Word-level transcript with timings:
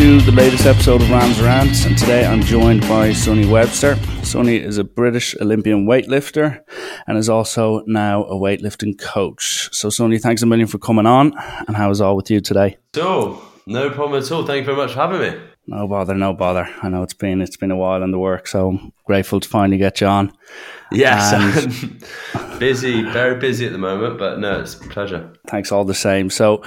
to 0.00 0.18
the 0.22 0.32
latest 0.32 0.64
episode 0.64 1.02
of 1.02 1.10
Rams 1.10 1.42
Rants. 1.42 1.84
And 1.84 1.98
today 1.98 2.24
I'm 2.24 2.40
joined 2.40 2.80
by 2.88 3.12
Sonny 3.12 3.46
Webster. 3.46 3.96
Sonny 4.22 4.56
is 4.56 4.78
a 4.78 4.84
British 4.84 5.36
Olympian 5.42 5.86
weightlifter 5.86 6.62
and 7.06 7.18
is 7.18 7.28
also 7.28 7.82
now 7.86 8.24
a 8.24 8.34
weightlifting 8.34 8.98
coach. 8.98 9.68
So, 9.74 9.90
Sonny, 9.90 10.18
thanks 10.18 10.40
a 10.40 10.46
million 10.46 10.68
for 10.68 10.78
coming 10.78 11.04
on. 11.04 11.34
And 11.68 11.76
how 11.76 11.90
is 11.90 12.00
all 12.00 12.16
with 12.16 12.30
you 12.30 12.40
today? 12.40 12.78
So, 12.94 13.42
no 13.66 13.90
problem 13.90 14.22
at 14.22 14.32
all. 14.32 14.46
Thank 14.46 14.60
you 14.60 14.74
very 14.74 14.78
much 14.78 14.94
for 14.94 15.00
having 15.00 15.20
me. 15.20 15.38
No 15.66 15.86
bother, 15.86 16.14
no 16.14 16.32
bother. 16.32 16.66
I 16.82 16.88
know 16.88 17.02
it's 17.02 17.12
been 17.12 17.42
it's 17.42 17.58
been 17.58 17.70
a 17.70 17.76
while 17.76 18.02
in 18.02 18.10
the 18.10 18.18
work, 18.18 18.46
so 18.46 18.78
grateful 19.10 19.40
to 19.40 19.48
finally 19.48 19.76
get 19.76 20.00
you 20.00 20.06
on. 20.06 20.32
Yes, 20.92 21.64
busy, 22.60 23.02
very 23.02 23.40
busy 23.40 23.66
at 23.66 23.72
the 23.72 23.78
moment, 23.78 24.20
but 24.20 24.38
no, 24.38 24.60
it's 24.60 24.74
a 24.74 24.78
pleasure. 24.88 25.32
Thanks 25.48 25.72
all 25.72 25.84
the 25.84 25.94
same. 25.94 26.30
So, 26.30 26.62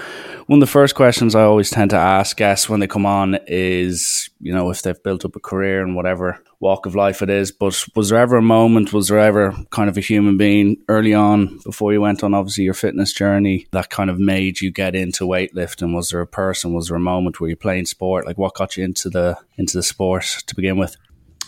one 0.48 0.58
of 0.58 0.68
the 0.68 0.72
first 0.72 0.94
questions 0.94 1.36
I 1.36 1.44
always 1.44 1.70
tend 1.70 1.92
to 1.92 1.98
ask 1.98 2.36
guests 2.36 2.68
when 2.68 2.82
they 2.82 2.88
come 2.88 3.06
on 3.06 3.38
is, 3.48 4.30
you 4.42 4.54
know, 4.54 4.70
if 4.72 4.82
they've 4.82 5.02
built 5.04 5.24
up 5.24 5.38
a 5.38 5.40
career 5.40 5.84
in 5.84 5.96
whatever 5.96 6.38
walk 6.60 6.86
of 6.86 6.96
life 6.96 7.22
it 7.22 7.30
is. 7.30 7.52
But 7.52 7.82
was 7.96 8.10
there 8.10 8.20
ever 8.20 8.36
a 8.36 8.42
moment, 8.42 8.92
was 8.92 9.08
there 9.08 9.20
ever 9.20 9.56
kind 9.72 9.90
of 9.90 9.98
a 9.98 10.02
human 10.02 10.36
being 10.36 10.78
early 10.90 11.14
on 11.14 11.60
before 11.64 11.94
you 11.94 12.02
went 12.02 12.24
on 12.24 12.34
obviously 12.34 12.66
your 12.66 12.74
fitness 12.74 13.14
journey 13.14 13.68
that 13.72 13.90
kind 13.90 14.10
of 14.10 14.20
made 14.20 14.60
you 14.60 14.70
get 14.70 14.96
into 14.96 15.26
weightlifting? 15.26 15.96
Was 15.96 16.10
there 16.10 16.22
a 16.22 16.28
person, 16.28 16.74
was 16.74 16.90
there 16.90 16.98
a 16.98 17.10
moment 17.14 17.40
where 17.40 17.50
you're 17.50 17.58
playing 17.58 17.86
sport? 17.86 18.26
Like 18.26 18.38
what 18.38 18.56
got 18.56 18.76
you 18.76 18.84
into 18.84 19.10
the 19.10 19.38
into 19.58 19.78
the 19.78 19.84
sport 19.84 20.44
to 20.48 20.56
begin 20.56 20.78
with? 20.78 20.98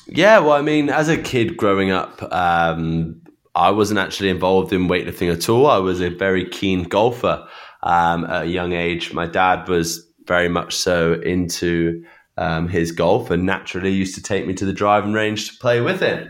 Yeah, 0.07 0.39
well, 0.39 0.53
I 0.53 0.61
mean, 0.61 0.89
as 0.89 1.09
a 1.09 1.17
kid 1.17 1.57
growing 1.57 1.91
up, 1.91 2.21
um, 2.31 3.21
I 3.55 3.71
wasn't 3.71 3.99
actually 3.99 4.29
involved 4.29 4.71
in 4.73 4.87
weightlifting 4.87 5.31
at 5.33 5.49
all. 5.49 5.67
I 5.67 5.77
was 5.77 6.01
a 6.01 6.09
very 6.09 6.47
keen 6.47 6.83
golfer 6.83 7.47
um, 7.83 8.25
at 8.25 8.43
a 8.43 8.47
young 8.47 8.73
age. 8.73 9.13
My 9.13 9.25
dad 9.25 9.67
was 9.67 10.05
very 10.25 10.49
much 10.49 10.75
so 10.75 11.13
into 11.13 12.03
um, 12.37 12.67
his 12.67 12.91
golf 12.91 13.31
and 13.31 13.45
naturally 13.45 13.91
used 13.91 14.15
to 14.15 14.21
take 14.21 14.45
me 14.45 14.53
to 14.55 14.65
the 14.65 14.73
driving 14.73 15.13
range 15.13 15.49
to 15.49 15.57
play 15.59 15.81
with 15.81 16.01
him. 16.01 16.29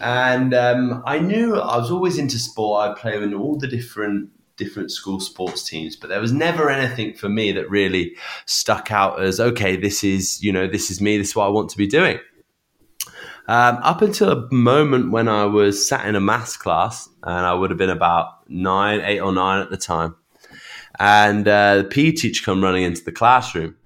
And 0.00 0.52
um, 0.52 1.02
I 1.06 1.20
knew 1.20 1.56
I 1.56 1.76
was 1.76 1.90
always 1.90 2.18
into 2.18 2.38
sport. 2.38 2.90
I 2.90 3.00
play 3.00 3.22
in 3.22 3.34
all 3.34 3.56
the 3.56 3.68
different 3.68 4.30
different 4.56 4.90
school 4.90 5.18
sports 5.18 5.64
teams, 5.64 5.96
but 5.96 6.08
there 6.08 6.20
was 6.20 6.32
never 6.32 6.68
anything 6.68 7.14
for 7.14 7.28
me 7.28 7.52
that 7.52 7.70
really 7.70 8.14
stuck 8.46 8.90
out 8.90 9.22
as 9.22 9.38
okay. 9.38 9.76
This 9.76 10.02
is 10.02 10.42
you 10.42 10.52
know 10.52 10.66
this 10.66 10.90
is 10.90 11.00
me. 11.00 11.18
This 11.18 11.28
is 11.28 11.36
what 11.36 11.46
I 11.46 11.50
want 11.50 11.70
to 11.70 11.76
be 11.76 11.86
doing. 11.86 12.18
Um, 13.48 13.78
up 13.82 14.02
until 14.02 14.30
a 14.30 14.52
moment 14.52 15.10
when 15.10 15.28
I 15.28 15.46
was 15.46 15.86
sat 15.86 16.06
in 16.06 16.14
a 16.14 16.20
maths 16.20 16.56
class, 16.56 17.08
and 17.24 17.46
I 17.46 17.54
would 17.54 17.70
have 17.70 17.78
been 17.78 17.90
about 17.90 18.48
nine, 18.48 19.00
eight 19.00 19.20
or 19.20 19.32
nine 19.32 19.60
at 19.60 19.70
the 19.70 19.76
time, 19.76 20.14
and 21.00 21.46
uh, 21.48 21.78
the 21.78 21.84
PE 21.84 22.12
teacher 22.12 22.44
come 22.44 22.62
running 22.62 22.84
into 22.84 23.02
the 23.02 23.10
classroom, 23.10 23.76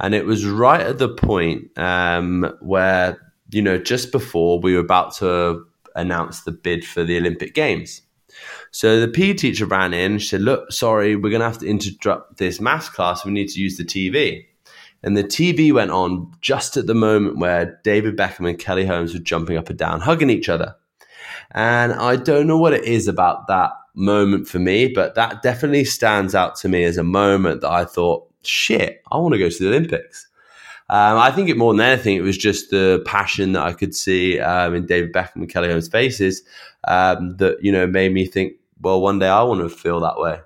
and 0.00 0.14
it 0.14 0.26
was 0.26 0.44
right 0.44 0.80
at 0.80 0.98
the 0.98 1.08
point 1.08 1.76
um, 1.78 2.52
where 2.60 3.32
you 3.50 3.62
know 3.62 3.78
just 3.78 4.10
before 4.10 4.58
we 4.58 4.74
were 4.74 4.80
about 4.80 5.14
to 5.16 5.64
announce 5.94 6.40
the 6.40 6.52
bid 6.52 6.84
for 6.84 7.04
the 7.04 7.16
Olympic 7.16 7.54
Games. 7.54 8.02
So 8.72 9.00
the 9.00 9.06
PE 9.06 9.34
teacher 9.34 9.66
ran 9.66 9.94
in. 9.94 10.18
She 10.18 10.28
said, 10.30 10.40
"Look, 10.40 10.72
sorry, 10.72 11.14
we're 11.14 11.30
going 11.30 11.40
to 11.40 11.46
have 11.46 11.58
to 11.58 11.68
interrupt 11.68 12.38
this 12.38 12.60
maths 12.60 12.88
class. 12.88 13.24
We 13.24 13.30
need 13.30 13.50
to 13.50 13.60
use 13.60 13.76
the 13.76 13.84
TV." 13.84 14.46
And 15.04 15.18
the 15.18 15.22
TV 15.22 15.70
went 15.70 15.90
on 15.90 16.32
just 16.40 16.78
at 16.78 16.86
the 16.86 16.94
moment 16.94 17.36
where 17.36 17.78
David 17.84 18.16
Beckham 18.16 18.48
and 18.48 18.58
Kelly 18.58 18.86
Holmes 18.86 19.12
were 19.12 19.20
jumping 19.20 19.58
up 19.58 19.68
and 19.68 19.78
down, 19.78 20.00
hugging 20.00 20.30
each 20.30 20.48
other. 20.48 20.74
And 21.50 21.92
I 21.92 22.16
don't 22.16 22.46
know 22.46 22.56
what 22.56 22.72
it 22.72 22.84
is 22.84 23.06
about 23.06 23.46
that 23.48 23.70
moment 23.94 24.48
for 24.48 24.58
me, 24.58 24.88
but 24.88 25.14
that 25.14 25.42
definitely 25.42 25.84
stands 25.84 26.34
out 26.34 26.56
to 26.56 26.70
me 26.70 26.84
as 26.84 26.96
a 26.96 27.04
moment 27.04 27.60
that 27.60 27.70
I 27.70 27.84
thought, 27.84 28.26
shit, 28.42 29.02
I 29.12 29.18
want 29.18 29.34
to 29.34 29.38
go 29.38 29.50
to 29.50 29.62
the 29.62 29.68
Olympics. 29.68 30.26
Um, 30.88 31.18
I 31.18 31.30
think 31.30 31.50
it 31.50 31.58
more 31.58 31.74
than 31.74 31.84
anything, 31.84 32.16
it 32.16 32.22
was 32.22 32.38
just 32.38 32.70
the 32.70 33.02
passion 33.06 33.52
that 33.52 33.62
I 33.62 33.74
could 33.74 33.94
see 33.94 34.40
um, 34.40 34.74
in 34.74 34.86
David 34.86 35.12
Beckham 35.12 35.36
and 35.36 35.50
Kelly 35.50 35.68
Holmes' 35.68 35.88
faces 35.88 36.42
um, 36.88 37.36
that 37.36 37.62
you 37.62 37.72
know 37.72 37.86
made 37.86 38.12
me 38.12 38.26
think, 38.26 38.54
well, 38.80 39.02
one 39.02 39.18
day 39.18 39.28
I 39.28 39.42
want 39.42 39.60
to 39.60 39.68
feel 39.68 40.00
that 40.00 40.18
way. 40.18 40.40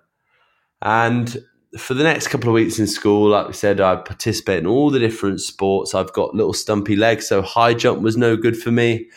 And 0.83 1.45
for 1.77 1.95
the 1.95 2.03
next 2.03 2.29
couple 2.29 2.49
of 2.49 2.55
weeks 2.55 2.79
in 2.79 2.87
school, 2.87 3.31
like 3.31 3.47
we 3.47 3.53
said, 3.53 3.81
I 3.81 3.97
participate 3.97 4.59
in 4.59 4.67
all 4.67 4.91
the 4.91 4.99
different 4.99 5.41
sports. 5.41 5.95
I've 5.95 6.13
got 6.13 6.35
little 6.35 6.55
stumpy 6.55 6.97
legs, 6.97 7.29
so 7.29 7.43
high 7.43 7.75
jump 7.75 8.01
was 8.01 8.17
no 8.17 8.37
good 8.37 8.57
for 8.57 8.71
me. 8.71 9.09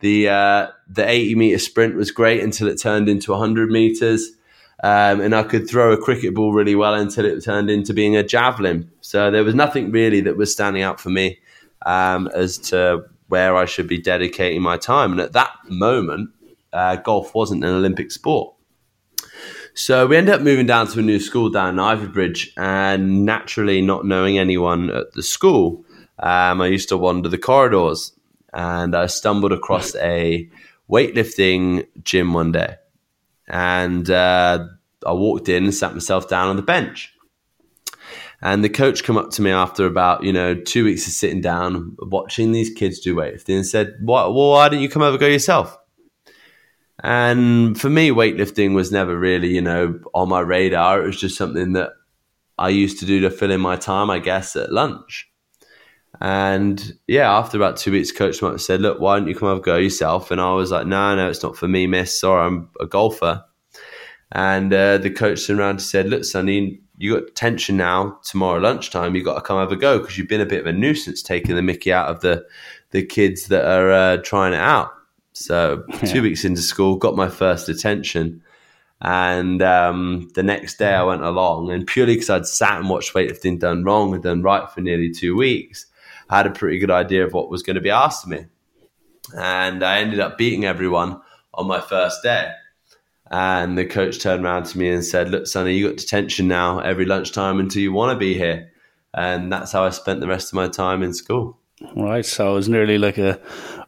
The 0.00 0.28
uh, 0.28 0.68
the 0.88 1.06
80 1.06 1.34
meter 1.34 1.58
sprint 1.58 1.96
was 1.96 2.10
great 2.10 2.42
until 2.42 2.68
it 2.68 2.80
turned 2.80 3.08
into 3.08 3.32
100 3.32 3.70
meters. 3.70 4.30
Um, 4.82 5.20
and 5.20 5.34
I 5.34 5.42
could 5.42 5.68
throw 5.68 5.92
a 5.92 6.00
cricket 6.00 6.34
ball 6.34 6.52
really 6.52 6.76
well 6.76 6.94
until 6.94 7.24
it 7.24 7.42
turned 7.42 7.68
into 7.68 7.92
being 7.92 8.16
a 8.16 8.22
javelin. 8.22 8.90
So 9.00 9.30
there 9.30 9.42
was 9.42 9.54
nothing 9.54 9.90
really 9.90 10.20
that 10.20 10.36
was 10.36 10.52
standing 10.52 10.82
out 10.82 11.00
for 11.00 11.10
me 11.10 11.40
um, 11.84 12.28
as 12.32 12.58
to 12.58 13.04
where 13.26 13.56
I 13.56 13.64
should 13.64 13.88
be 13.88 13.98
dedicating 13.98 14.62
my 14.62 14.76
time. 14.76 15.10
And 15.10 15.20
at 15.20 15.32
that 15.32 15.50
moment, 15.68 16.30
uh, 16.72 16.94
golf 16.96 17.34
wasn't 17.34 17.64
an 17.64 17.70
Olympic 17.70 18.12
sport. 18.12 18.54
So 19.78 20.08
we 20.08 20.16
ended 20.16 20.34
up 20.34 20.40
moving 20.40 20.66
down 20.66 20.88
to 20.88 20.98
a 20.98 21.02
new 21.02 21.20
school 21.20 21.50
down 21.50 21.78
in 21.78 21.84
Ivybridge, 21.84 22.52
and 22.56 23.24
naturally, 23.24 23.80
not 23.80 24.04
knowing 24.04 24.36
anyone 24.36 24.90
at 24.90 25.12
the 25.12 25.22
school, 25.22 25.84
um, 26.18 26.60
I 26.60 26.66
used 26.66 26.88
to 26.88 26.96
wander 26.96 27.28
the 27.28 27.38
corridors, 27.38 28.12
and 28.52 28.96
I 28.96 29.06
stumbled 29.06 29.52
across 29.52 29.94
a 29.94 30.50
weightlifting 30.90 31.86
gym 32.02 32.32
one 32.32 32.50
day 32.50 32.74
and 33.46 34.10
uh, 34.10 34.66
I 35.06 35.12
walked 35.12 35.48
in 35.48 35.64
and 35.64 35.74
sat 35.74 35.94
myself 35.94 36.28
down 36.28 36.48
on 36.48 36.56
the 36.56 36.62
bench. 36.62 37.14
And 38.40 38.64
the 38.64 38.68
coach 38.68 39.04
come 39.04 39.16
up 39.16 39.30
to 39.32 39.42
me 39.42 39.52
after 39.52 39.86
about 39.86 40.24
you 40.24 40.32
know 40.32 40.54
two 40.54 40.84
weeks 40.84 41.06
of 41.06 41.12
sitting 41.12 41.40
down, 41.40 41.96
watching 41.98 42.52
these 42.52 42.70
kids 42.70 43.00
do 43.00 43.14
weightlifting, 43.14 43.56
and 43.56 43.66
said, 43.66 43.94
"Well, 44.00 44.32
why 44.32 44.68
didn't 44.68 44.82
you 44.82 44.88
come 44.88 45.02
over 45.02 45.18
go 45.18 45.26
yourself?" 45.26 45.76
And 47.02 47.80
for 47.80 47.88
me, 47.88 48.10
weightlifting 48.10 48.74
was 48.74 48.90
never 48.90 49.18
really 49.18 49.54
you 49.54 49.60
know 49.60 50.00
on 50.14 50.28
my 50.28 50.40
radar. 50.40 51.02
It 51.02 51.06
was 51.06 51.20
just 51.20 51.36
something 51.36 51.72
that 51.74 51.92
I 52.58 52.70
used 52.70 52.98
to 53.00 53.06
do 53.06 53.20
to 53.20 53.30
fill 53.30 53.52
in 53.52 53.60
my 53.60 53.76
time, 53.76 54.10
I 54.10 54.18
guess, 54.18 54.56
at 54.56 54.72
lunch. 54.72 55.30
And 56.20 56.94
yeah, 57.06 57.32
after 57.32 57.56
about 57.56 57.76
two 57.76 57.92
weeks, 57.92 58.10
coach 58.10 58.42
up 58.42 58.58
said, 58.60 58.80
"Look, 58.80 58.98
why 58.98 59.18
don't 59.18 59.28
you 59.28 59.36
come 59.36 59.48
over 59.48 59.60
go 59.60 59.76
yourself?" 59.76 60.30
And 60.30 60.40
I 60.40 60.52
was 60.52 60.70
like, 60.70 60.86
"No, 60.86 61.14
no, 61.14 61.28
it's 61.28 61.42
not 61.42 61.56
for 61.56 61.68
me, 61.68 61.86
miss. 61.86 62.18
Sorry, 62.18 62.44
I'm 62.44 62.70
a 62.80 62.86
golfer." 62.86 63.44
And 64.32 64.72
uh, 64.72 64.98
the 64.98 65.10
coach 65.10 65.46
turned 65.46 65.60
around 65.60 65.70
and 65.70 65.82
said, 65.82 66.08
"Look, 66.08 66.24
Sonny, 66.24 66.80
you 66.96 67.20
got 67.20 67.34
tension 67.36 67.76
now. 67.76 68.18
Tomorrow 68.24 68.60
lunchtime, 68.60 69.14
you've 69.14 69.24
got 69.24 69.34
to 69.34 69.40
come 69.40 69.58
have 69.58 69.70
a 69.70 69.76
go 69.76 70.00
because 70.00 70.18
you've 70.18 70.28
been 70.28 70.40
a 70.40 70.46
bit 70.46 70.60
of 70.60 70.66
a 70.66 70.72
nuisance 70.72 71.22
taking 71.22 71.54
the 71.54 71.62
Mickey 71.62 71.92
out 71.92 72.08
of 72.08 72.20
the 72.20 72.44
the 72.90 73.04
kids 73.04 73.46
that 73.48 73.64
are 73.64 73.92
uh, 73.92 74.16
trying 74.18 74.54
it 74.54 74.60
out." 74.60 74.90
So 75.38 75.84
two 76.00 76.16
yeah. 76.16 76.22
weeks 76.22 76.44
into 76.44 76.62
school, 76.62 76.96
got 76.96 77.16
my 77.16 77.28
first 77.28 77.68
attention. 77.68 78.42
And 79.00 79.62
um, 79.62 80.28
the 80.34 80.42
next 80.42 80.78
day 80.78 80.92
I 80.92 81.04
went 81.04 81.22
along, 81.22 81.70
and 81.70 81.86
purely 81.86 82.14
because 82.14 82.30
I'd 82.30 82.46
sat 82.46 82.80
and 82.80 82.88
watched 82.88 83.14
weightlifting 83.14 83.60
done 83.60 83.84
wrong 83.84 84.12
and 84.12 84.22
done 84.22 84.42
right 84.42 84.68
for 84.68 84.80
nearly 84.80 85.10
two 85.10 85.36
weeks, 85.36 85.86
I 86.28 86.38
had 86.38 86.46
a 86.46 86.50
pretty 86.50 86.78
good 86.78 86.90
idea 86.90 87.24
of 87.24 87.32
what 87.32 87.50
was 87.50 87.62
going 87.62 87.76
to 87.76 87.80
be 87.80 87.90
asked 87.90 88.24
of 88.24 88.30
me. 88.30 88.46
And 89.36 89.84
I 89.84 89.98
ended 89.98 90.20
up 90.20 90.36
beating 90.36 90.64
everyone 90.64 91.20
on 91.54 91.66
my 91.66 91.80
first 91.80 92.22
day. 92.22 92.50
And 93.30 93.76
the 93.76 93.84
coach 93.84 94.20
turned 94.20 94.44
around 94.44 94.64
to 94.66 94.78
me 94.78 94.88
and 94.88 95.04
said, 95.04 95.30
Look, 95.30 95.46
Sonny, 95.46 95.74
you 95.74 95.88
got 95.88 95.98
detention 95.98 96.48
now 96.48 96.80
every 96.80 97.04
lunchtime 97.04 97.60
until 97.60 97.82
you 97.82 97.92
want 97.92 98.16
to 98.16 98.18
be 98.18 98.34
here. 98.34 98.72
And 99.14 99.52
that's 99.52 99.72
how 99.72 99.84
I 99.84 99.90
spent 99.90 100.20
the 100.20 100.26
rest 100.26 100.48
of 100.48 100.54
my 100.54 100.68
time 100.68 101.02
in 101.02 101.12
school. 101.12 101.58
Right. 101.94 102.26
So 102.26 102.52
it 102.52 102.54
was 102.54 102.68
nearly 102.68 102.98
like 102.98 103.18
a, 103.18 103.40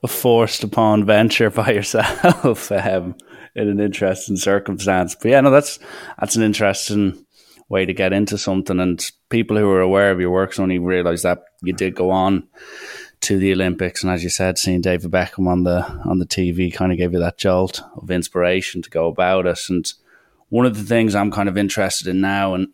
a 0.03 0.09
forced 0.09 0.63
upon 0.63 1.05
venture 1.05 1.51
by 1.51 1.73
yourself 1.73 2.71
um, 2.71 3.17
in 3.55 3.69
an 3.69 3.81
interesting 3.81 4.37
circumstance. 4.37 5.15
But 5.15 5.31
yeah, 5.31 5.41
no, 5.41 5.51
that's 5.51 5.79
that's 6.19 6.37
an 6.37 6.43
interesting 6.43 7.25
way 7.69 7.87
to 7.87 7.93
get 7.93 8.13
into 8.13 8.39
something. 8.39 8.79
And 8.81 9.11
people 9.29 9.57
who 9.57 9.69
are 9.71 9.81
aware 9.81 10.11
of 10.11 10.21
your 10.21 10.31
works 10.31 10.59
only 10.59 10.79
realize 10.79 11.23
that 11.23 11.43
you 11.63 11.73
did 11.73 11.95
go 11.95 12.11
on 12.11 12.47
to 13.23 13.39
the 13.39 13.53
Olympics. 13.53 14.03
And 14.03 14.13
as 14.13 14.23
you 14.23 14.31
said, 14.31 14.59
seeing 14.59 14.81
David 14.81 15.11
Beckham 15.11 15.47
on 15.47 15.65
the 15.65 15.85
on 16.05 16.19
the 16.19 16.27
TV 16.27 16.73
kind 16.73 16.93
of 16.93 16.99
gave 16.99 17.13
you 17.13 17.21
that 17.21 17.39
jolt 17.39 17.83
of 17.97 18.11
inspiration 18.11 18.83
to 18.83 18.91
go 18.91 19.09
about 19.09 19.47
it. 19.47 19.61
And 19.69 19.91
one 20.49 20.67
of 20.67 20.77
the 20.77 20.85
things 20.85 21.15
I'm 21.15 21.31
kind 21.31 21.49
of 21.49 21.59
interested 21.59 22.07
in 22.09 22.21
now, 22.21 22.55
and 22.55 22.69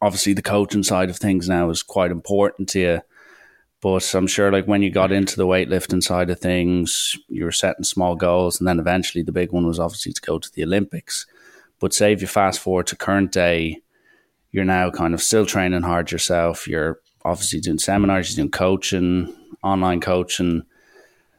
obviously 0.00 0.32
the 0.32 0.42
coaching 0.42 0.82
side 0.82 1.10
of 1.10 1.16
things 1.16 1.48
now 1.48 1.70
is 1.70 1.82
quite 1.82 2.10
important 2.10 2.68
to 2.70 2.80
you. 2.80 3.00
But 3.86 4.16
I'm 4.16 4.26
sure, 4.26 4.50
like 4.50 4.66
when 4.66 4.82
you 4.82 4.90
got 4.90 5.10
mm. 5.10 5.14
into 5.14 5.36
the 5.36 5.46
weightlifting 5.46 6.02
side 6.02 6.28
of 6.28 6.40
things, 6.40 7.16
you 7.28 7.44
were 7.44 7.52
setting 7.52 7.84
small 7.84 8.16
goals, 8.16 8.58
and 8.58 8.66
then 8.66 8.80
eventually 8.80 9.22
the 9.22 9.30
big 9.30 9.52
one 9.52 9.64
was 9.64 9.78
obviously 9.78 10.12
to 10.12 10.20
go 10.20 10.40
to 10.40 10.52
the 10.52 10.64
Olympics. 10.64 11.24
But 11.78 11.94
say 11.94 12.12
if 12.12 12.20
you 12.20 12.26
fast 12.26 12.58
forward 12.58 12.88
to 12.88 12.96
current 12.96 13.30
day, 13.30 13.82
you're 14.50 14.64
now 14.64 14.90
kind 14.90 15.14
of 15.14 15.22
still 15.22 15.46
training 15.46 15.82
hard 15.82 16.10
yourself. 16.10 16.66
You're 16.66 16.98
obviously 17.24 17.60
doing 17.60 17.78
seminars, 17.78 18.28
you're 18.28 18.42
doing 18.42 18.50
coaching, 18.50 19.32
online 19.62 20.00
coaching. 20.00 20.64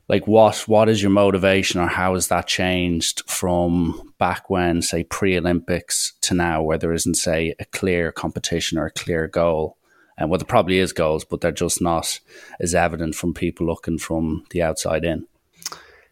Like 0.08 0.26
what 0.26 0.56
what 0.70 0.88
is 0.88 1.02
your 1.02 1.12
motivation 1.12 1.82
or 1.82 1.88
how 1.88 2.14
has 2.14 2.30
that 2.30 2.48
changed 2.48 3.30
from 3.30 4.14
back 4.20 4.50
when, 4.50 4.82
say, 4.82 5.04
pre 5.04 5.38
Olympics 5.38 6.14
to 6.22 6.34
now 6.34 6.64
where 6.64 6.78
there 6.78 6.94
isn't, 6.94 7.16
say, 7.16 7.56
a 7.60 7.66
clear 7.66 8.14
competition 8.14 8.78
or 8.78 8.86
a 8.86 8.92
clear 8.92 9.28
goal? 9.28 9.77
And 10.18 10.30
well, 10.30 10.40
there 10.40 10.46
probably 10.46 10.80
is 10.80 10.94
goals, 10.94 11.24
but 11.24 11.42
they're 11.42 11.52
just 11.52 11.82
not 11.82 12.20
as 12.60 12.74
evident 12.74 13.16
from 13.16 13.34
people 13.34 13.68
looking 13.68 14.00
from 14.00 14.46
the 14.50 14.62
outside 14.62 15.06
in. 15.06 15.28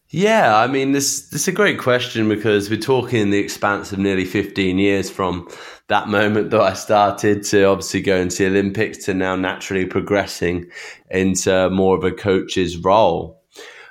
Yeah, 0.10 0.56
I 0.56 0.68
mean, 0.68 0.92
this 0.92 1.30
this 1.30 1.42
is 1.42 1.48
a 1.48 1.52
great 1.52 1.80
question 1.80 2.30
because 2.30 2.70
we're 2.70 2.80
talking 2.80 3.32
the 3.32 3.40
expanse 3.40 3.92
of 3.92 4.00
nearly 4.00 4.24
15 4.24 4.78
years 4.78 5.10
from 5.10 5.50
that 5.88 6.08
moment 6.08 6.52
that 6.52 6.62
I 6.62 6.74
started 6.74 7.44
to 7.46 7.64
obviously 7.66 8.02
going 8.02 8.30
to 8.30 8.38
the 8.38 8.48
Olympics 8.48 9.06
to 9.06 9.14
now 9.14 9.36
naturally 9.36 9.86
progressing 9.86 10.70
into 11.10 11.70
more 11.72 11.98
of 11.98 12.04
a 12.04 12.12
coach's 12.12 12.78
role. 12.78 13.42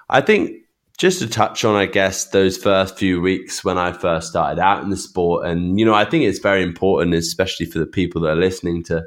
I 0.08 0.20
think 0.20 0.64
just 0.96 1.18
to 1.18 1.28
touch 1.28 1.64
on, 1.64 1.74
I 1.74 1.86
guess, 1.86 2.28
those 2.28 2.56
first 2.56 2.96
few 2.96 3.20
weeks 3.20 3.64
when 3.64 3.78
I 3.78 3.92
first 3.92 4.28
started 4.28 4.60
out 4.60 4.84
in 4.84 4.90
the 4.90 4.96
sport. 4.96 5.46
And, 5.46 5.78
you 5.78 5.84
know, 5.84 5.94
I 5.94 6.04
think 6.04 6.24
it's 6.24 6.38
very 6.38 6.62
important, 6.62 7.14
especially 7.14 7.66
for 7.66 7.80
the 7.80 7.86
people 7.86 8.22
that 8.22 8.30
are 8.30 8.36
listening 8.36 8.84
to 8.84 9.02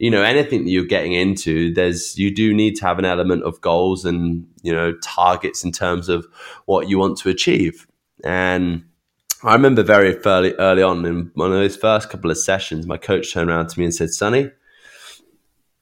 you 0.00 0.10
know 0.10 0.22
anything 0.22 0.64
that 0.64 0.70
you're 0.70 0.84
getting 0.84 1.12
into 1.12 1.72
there's 1.74 2.18
you 2.18 2.34
do 2.34 2.54
need 2.54 2.74
to 2.74 2.86
have 2.86 2.98
an 2.98 3.04
element 3.04 3.42
of 3.44 3.60
goals 3.60 4.06
and 4.06 4.46
you 4.62 4.72
know 4.72 4.94
targets 5.02 5.62
in 5.62 5.70
terms 5.70 6.08
of 6.08 6.26
what 6.64 6.88
you 6.88 6.98
want 6.98 7.18
to 7.18 7.28
achieve. 7.28 7.86
And 8.24 8.84
i 9.44 9.52
remember 9.52 9.82
very 9.82 10.16
early 10.16 10.54
early 10.54 10.82
on 10.82 11.04
in 11.04 11.30
one 11.34 11.52
of 11.52 11.58
those 11.58 11.76
first 11.76 12.10
couple 12.10 12.30
of 12.30 12.38
sessions 12.38 12.86
my 12.86 12.96
coach 12.96 13.32
turned 13.32 13.50
around 13.50 13.68
to 13.68 13.78
me 13.78 13.86
and 13.86 13.94
said 13.94 14.10
sonny 14.10 14.50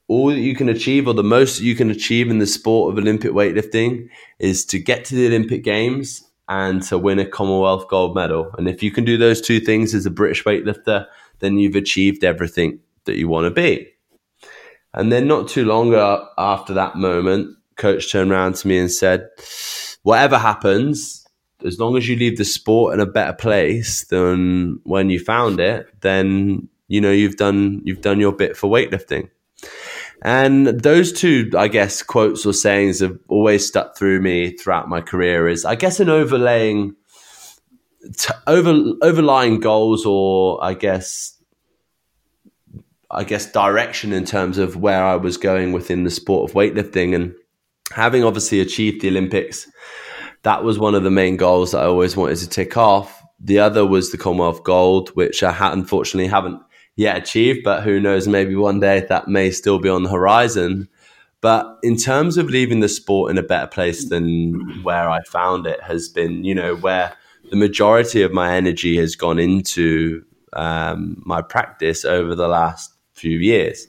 all 0.07 0.27
that 0.27 0.39
you 0.39 0.55
can 0.55 0.69
achieve 0.69 1.07
or 1.07 1.13
the 1.13 1.23
most 1.23 1.59
you 1.59 1.75
can 1.75 1.91
achieve 1.91 2.29
in 2.29 2.39
the 2.39 2.47
sport 2.47 2.93
of 2.93 2.97
olympic 2.97 3.31
weightlifting 3.31 4.07
is 4.39 4.63
to 4.65 4.79
get 4.79 5.03
to 5.03 5.15
the 5.15 5.27
olympic 5.27 5.61
games 5.63 6.23
and 6.47 6.81
to 6.83 6.97
win 6.97 7.19
a 7.19 7.25
commonwealth 7.25 7.87
gold 7.89 8.15
medal. 8.15 8.49
And 8.57 8.67
if 8.67 8.81
you 8.81 8.91
can 8.91 9.03
do 9.03 9.17
those 9.17 9.41
two 9.41 9.59
things 9.59 9.93
as 9.93 10.05
a 10.05 10.11
british 10.11 10.45
weightlifter 10.45 11.05
then 11.39 11.57
you've 11.57 11.75
achieved 11.75 12.23
everything 12.23 12.79
that 13.03 13.17
you 13.17 13.27
want 13.27 13.43
to 13.43 13.51
be 13.51 13.89
and 14.93 15.11
then 15.11 15.27
not 15.27 15.47
too 15.47 15.65
long 15.65 15.93
after 16.37 16.73
that 16.73 16.95
moment, 16.95 17.55
coach 17.75 18.11
turned 18.11 18.31
around 18.31 18.55
to 18.55 18.67
me 18.67 18.77
and 18.77 18.91
said, 18.91 19.29
whatever 20.03 20.37
happens, 20.37 21.27
as 21.65 21.79
long 21.79 21.97
as 21.97 22.07
you 22.07 22.15
leave 22.15 22.37
the 22.37 22.45
sport 22.45 22.93
in 22.93 22.99
a 22.99 23.05
better 23.05 23.33
place 23.33 24.05
than 24.05 24.79
when 24.83 25.09
you 25.09 25.19
found 25.19 25.59
it, 25.59 25.87
then 26.01 26.67
you 26.87 27.01
know 27.01 27.11
you've 27.11 27.35
done 27.35 27.81
you've 27.83 28.01
done 28.01 28.19
your 28.19 28.31
bit 28.31 28.55
for 28.55 28.69
weightlifting. 28.69 29.29
And 30.21 30.67
those 30.67 31.13
two, 31.13 31.49
I 31.57 31.69
guess, 31.69 32.03
quotes 32.03 32.45
or 32.45 32.53
sayings 32.53 32.99
have 32.99 33.17
always 33.29 33.65
stuck 33.65 33.97
through 33.97 34.19
me 34.21 34.51
throughout 34.51 34.89
my 34.89 35.01
career. 35.01 35.47
Is 35.47 35.65
I 35.65 35.75
guess 35.75 35.99
an 35.99 36.09
overlaying, 36.09 36.95
t- 38.17 38.33
over 38.47 38.93
overlying 39.01 39.59
goals, 39.59 40.05
or 40.05 40.63
I 40.63 40.73
guess 40.73 41.38
I 43.11 43.23
guess, 43.23 43.51
direction 43.51 44.13
in 44.13 44.25
terms 44.25 44.57
of 44.57 44.75
where 44.75 45.03
I 45.03 45.15
was 45.15 45.37
going 45.37 45.71
within 45.71 46.03
the 46.03 46.11
sport 46.11 46.49
of 46.49 46.55
weightlifting. 46.55 47.15
And 47.15 47.33
having 47.91 48.23
obviously 48.23 48.59
achieved 48.59 49.01
the 49.01 49.09
Olympics, 49.09 49.67
that 50.43 50.63
was 50.63 50.77
one 50.77 50.95
of 50.95 51.03
the 51.03 51.11
main 51.11 51.37
goals 51.37 51.71
that 51.71 51.81
I 51.81 51.85
always 51.85 52.15
wanted 52.15 52.37
to 52.37 52.49
tick 52.49 52.77
off. 52.77 53.21
The 53.39 53.59
other 53.59 53.85
was 53.85 54.11
the 54.11 54.17
Commonwealth 54.17 54.63
Gold, 54.63 55.09
which 55.09 55.43
I 55.43 55.51
ha- 55.51 55.71
unfortunately 55.71 56.29
haven't 56.29 56.61
yet 56.95 57.17
achieved, 57.17 57.61
but 57.63 57.83
who 57.83 57.99
knows, 57.99 58.27
maybe 58.27 58.55
one 58.55 58.79
day 58.79 59.05
that 59.09 59.27
may 59.27 59.51
still 59.51 59.79
be 59.79 59.89
on 59.89 60.03
the 60.03 60.09
horizon. 60.09 60.89
But 61.41 61.77
in 61.81 61.95
terms 61.95 62.37
of 62.37 62.49
leaving 62.49 62.81
the 62.81 62.89
sport 62.89 63.31
in 63.31 63.37
a 63.37 63.43
better 63.43 63.67
place 63.67 64.09
than 64.09 64.83
where 64.83 65.09
I 65.09 65.23
found 65.23 65.65
it, 65.65 65.81
has 65.81 66.09
been, 66.09 66.43
you 66.43 66.53
know, 66.53 66.75
where 66.75 67.13
the 67.49 67.55
majority 67.55 68.21
of 68.21 68.33
my 68.33 68.55
energy 68.55 68.97
has 68.97 69.15
gone 69.15 69.39
into 69.39 70.25
um, 70.53 71.21
my 71.25 71.41
practice 71.41 72.03
over 72.03 72.35
the 72.35 72.49
last 72.49 72.93
few 73.19 73.37
years. 73.37 73.87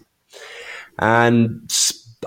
And 0.98 1.70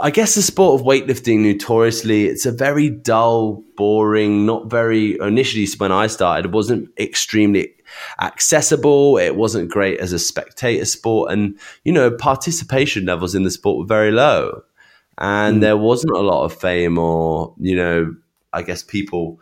I 0.01 0.09
guess 0.09 0.33
the 0.33 0.41
sport 0.41 0.79
of 0.79 0.87
weightlifting, 0.87 1.39
notoriously, 1.39 2.25
it's 2.25 2.47
a 2.47 2.51
very 2.51 2.89
dull, 2.89 3.63
boring, 3.77 4.45
not 4.45 4.69
very. 4.69 5.19
Initially, 5.19 5.67
when 5.77 5.91
I 5.91 6.07
started, 6.07 6.45
it 6.45 6.51
wasn't 6.51 6.89
extremely 6.99 7.73
accessible. 8.19 9.17
It 9.17 9.35
wasn't 9.35 9.69
great 9.69 9.99
as 9.99 10.11
a 10.11 10.19
spectator 10.19 10.85
sport, 10.85 11.31
and 11.31 11.59
you 11.83 11.93
know, 11.93 12.09
participation 12.09 13.05
levels 13.05 13.35
in 13.35 13.43
the 13.43 13.51
sport 13.51 13.77
were 13.77 13.85
very 13.85 14.11
low, 14.11 14.63
and 15.19 15.57
mm. 15.57 15.61
there 15.61 15.77
wasn't 15.77 16.17
a 16.17 16.21
lot 16.21 16.45
of 16.45 16.59
fame 16.59 16.97
or 16.97 17.53
you 17.59 17.75
know, 17.75 18.15
I 18.51 18.63
guess 18.63 18.81
people 18.81 19.39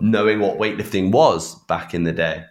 knowing 0.00 0.40
what 0.40 0.58
weightlifting 0.58 1.10
was 1.10 1.54
back 1.66 1.92
in 1.92 2.04
the 2.04 2.12
day. 2.12 2.44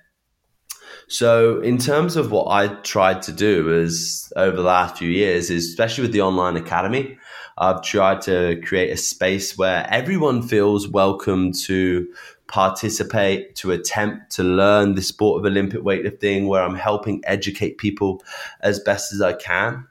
So, 1.10 1.62
in 1.62 1.78
terms 1.78 2.18
of 2.18 2.32
what 2.32 2.52
I 2.52 2.68
tried 2.82 3.22
to 3.24 3.32
do 3.32 3.74
is 3.74 4.32
over 4.36 4.58
the 4.58 4.62
last 4.62 4.98
few 4.98 5.10
years, 5.10 5.50
is 5.50 5.70
especially 5.70 6.02
with 6.02 6.12
the 6.12 6.22
online 6.22 6.58
academy, 6.58 7.18
I've 7.58 7.82
tried 7.82 8.22
to 8.24 8.62
create 8.66 8.92
a 8.92 8.98
space 8.98 9.58
where 9.58 9.88
everyone 9.90 10.42
feels 10.42 10.86
welcome 10.86 11.54
to 11.64 12.08
participate, 12.48 13.56
to 13.56 13.72
attempt 13.72 14.32
to 14.32 14.44
learn 14.44 14.96
the 14.96 15.02
sport 15.02 15.40
of 15.40 15.46
Olympic 15.46 15.82
weightlifting, 15.82 16.48
where 16.48 16.62
I'm 16.62 16.76
helping 16.76 17.22
educate 17.24 17.78
people 17.78 18.22
as 18.60 18.82
best 18.82 19.14
as 19.14 19.22
I 19.22 19.32
can. 19.32 19.88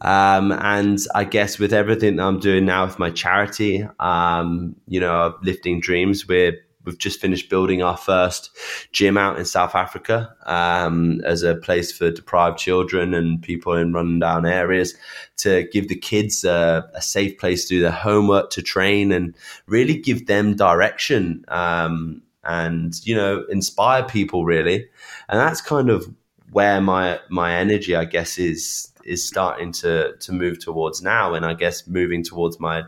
Um, 0.00 0.50
and 0.52 0.98
I 1.14 1.22
guess 1.22 1.60
with 1.60 1.72
everything 1.72 2.18
I'm 2.18 2.40
doing 2.40 2.64
now 2.64 2.84
with 2.84 2.98
my 2.98 3.10
charity, 3.10 3.86
um, 4.00 4.74
you 4.88 4.98
know, 4.98 5.36
lifting 5.42 5.80
dreams, 5.80 6.26
we're 6.26 6.58
we've 6.88 6.96
just 6.96 7.20
finished 7.20 7.50
building 7.50 7.82
our 7.82 7.98
first 7.98 8.56
gym 8.92 9.18
out 9.18 9.38
in 9.38 9.44
South 9.44 9.74
Africa 9.74 10.34
um, 10.46 11.20
as 11.20 11.42
a 11.42 11.54
place 11.56 11.92
for 11.92 12.10
deprived 12.10 12.58
children 12.58 13.12
and 13.12 13.42
people 13.42 13.74
in 13.74 13.92
rundown 13.92 14.46
areas 14.46 14.94
to 15.36 15.68
give 15.70 15.88
the 15.88 15.94
kids 15.94 16.44
a, 16.44 16.90
a 16.94 17.02
safe 17.02 17.36
place 17.38 17.68
to 17.68 17.74
do 17.74 17.82
their 17.82 17.90
homework, 17.90 18.48
to 18.50 18.62
train, 18.62 19.12
and 19.12 19.36
really 19.66 19.98
give 19.98 20.26
them 20.26 20.56
direction 20.56 21.44
um, 21.48 22.22
and 22.44 23.04
you 23.06 23.14
know 23.14 23.44
inspire 23.50 24.02
people 24.02 24.46
really. 24.46 24.88
And 25.28 25.38
that's 25.38 25.60
kind 25.60 25.90
of 25.90 26.10
where 26.52 26.80
my 26.80 27.20
my 27.28 27.54
energy, 27.54 27.94
I 27.94 28.06
guess, 28.06 28.38
is 28.38 28.90
is 29.04 29.22
starting 29.22 29.72
to 29.72 30.16
to 30.20 30.32
move 30.32 30.58
towards 30.58 31.02
now, 31.02 31.34
and 31.34 31.44
I 31.44 31.52
guess 31.52 31.86
moving 31.86 32.24
towards 32.24 32.58
my 32.58 32.84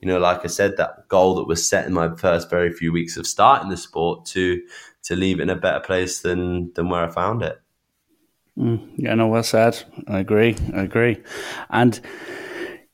you 0.00 0.08
know, 0.08 0.18
like 0.18 0.44
I 0.44 0.48
said, 0.48 0.76
that 0.76 1.08
goal 1.08 1.36
that 1.36 1.48
was 1.48 1.68
set 1.68 1.86
in 1.86 1.92
my 1.92 2.14
first 2.16 2.50
very 2.50 2.72
few 2.72 2.92
weeks 2.92 3.16
of 3.16 3.26
starting 3.26 3.70
the 3.70 3.76
sport 3.76 4.26
to 4.26 4.62
to 5.04 5.16
leave 5.16 5.38
it 5.38 5.44
in 5.44 5.50
a 5.50 5.56
better 5.56 5.80
place 5.80 6.20
than 6.20 6.72
than 6.74 6.88
where 6.88 7.04
I 7.04 7.08
found 7.08 7.42
it. 7.42 7.60
Mm, 8.58 8.92
yeah, 8.96 9.14
no, 9.14 9.28
well 9.28 9.42
said. 9.42 9.82
I 10.08 10.18
agree. 10.18 10.56
I 10.74 10.82
agree. 10.82 11.22
And 11.70 12.00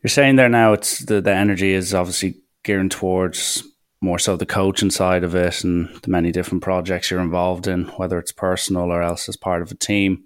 you're 0.02 0.08
saying 0.08 0.36
there 0.36 0.48
now, 0.48 0.72
it's 0.72 1.00
the 1.00 1.20
the 1.20 1.34
energy 1.34 1.72
is 1.72 1.94
obviously 1.94 2.36
gearing 2.64 2.88
towards 2.88 3.64
more 4.00 4.18
so 4.18 4.36
the 4.36 4.44
coaching 4.44 4.90
side 4.90 5.22
of 5.22 5.34
it 5.34 5.62
and 5.62 5.88
the 6.02 6.10
many 6.10 6.32
different 6.32 6.62
projects 6.62 7.10
you're 7.10 7.20
involved 7.20 7.68
in, 7.68 7.84
whether 7.84 8.18
it's 8.18 8.32
personal 8.32 8.90
or 8.90 9.00
else 9.00 9.28
as 9.28 9.36
part 9.36 9.62
of 9.62 9.70
a 9.70 9.76
team. 9.76 10.24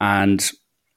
And 0.00 0.48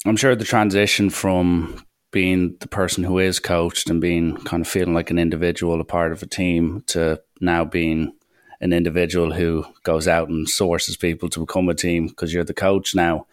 I'm 0.05 0.15
sure 0.15 0.35
the 0.35 0.45
transition 0.45 1.09
from 1.09 1.83
being 2.11 2.55
the 2.59 2.67
person 2.67 3.03
who 3.03 3.19
is 3.19 3.39
coached 3.39 3.89
and 3.89 3.99
being 3.99 4.37
kind 4.37 4.61
of 4.61 4.67
feeling 4.67 4.93
like 4.93 5.11
an 5.11 5.19
individual, 5.19 5.81
a 5.81 5.85
part 5.85 6.11
of 6.11 6.23
a 6.23 6.27
team, 6.27 6.83
to 6.87 7.21
now 7.41 7.65
being 7.65 8.13
an 8.61 8.73
individual 8.73 9.33
who 9.33 9.65
goes 9.83 10.07
out 10.07 10.29
and 10.29 10.49
sources 10.49 10.97
people 10.97 11.29
to 11.29 11.41
become 11.41 11.69
a 11.69 11.75
team 11.75 12.07
because 12.07 12.33
you're 12.33 12.43
the 12.43 12.53
coach 12.53 12.95
now. 12.95 13.27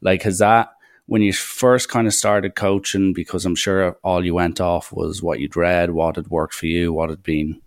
Like, 0.00 0.22
has 0.22 0.38
that 0.38 0.70
when 1.06 1.22
you 1.22 1.32
first 1.32 1.88
kind 1.88 2.06
of 2.06 2.14
started 2.14 2.54
coaching? 2.54 3.12
Because 3.12 3.44
I'm 3.44 3.54
sure 3.54 3.96
all 4.02 4.24
you 4.24 4.34
went 4.34 4.60
off 4.60 4.92
was 4.92 5.22
what 5.22 5.38
you'd 5.38 5.56
read, 5.56 5.90
what 5.90 6.16
had 6.16 6.28
worked 6.28 6.54
for 6.54 6.66
you, 6.66 6.92
what 6.92 7.10
had 7.10 7.22
been, 7.22 7.60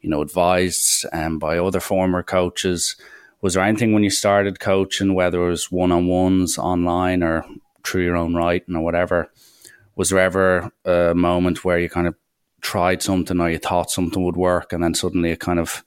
you 0.00 0.08
know, 0.08 0.22
advised 0.22 1.04
um, 1.12 1.38
by 1.38 1.58
other 1.58 1.80
former 1.80 2.22
coaches. 2.22 2.96
Was 3.42 3.54
there 3.54 3.64
anything 3.64 3.92
when 3.92 4.04
you 4.04 4.10
started 4.10 4.60
coaching, 4.60 5.14
whether 5.14 5.44
it 5.44 5.50
was 5.50 5.70
one 5.70 5.92
on 5.92 6.06
ones 6.06 6.58
online 6.58 7.22
or 7.22 7.44
through 7.84 8.04
your 8.04 8.16
own 8.16 8.34
writing 8.34 8.76
or 8.76 8.82
whatever? 8.82 9.30
Was 9.96 10.10
there 10.10 10.20
ever 10.20 10.70
a 10.84 11.14
moment 11.14 11.64
where 11.64 11.78
you 11.78 11.88
kind 11.88 12.06
of 12.06 12.14
tried 12.60 13.02
something 13.02 13.40
or 13.40 13.50
you 13.50 13.58
thought 13.58 13.90
something 13.90 14.24
would 14.24 14.36
work 14.36 14.72
and 14.72 14.82
then 14.82 14.94
suddenly 14.94 15.30
it 15.30 15.40
kind 15.40 15.58
of 15.58 15.84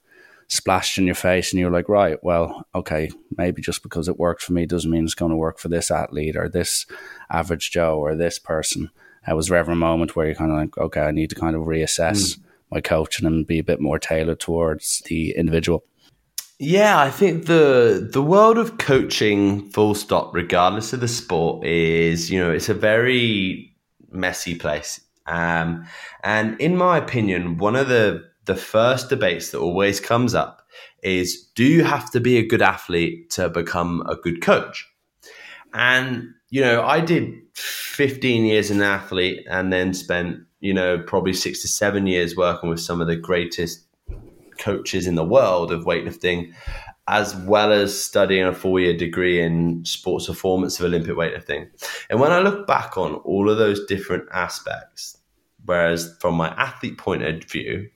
splashed 0.48 0.98
in 0.98 1.06
your 1.06 1.14
face 1.14 1.52
and 1.52 1.60
you're 1.60 1.70
like, 1.70 1.88
right, 1.88 2.18
well, 2.22 2.66
okay, 2.74 3.08
maybe 3.38 3.62
just 3.62 3.84
because 3.84 4.08
it 4.08 4.18
worked 4.18 4.42
for 4.42 4.52
me 4.52 4.66
doesn't 4.66 4.90
mean 4.90 5.04
it's 5.04 5.14
going 5.14 5.30
to 5.30 5.36
work 5.36 5.58
for 5.58 5.68
this 5.68 5.90
athlete 5.90 6.36
or 6.36 6.48
this 6.48 6.86
average 7.30 7.70
Joe 7.70 7.98
or 7.98 8.16
this 8.16 8.38
person. 8.38 8.90
Uh, 9.30 9.36
was 9.36 9.46
there 9.46 9.58
ever 9.58 9.72
a 9.72 9.76
moment 9.76 10.16
where 10.16 10.26
you're 10.26 10.34
kind 10.34 10.50
of 10.50 10.56
like, 10.56 10.76
okay, 10.76 11.02
I 11.02 11.12
need 11.12 11.30
to 11.30 11.36
kind 11.36 11.54
of 11.54 11.62
reassess 11.62 12.36
mm. 12.36 12.40
my 12.72 12.80
coaching 12.80 13.26
and 13.26 13.46
be 13.46 13.60
a 13.60 13.64
bit 13.64 13.80
more 13.80 13.98
tailored 13.98 14.40
towards 14.40 15.02
the 15.06 15.36
individual? 15.36 15.84
Yeah, 16.58 17.00
I 17.00 17.10
think 17.10 17.46
the 17.46 18.06
the 18.12 18.20
world 18.20 18.58
of 18.58 18.76
coaching, 18.76 19.70
full 19.70 19.94
stop, 19.94 20.34
regardless 20.34 20.92
of 20.92 21.00
the 21.00 21.08
sport, 21.08 21.64
is 21.64 22.30
you 22.30 22.38
know 22.38 22.50
it's 22.50 22.68
a 22.68 22.74
very 22.74 23.69
messy 24.10 24.54
place. 24.54 25.00
Um, 25.26 25.86
and 26.24 26.60
in 26.60 26.76
my 26.76 26.98
opinion, 26.98 27.58
one 27.58 27.76
of 27.76 27.88
the 27.88 28.28
the 28.46 28.56
first 28.56 29.08
debates 29.08 29.50
that 29.50 29.58
always 29.58 30.00
comes 30.00 30.34
up 30.34 30.66
is: 31.02 31.48
Do 31.54 31.64
you 31.64 31.84
have 31.84 32.10
to 32.12 32.20
be 32.20 32.38
a 32.38 32.46
good 32.46 32.62
athlete 32.62 33.30
to 33.30 33.48
become 33.48 34.02
a 34.08 34.16
good 34.16 34.42
coach? 34.42 34.86
And 35.72 36.34
you 36.50 36.60
know, 36.60 36.82
I 36.82 37.00
did 37.00 37.32
15 37.54 38.44
years 38.44 38.70
an 38.70 38.82
athlete 38.82 39.46
and 39.48 39.72
then 39.72 39.94
spent, 39.94 40.40
you 40.58 40.74
know, 40.74 40.98
probably 40.98 41.32
six 41.32 41.62
to 41.62 41.68
seven 41.68 42.06
years 42.08 42.36
working 42.36 42.68
with 42.68 42.80
some 42.80 43.00
of 43.00 43.06
the 43.06 43.16
greatest 43.16 43.86
coaches 44.58 45.06
in 45.06 45.14
the 45.14 45.24
world 45.24 45.72
of 45.72 45.84
weightlifting, 45.84 46.52
as 47.10 47.34
well 47.34 47.72
as 47.72 48.02
studying 48.02 48.44
a 48.44 48.54
four 48.54 48.78
year 48.78 48.96
degree 48.96 49.42
in 49.42 49.84
sports 49.84 50.28
performance 50.28 50.78
of 50.78 50.86
Olympic 50.86 51.16
weightlifting. 51.16 51.68
And 52.08 52.20
when 52.20 52.30
I 52.30 52.38
look 52.38 52.68
back 52.68 52.96
on 52.96 53.14
all 53.16 53.50
of 53.50 53.58
those 53.58 53.84
different 53.86 54.28
aspects, 54.32 55.18
whereas 55.64 56.16
from 56.20 56.36
my 56.36 56.50
athlete 56.50 56.98
point 56.98 57.24
of 57.24 57.42
view, 57.42 57.90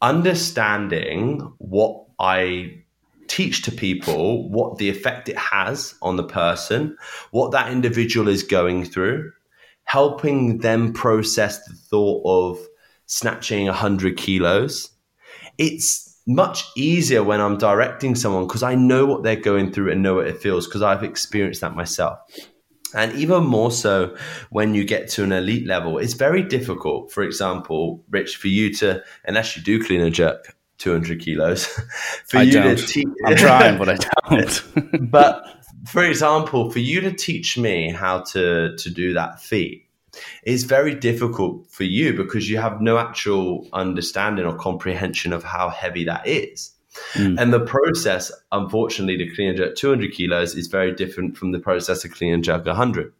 understanding 0.00 1.40
what 1.58 2.06
I 2.18 2.82
teach 3.28 3.60
to 3.62 3.72
people 3.72 4.48
what 4.50 4.78
the 4.78 4.88
effect 4.88 5.28
it 5.28 5.36
has 5.36 5.94
on 6.00 6.16
the 6.16 6.24
person, 6.24 6.96
what 7.32 7.52
that 7.52 7.70
individual 7.70 8.26
is 8.26 8.42
going 8.42 8.86
through, 8.86 9.32
helping 9.84 10.58
them 10.58 10.94
process 10.94 11.62
the 11.66 11.74
thought 11.74 12.22
of 12.24 12.66
snatching 13.04 13.66
100 13.66 14.16
kilos. 14.16 14.90
It's 15.58 16.05
much 16.26 16.64
easier 16.76 17.22
when 17.22 17.40
I'm 17.40 17.56
directing 17.56 18.14
someone 18.14 18.46
because 18.46 18.62
I 18.62 18.74
know 18.74 19.06
what 19.06 19.22
they're 19.22 19.36
going 19.36 19.72
through 19.72 19.92
and 19.92 20.02
know 20.02 20.16
what 20.16 20.26
it 20.26 20.40
feels 20.40 20.66
because 20.66 20.82
I've 20.82 21.04
experienced 21.04 21.60
that 21.60 21.74
myself. 21.74 22.18
And 22.94 23.12
even 23.14 23.44
more 23.44 23.70
so 23.70 24.16
when 24.50 24.74
you 24.74 24.84
get 24.84 25.08
to 25.10 25.24
an 25.24 25.32
elite 25.32 25.66
level, 25.66 25.98
it's 25.98 26.14
very 26.14 26.42
difficult. 26.42 27.12
For 27.12 27.22
example, 27.22 28.04
Rich, 28.10 28.36
for 28.36 28.48
you 28.48 28.72
to, 28.74 29.02
unless 29.24 29.56
you 29.56 29.62
do 29.62 29.84
clean 29.84 30.00
and 30.00 30.14
jerk 30.14 30.56
200 30.78 31.20
kilos, 31.20 31.66
for 32.26 32.38
I 32.38 32.42
you 32.42 32.52
don't. 32.52 32.76
to 32.76 32.86
teach. 32.86 33.08
I'm 33.24 33.36
trying, 33.36 33.78
but 33.78 33.88
I 33.88 33.96
don't. 34.30 35.10
but 35.10 35.44
for 35.86 36.04
example, 36.04 36.70
for 36.70 36.78
you 36.78 37.00
to 37.02 37.12
teach 37.12 37.58
me 37.58 37.90
how 37.90 38.20
to, 38.20 38.76
to 38.76 38.90
do 38.90 39.14
that 39.14 39.40
feat, 39.40 39.85
is 40.42 40.64
very 40.64 40.94
difficult 40.94 41.66
for 41.70 41.84
you 41.84 42.12
because 42.12 42.48
you 42.48 42.58
have 42.58 42.80
no 42.80 42.98
actual 42.98 43.68
understanding 43.72 44.44
or 44.44 44.56
comprehension 44.56 45.32
of 45.32 45.44
how 45.44 45.68
heavy 45.68 46.04
that 46.04 46.26
is. 46.26 46.72
Mm. 47.14 47.38
And 47.38 47.52
the 47.52 47.60
process, 47.60 48.32
unfortunately, 48.52 49.18
to 49.18 49.34
clean 49.34 49.50
and 49.50 49.58
jerk 49.58 49.76
200 49.76 50.12
kilos 50.12 50.54
is 50.54 50.66
very 50.68 50.94
different 50.94 51.36
from 51.36 51.52
the 51.52 51.58
process 51.58 52.04
of 52.04 52.12
clean 52.12 52.32
and 52.32 52.44
jerk 52.44 52.64
100. 52.64 53.12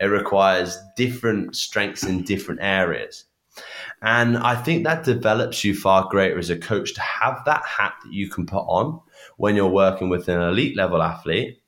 It 0.00 0.06
requires 0.06 0.78
different 0.96 1.56
strengths 1.56 2.04
in 2.04 2.22
different 2.22 2.60
areas. 2.62 3.24
And 4.00 4.38
I 4.38 4.54
think 4.54 4.84
that 4.84 5.04
develops 5.04 5.64
you 5.64 5.74
far 5.74 6.08
greater 6.08 6.38
as 6.38 6.50
a 6.50 6.56
coach 6.56 6.94
to 6.94 7.00
have 7.00 7.42
that 7.46 7.64
hat 7.64 7.94
that 8.04 8.12
you 8.12 8.30
can 8.30 8.46
put 8.46 8.60
on 8.60 9.00
when 9.36 9.56
you're 9.56 9.66
working 9.66 10.08
with 10.08 10.28
an 10.28 10.40
elite 10.40 10.76
level 10.76 11.02
athlete, 11.02 11.60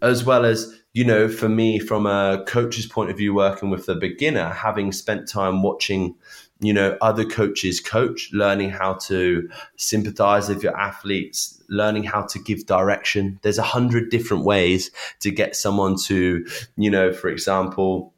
as 0.00 0.24
well 0.24 0.44
as 0.44 0.81
you 0.94 1.04
know, 1.04 1.28
for 1.28 1.48
me, 1.48 1.78
from 1.78 2.06
a 2.06 2.44
coach's 2.46 2.86
point 2.86 3.10
of 3.10 3.16
view, 3.16 3.34
working 3.34 3.70
with 3.70 3.86
the 3.86 3.94
beginner, 3.94 4.50
having 4.50 4.92
spent 4.92 5.26
time 5.26 5.62
watching, 5.62 6.14
you 6.60 6.72
know, 6.72 6.98
other 7.00 7.24
coaches 7.24 7.80
coach, 7.80 8.30
learning 8.32 8.70
how 8.70 8.94
to 8.94 9.48
sympathize 9.76 10.50
with 10.50 10.62
your 10.62 10.76
athletes, 10.78 11.62
learning 11.70 12.04
how 12.04 12.22
to 12.22 12.38
give 12.38 12.66
direction. 12.66 13.38
There's 13.42 13.58
a 13.58 13.62
hundred 13.62 14.10
different 14.10 14.44
ways 14.44 14.90
to 15.20 15.30
get 15.30 15.56
someone 15.56 15.96
to, 16.04 16.46
you 16.76 16.90
know, 16.90 17.12
for 17.12 17.28
example, 17.28 18.12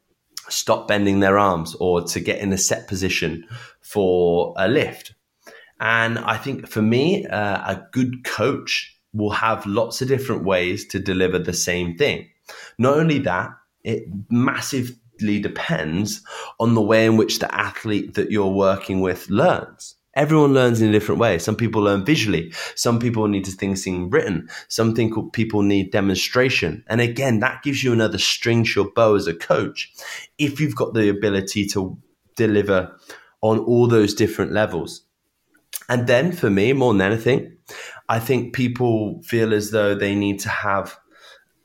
stop 0.49 0.87
bending 0.87 1.21
their 1.21 1.37
arms 1.37 1.75
or 1.79 2.01
to 2.01 2.19
get 2.19 2.39
in 2.39 2.51
a 2.51 2.57
set 2.57 2.87
position 2.89 3.47
for 3.79 4.53
a 4.57 4.67
lift. 4.67 5.13
And 5.79 6.19
I 6.19 6.37
think 6.37 6.67
for 6.67 6.81
me, 6.81 7.25
uh, 7.25 7.73
a 7.73 7.87
good 7.93 8.25
coach 8.25 8.99
will 9.13 9.31
have 9.31 9.65
lots 9.65 10.01
of 10.01 10.09
different 10.09 10.43
ways 10.43 10.85
to 10.87 10.99
deliver 10.99 11.39
the 11.39 11.53
same 11.53 11.97
thing. 11.97 12.29
Not 12.77 12.97
only 12.97 13.19
that, 13.19 13.51
it 13.83 14.05
massively 14.29 15.39
depends 15.39 16.21
on 16.59 16.75
the 16.75 16.81
way 16.81 17.05
in 17.05 17.17
which 17.17 17.39
the 17.39 17.53
athlete 17.53 18.15
that 18.15 18.31
you're 18.31 18.47
working 18.47 19.01
with 19.01 19.29
learns. 19.29 19.95
Everyone 20.15 20.53
learns 20.53 20.81
in 20.81 20.87
a 20.87 20.91
different 20.93 21.19
way. 21.19 21.37
Some 21.39 21.57
people 21.57 21.81
learn 21.81 22.05
visually. 22.05 22.53
Some 22.75 22.99
people 22.99 23.27
need 23.27 23.43
to 23.45 23.51
things 23.51 23.85
in 23.85 24.09
written. 24.09 24.47
Some 24.69 24.93
people 24.93 25.61
need 25.61 25.91
demonstration. 25.91 26.85
And 26.87 27.01
again, 27.01 27.41
that 27.41 27.63
gives 27.63 27.83
you 27.83 27.91
another 27.91 28.17
string 28.17 28.63
to 28.63 28.71
your 28.75 28.91
bow 28.91 29.15
as 29.15 29.27
a 29.27 29.33
coach 29.33 29.93
if 30.37 30.61
you've 30.61 30.75
got 30.75 30.93
the 30.93 31.09
ability 31.09 31.67
to 31.67 31.97
deliver 32.37 32.95
on 33.41 33.59
all 33.59 33.87
those 33.87 34.13
different 34.13 34.53
levels. 34.53 35.01
And 35.89 36.07
then 36.07 36.31
for 36.31 36.49
me, 36.49 36.71
more 36.71 36.93
than 36.93 37.01
anything, 37.01 37.57
I 38.07 38.19
think 38.19 38.55
people 38.55 39.21
feel 39.21 39.53
as 39.53 39.71
though 39.71 39.95
they 39.95 40.15
need 40.15 40.39
to 40.39 40.49
have 40.49 40.97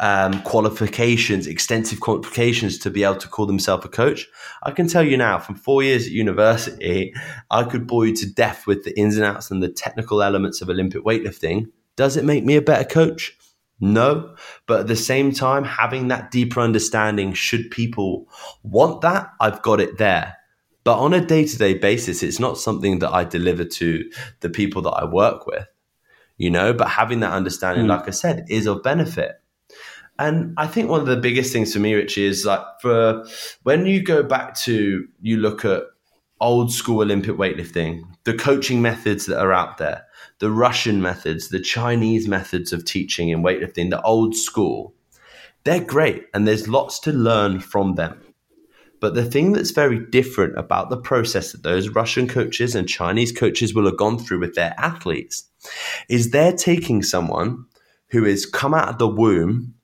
um, 0.00 0.42
qualifications, 0.42 1.46
extensive 1.46 2.00
qualifications 2.00 2.78
to 2.78 2.90
be 2.90 3.04
able 3.04 3.16
to 3.16 3.28
call 3.28 3.46
themselves 3.46 3.84
a 3.84 3.88
coach. 3.88 4.26
I 4.62 4.70
can 4.72 4.88
tell 4.88 5.06
you 5.06 5.16
now, 5.16 5.38
from 5.38 5.54
four 5.54 5.82
years 5.82 6.06
at 6.06 6.12
university, 6.12 7.14
I 7.50 7.64
could 7.64 7.86
bore 7.86 8.06
you 8.06 8.16
to 8.16 8.32
death 8.32 8.66
with 8.66 8.84
the 8.84 8.98
ins 8.98 9.16
and 9.16 9.26
outs 9.26 9.50
and 9.50 9.62
the 9.62 9.68
technical 9.68 10.22
elements 10.22 10.62
of 10.62 10.70
Olympic 10.70 11.04
weightlifting. 11.04 11.66
Does 11.96 12.16
it 12.16 12.24
make 12.24 12.44
me 12.44 12.56
a 12.56 12.62
better 12.62 12.84
coach? 12.84 13.36
No. 13.78 14.34
But 14.66 14.80
at 14.80 14.86
the 14.86 14.96
same 14.96 15.32
time, 15.32 15.64
having 15.64 16.08
that 16.08 16.30
deeper 16.30 16.60
understanding, 16.60 17.34
should 17.34 17.70
people 17.70 18.26
want 18.62 19.02
that, 19.02 19.30
I've 19.38 19.60
got 19.60 19.80
it 19.80 19.98
there. 19.98 20.36
But 20.82 20.98
on 20.98 21.12
a 21.12 21.20
day 21.24 21.44
to 21.46 21.58
day 21.58 21.74
basis, 21.74 22.22
it's 22.22 22.40
not 22.40 22.56
something 22.56 23.00
that 23.00 23.12
I 23.12 23.24
deliver 23.24 23.64
to 23.64 24.10
the 24.40 24.48
people 24.48 24.80
that 24.82 24.92
I 24.92 25.04
work 25.04 25.46
with, 25.46 25.66
you 26.38 26.50
know, 26.50 26.72
but 26.72 26.88
having 26.88 27.20
that 27.20 27.32
understanding, 27.32 27.84
mm. 27.84 27.90
like 27.90 28.08
I 28.08 28.12
said, 28.12 28.46
is 28.48 28.66
of 28.66 28.82
benefit. 28.82 29.32
And 30.20 30.52
I 30.58 30.66
think 30.66 30.90
one 30.90 31.00
of 31.00 31.06
the 31.06 31.16
biggest 31.16 31.50
things 31.50 31.72
for 31.72 31.78
me, 31.78 31.94
Rich, 31.94 32.18
is 32.18 32.44
like 32.44 32.60
for 32.82 33.24
when 33.62 33.86
you 33.86 34.02
go 34.02 34.22
back 34.22 34.54
to 34.60 35.08
you 35.22 35.36
look 35.38 35.64
at 35.64 35.84
old 36.42 36.70
school 36.70 37.00
Olympic 37.00 37.36
weightlifting, 37.36 38.02
the 38.24 38.34
coaching 38.34 38.82
methods 38.82 39.24
that 39.26 39.40
are 39.40 39.54
out 39.54 39.78
there, 39.78 40.04
the 40.38 40.50
Russian 40.50 41.00
methods, 41.00 41.48
the 41.48 41.58
Chinese 41.58 42.28
methods 42.28 42.70
of 42.70 42.84
teaching 42.84 43.30
in 43.30 43.42
weightlifting, 43.42 43.88
the 43.88 44.02
old 44.02 44.36
school, 44.36 44.94
they're 45.64 45.82
great 45.82 46.26
and 46.34 46.46
there's 46.46 46.68
lots 46.68 46.98
to 47.00 47.12
learn 47.12 47.58
from 47.58 47.94
them. 47.94 48.20
But 49.00 49.14
the 49.14 49.24
thing 49.24 49.52
that's 49.52 49.70
very 49.70 49.98
different 49.98 50.58
about 50.58 50.90
the 50.90 50.98
process 50.98 51.52
that 51.52 51.62
those 51.62 51.88
Russian 51.88 52.28
coaches 52.28 52.74
and 52.74 52.86
Chinese 52.86 53.32
coaches 53.32 53.74
will 53.74 53.86
have 53.86 53.96
gone 53.96 54.18
through 54.18 54.40
with 54.40 54.54
their 54.54 54.74
athletes 54.76 55.48
is 56.10 56.30
they're 56.30 56.52
taking 56.52 57.02
someone 57.02 57.64
who 58.10 58.24
has 58.24 58.44
come 58.44 58.74
out 58.74 58.88
of 58.88 58.98
the 58.98 59.08
womb 59.08 59.74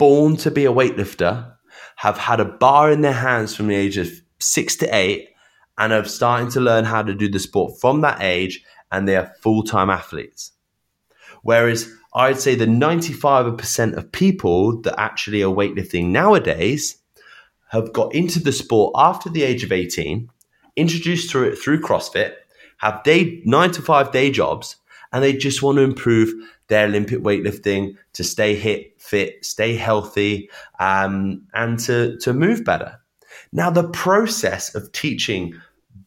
born 0.00 0.34
to 0.34 0.50
be 0.50 0.64
a 0.64 0.72
weightlifter, 0.72 1.52
have 1.96 2.16
had 2.16 2.40
a 2.40 2.44
bar 2.46 2.90
in 2.90 3.02
their 3.02 3.12
hands 3.12 3.54
from 3.54 3.66
the 3.66 3.74
age 3.76 3.98
of 3.98 4.08
six 4.38 4.74
to 4.76 4.86
eight, 4.96 5.28
and 5.76 5.92
are 5.92 6.04
starting 6.06 6.50
to 6.50 6.58
learn 6.58 6.86
how 6.86 7.02
to 7.02 7.14
do 7.14 7.28
the 7.28 7.38
sport 7.38 7.78
from 7.78 8.00
that 8.00 8.22
age, 8.22 8.64
and 8.90 9.06
they 9.06 9.14
are 9.14 9.34
full 9.42 9.62
time 9.62 9.90
athletes. 9.90 10.52
Whereas 11.42 11.92
I'd 12.14 12.40
say 12.40 12.54
the 12.54 12.64
95% 12.64 13.94
of 13.94 14.10
people 14.10 14.80
that 14.80 14.98
actually 14.98 15.42
are 15.42 15.54
weightlifting 15.54 16.06
nowadays 16.06 16.96
have 17.68 17.92
got 17.92 18.14
into 18.14 18.40
the 18.40 18.52
sport 18.52 18.94
after 18.96 19.28
the 19.28 19.42
age 19.42 19.64
of 19.64 19.70
18, 19.70 20.30
introduced 20.76 21.30
to 21.30 21.44
it 21.44 21.56
through 21.56 21.82
CrossFit, 21.82 22.32
have 22.78 23.02
day 23.02 23.42
nine 23.44 23.70
to 23.72 23.82
five 23.82 24.12
day 24.12 24.30
jobs, 24.30 24.76
and 25.12 25.22
they 25.22 25.34
just 25.34 25.62
want 25.62 25.76
to 25.76 25.82
improve 25.82 26.32
their 26.70 26.86
Olympic 26.86 27.18
weightlifting 27.18 27.96
to 28.14 28.24
stay 28.24 28.54
hit, 28.54 28.98
fit, 29.00 29.44
stay 29.44 29.76
healthy, 29.76 30.48
um, 30.78 31.42
and 31.52 31.78
to, 31.80 32.16
to 32.18 32.32
move 32.32 32.64
better. 32.64 32.98
Now, 33.52 33.70
the 33.70 33.88
process 33.88 34.74
of 34.74 34.90
teaching 34.92 35.52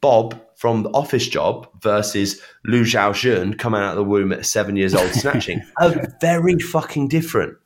Bob 0.01 0.39
from 0.55 0.83
the 0.83 0.89
office 0.91 1.27
job 1.27 1.67
versus 1.81 2.41
Lu 2.65 2.83
Xiaojun 2.83 3.59
coming 3.59 3.81
out 3.81 3.91
of 3.91 3.97
the 3.97 4.03
womb 4.03 4.31
at 4.31 4.45
seven 4.45 4.75
years 4.77 4.95
old 4.95 5.11
snatching 5.11 5.61
are 5.77 6.07
very 6.21 6.57
fucking 6.57 7.09
different 7.09 7.57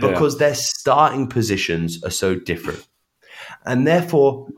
because 0.00 0.34
yeah. 0.34 0.46
their 0.48 0.54
starting 0.54 1.26
positions 1.26 2.02
are 2.02 2.10
so 2.10 2.34
different. 2.34 2.86
And 3.66 3.86
therefore, 3.86 4.48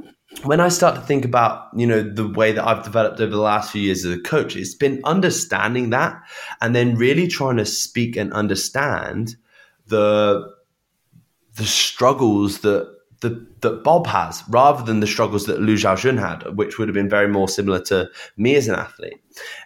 when 0.45 0.61
I 0.61 0.69
start 0.69 0.95
to 0.95 1.01
think 1.01 1.25
about, 1.25 1.69
you 1.77 1.87
know, 1.87 2.03
the 2.03 2.29
way 2.29 2.53
that 2.53 2.67
I've 2.67 2.85
developed 2.85 3.21
over 3.21 3.31
the 3.31 3.41
last 3.41 3.73
few 3.73 3.83
years 3.83 4.05
as 4.05 4.15
a 4.15 4.21
coach, 4.21 4.57
it's 4.57 4.75
been 4.75 5.01
understanding 5.05 5.91
that 5.91 6.21
and 6.61 6.75
then 6.75 6.95
really 6.95 7.27
trying 7.27 7.57
to 7.57 7.67
speak 7.67 8.17
and 8.17 8.33
understand 8.33 9.37
the 9.87 10.55
the 11.57 11.65
struggles 11.65 12.61
that 12.61 12.97
the, 13.21 13.47
that 13.61 13.85
Bob 13.85 14.07
has, 14.07 14.43
rather 14.49 14.83
than 14.83 15.01
the 15.01 15.07
struggles 15.07 15.45
that 15.47 15.61
Lu 15.61 15.75
Xiaojun 15.75 16.19
had, 16.19 16.57
which 16.57 16.79
would 16.79 16.89
have 16.89 16.95
been 16.95 17.09
very 17.09 17.29
more 17.29 17.49
similar 17.49 17.81
to 17.83 18.09
me 18.37 18.55
as 18.55 18.69
an 18.69 18.77
athlete. 18.77 19.21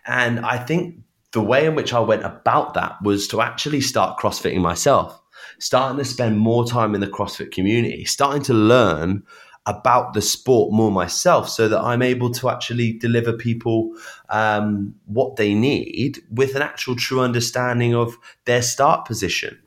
And 0.06 0.40
I 0.40 0.58
think 0.58 0.98
the 1.32 1.42
way 1.42 1.66
in 1.66 1.76
which 1.76 1.92
I 1.92 2.00
went 2.00 2.24
about 2.24 2.74
that 2.74 3.00
was 3.02 3.28
to 3.28 3.40
actually 3.42 3.80
start 3.80 4.18
CrossFitting 4.18 4.60
myself, 4.60 5.20
starting 5.58 5.98
to 5.98 6.04
spend 6.04 6.38
more 6.38 6.66
time 6.66 6.94
in 6.94 7.00
the 7.00 7.06
CrossFit 7.06 7.52
community, 7.52 8.04
starting 8.04 8.42
to 8.44 8.54
learn 8.54 9.22
about 9.66 10.12
the 10.12 10.20
sport 10.20 10.72
more 10.72 10.90
myself 10.90 11.48
so 11.48 11.68
that 11.68 11.80
I'm 11.80 12.02
able 12.02 12.30
to 12.32 12.50
actually 12.50 12.92
deliver 12.92 13.32
people 13.32 13.92
um, 14.28 14.94
what 15.06 15.36
they 15.36 15.54
need 15.54 16.22
with 16.30 16.54
an 16.54 16.62
actual 16.62 16.96
true 16.96 17.20
understanding 17.20 17.94
of 17.94 18.16
their 18.44 18.60
start 18.60 19.06
position. 19.06 19.58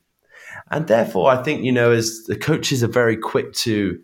And 0.70 0.88
therefore, 0.88 1.32
I 1.32 1.42
think, 1.42 1.64
you 1.64 1.72
know, 1.72 1.92
as 1.92 2.24
the 2.28 2.36
coaches 2.36 2.84
are 2.84 2.88
very 2.88 3.18
quick 3.18 3.54
to 3.54 4.00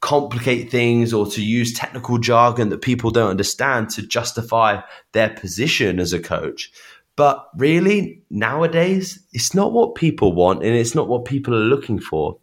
complicate 0.00 0.70
things 0.70 1.12
or 1.12 1.26
to 1.26 1.42
use 1.42 1.72
technical 1.72 2.18
jargon 2.18 2.68
that 2.68 2.82
people 2.82 3.10
don't 3.10 3.30
understand 3.30 3.88
to 3.90 4.02
justify 4.02 4.80
their 5.12 5.30
position 5.30 5.98
as 5.98 6.12
a 6.12 6.20
coach. 6.20 6.70
But 7.14 7.46
really, 7.56 8.22
nowadays, 8.30 9.22
it's 9.32 9.54
not 9.54 9.72
what 9.72 9.94
people 9.94 10.32
want 10.32 10.64
and 10.64 10.74
it's 10.74 10.94
not 10.94 11.08
what 11.08 11.24
people 11.24 11.54
are 11.54 11.58
looking 11.58 12.00
for. 12.00 12.38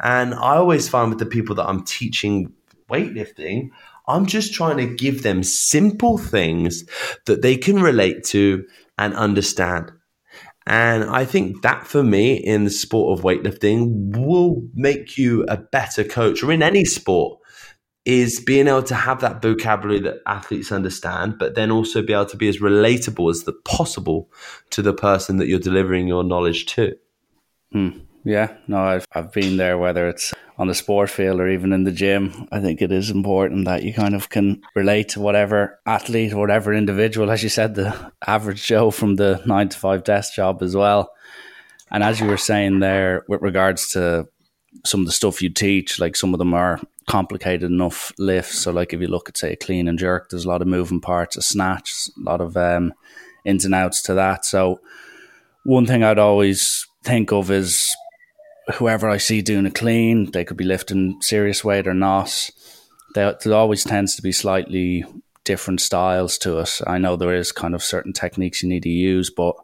And 0.00 0.34
I 0.34 0.56
always 0.56 0.88
find 0.88 1.10
with 1.10 1.18
the 1.18 1.26
people 1.26 1.54
that 1.56 1.68
I'm 1.68 1.84
teaching 1.84 2.52
weightlifting, 2.90 3.70
I'm 4.08 4.26
just 4.26 4.54
trying 4.54 4.76
to 4.78 4.94
give 4.94 5.22
them 5.22 5.42
simple 5.42 6.18
things 6.18 6.84
that 7.26 7.42
they 7.42 7.56
can 7.56 7.82
relate 7.82 8.24
to 8.26 8.64
and 8.98 9.14
understand. 9.14 9.92
And 10.66 11.04
I 11.04 11.24
think 11.24 11.62
that 11.62 11.86
for 11.86 12.02
me 12.02 12.34
in 12.34 12.64
the 12.64 12.70
sport 12.70 13.18
of 13.18 13.24
weightlifting 13.24 14.16
will 14.16 14.62
make 14.74 15.16
you 15.16 15.44
a 15.48 15.56
better 15.56 16.02
coach 16.02 16.42
or 16.42 16.50
in 16.50 16.62
any 16.62 16.84
sport 16.84 17.38
is 18.04 18.40
being 18.40 18.68
able 18.68 18.84
to 18.84 18.94
have 18.94 19.20
that 19.20 19.42
vocabulary 19.42 20.00
that 20.00 20.20
athletes 20.26 20.70
understand, 20.70 21.38
but 21.38 21.56
then 21.56 21.72
also 21.72 22.02
be 22.02 22.12
able 22.12 22.26
to 22.26 22.36
be 22.36 22.48
as 22.48 22.58
relatable 22.58 23.30
as 23.30 23.42
the 23.42 23.52
possible 23.64 24.30
to 24.70 24.80
the 24.80 24.92
person 24.92 25.38
that 25.38 25.48
you're 25.48 25.58
delivering 25.58 26.06
your 26.06 26.22
knowledge 26.22 26.66
to. 26.66 26.96
Hmm. 27.72 27.98
Yeah, 28.26 28.56
no, 28.66 28.78
I've 28.78 29.06
I've 29.12 29.30
been 29.30 29.56
there. 29.56 29.78
Whether 29.78 30.08
it's 30.08 30.34
on 30.58 30.66
the 30.66 30.74
sport 30.74 31.10
field 31.10 31.38
or 31.38 31.48
even 31.48 31.72
in 31.72 31.84
the 31.84 31.92
gym, 31.92 32.48
I 32.50 32.58
think 32.58 32.82
it 32.82 32.90
is 32.90 33.08
important 33.08 33.66
that 33.66 33.84
you 33.84 33.94
kind 33.94 34.16
of 34.16 34.30
can 34.30 34.62
relate 34.74 35.10
to 35.10 35.20
whatever 35.20 35.78
athlete, 35.86 36.32
or 36.32 36.38
whatever 36.38 36.74
individual, 36.74 37.30
as 37.30 37.44
you 37.44 37.48
said, 37.48 37.76
the 37.76 38.12
average 38.26 38.66
Joe 38.66 38.90
from 38.90 39.14
the 39.14 39.40
nine 39.46 39.68
to 39.68 39.78
five 39.78 40.02
desk 40.02 40.34
job 40.34 40.60
as 40.60 40.74
well. 40.74 41.12
And 41.92 42.02
as 42.02 42.18
you 42.18 42.26
were 42.26 42.36
saying 42.36 42.80
there, 42.80 43.24
with 43.28 43.42
regards 43.42 43.90
to 43.90 44.26
some 44.84 45.02
of 45.02 45.06
the 45.06 45.12
stuff 45.12 45.40
you 45.40 45.48
teach, 45.48 46.00
like 46.00 46.16
some 46.16 46.34
of 46.34 46.38
them 46.38 46.52
are 46.52 46.80
complicated 47.06 47.70
enough 47.70 48.12
lifts. 48.18 48.58
So, 48.58 48.72
like 48.72 48.92
if 48.92 49.00
you 49.00 49.06
look 49.06 49.28
at 49.28 49.38
say 49.38 49.52
a 49.52 49.56
clean 49.56 49.86
and 49.86 50.00
jerk, 50.00 50.30
there's 50.30 50.46
a 50.46 50.48
lot 50.48 50.62
of 50.62 50.66
moving 50.66 51.00
parts, 51.00 51.36
a 51.36 51.42
snatch, 51.42 52.08
a 52.16 52.28
lot 52.28 52.40
of 52.40 52.56
um, 52.56 52.92
ins 53.44 53.64
and 53.64 53.72
outs 53.72 54.02
to 54.02 54.14
that. 54.14 54.44
So, 54.44 54.80
one 55.62 55.86
thing 55.86 56.02
I'd 56.02 56.18
always 56.18 56.88
think 57.04 57.30
of 57.30 57.52
is 57.52 57.94
whoever 58.74 59.08
I 59.08 59.18
see 59.18 59.42
doing 59.42 59.66
a 59.66 59.70
clean, 59.70 60.30
they 60.32 60.44
could 60.44 60.56
be 60.56 60.64
lifting 60.64 61.20
serious 61.22 61.64
weight 61.64 61.86
or 61.86 61.94
not. 61.94 62.50
There, 63.14 63.36
there 63.42 63.54
always 63.54 63.84
tends 63.84 64.16
to 64.16 64.22
be 64.22 64.32
slightly 64.32 65.04
different 65.44 65.80
styles 65.80 66.36
to 66.38 66.58
it. 66.58 66.80
I 66.86 66.98
know 66.98 67.16
there 67.16 67.34
is 67.34 67.52
kind 67.52 67.74
of 67.74 67.82
certain 67.82 68.12
techniques 68.12 68.62
you 68.62 68.68
need 68.68 68.82
to 68.82 68.88
use, 68.88 69.30
but 69.30 69.54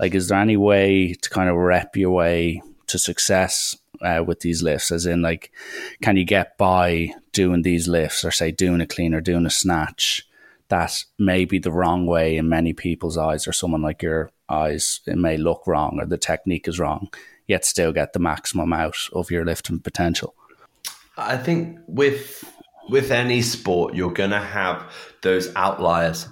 like, 0.00 0.14
is 0.14 0.28
there 0.28 0.40
any 0.40 0.56
way 0.56 1.14
to 1.14 1.30
kind 1.30 1.50
of 1.50 1.56
rep 1.56 1.96
your 1.96 2.10
way 2.10 2.62
to 2.86 2.98
success 2.98 3.76
uh, 4.00 4.24
with 4.26 4.40
these 4.40 4.62
lifts? 4.62 4.90
As 4.90 5.04
in, 5.04 5.20
like, 5.20 5.52
can 6.00 6.16
you 6.16 6.24
get 6.24 6.56
by 6.56 7.12
doing 7.32 7.62
these 7.62 7.86
lifts, 7.86 8.24
or 8.24 8.30
say 8.30 8.50
doing 8.50 8.80
a 8.80 8.86
clean 8.86 9.12
or 9.12 9.20
doing 9.20 9.44
a 9.44 9.50
snatch? 9.50 10.26
That 10.68 11.04
may 11.18 11.44
be 11.44 11.58
the 11.58 11.72
wrong 11.72 12.06
way 12.06 12.36
in 12.36 12.48
many 12.48 12.72
people's 12.72 13.18
eyes, 13.18 13.46
or 13.46 13.52
someone 13.52 13.82
like 13.82 14.02
your 14.02 14.30
eyes, 14.48 15.00
it 15.06 15.16
may 15.16 15.36
look 15.36 15.66
wrong, 15.66 15.98
or 16.00 16.06
the 16.06 16.18
technique 16.18 16.68
is 16.68 16.78
wrong 16.78 17.10
yet 17.48 17.64
still 17.64 17.92
get 17.92 18.12
the 18.12 18.20
maximum 18.20 18.72
out 18.72 19.08
of 19.12 19.30
your 19.30 19.44
lifting 19.44 19.80
potential? 19.80 20.34
I 21.16 21.36
think 21.36 21.80
with 21.88 22.44
with 22.88 23.10
any 23.10 23.42
sport, 23.42 23.94
you're 23.94 24.12
going 24.12 24.30
to 24.30 24.40
have 24.40 24.90
those 25.22 25.54
outliers. 25.56 26.28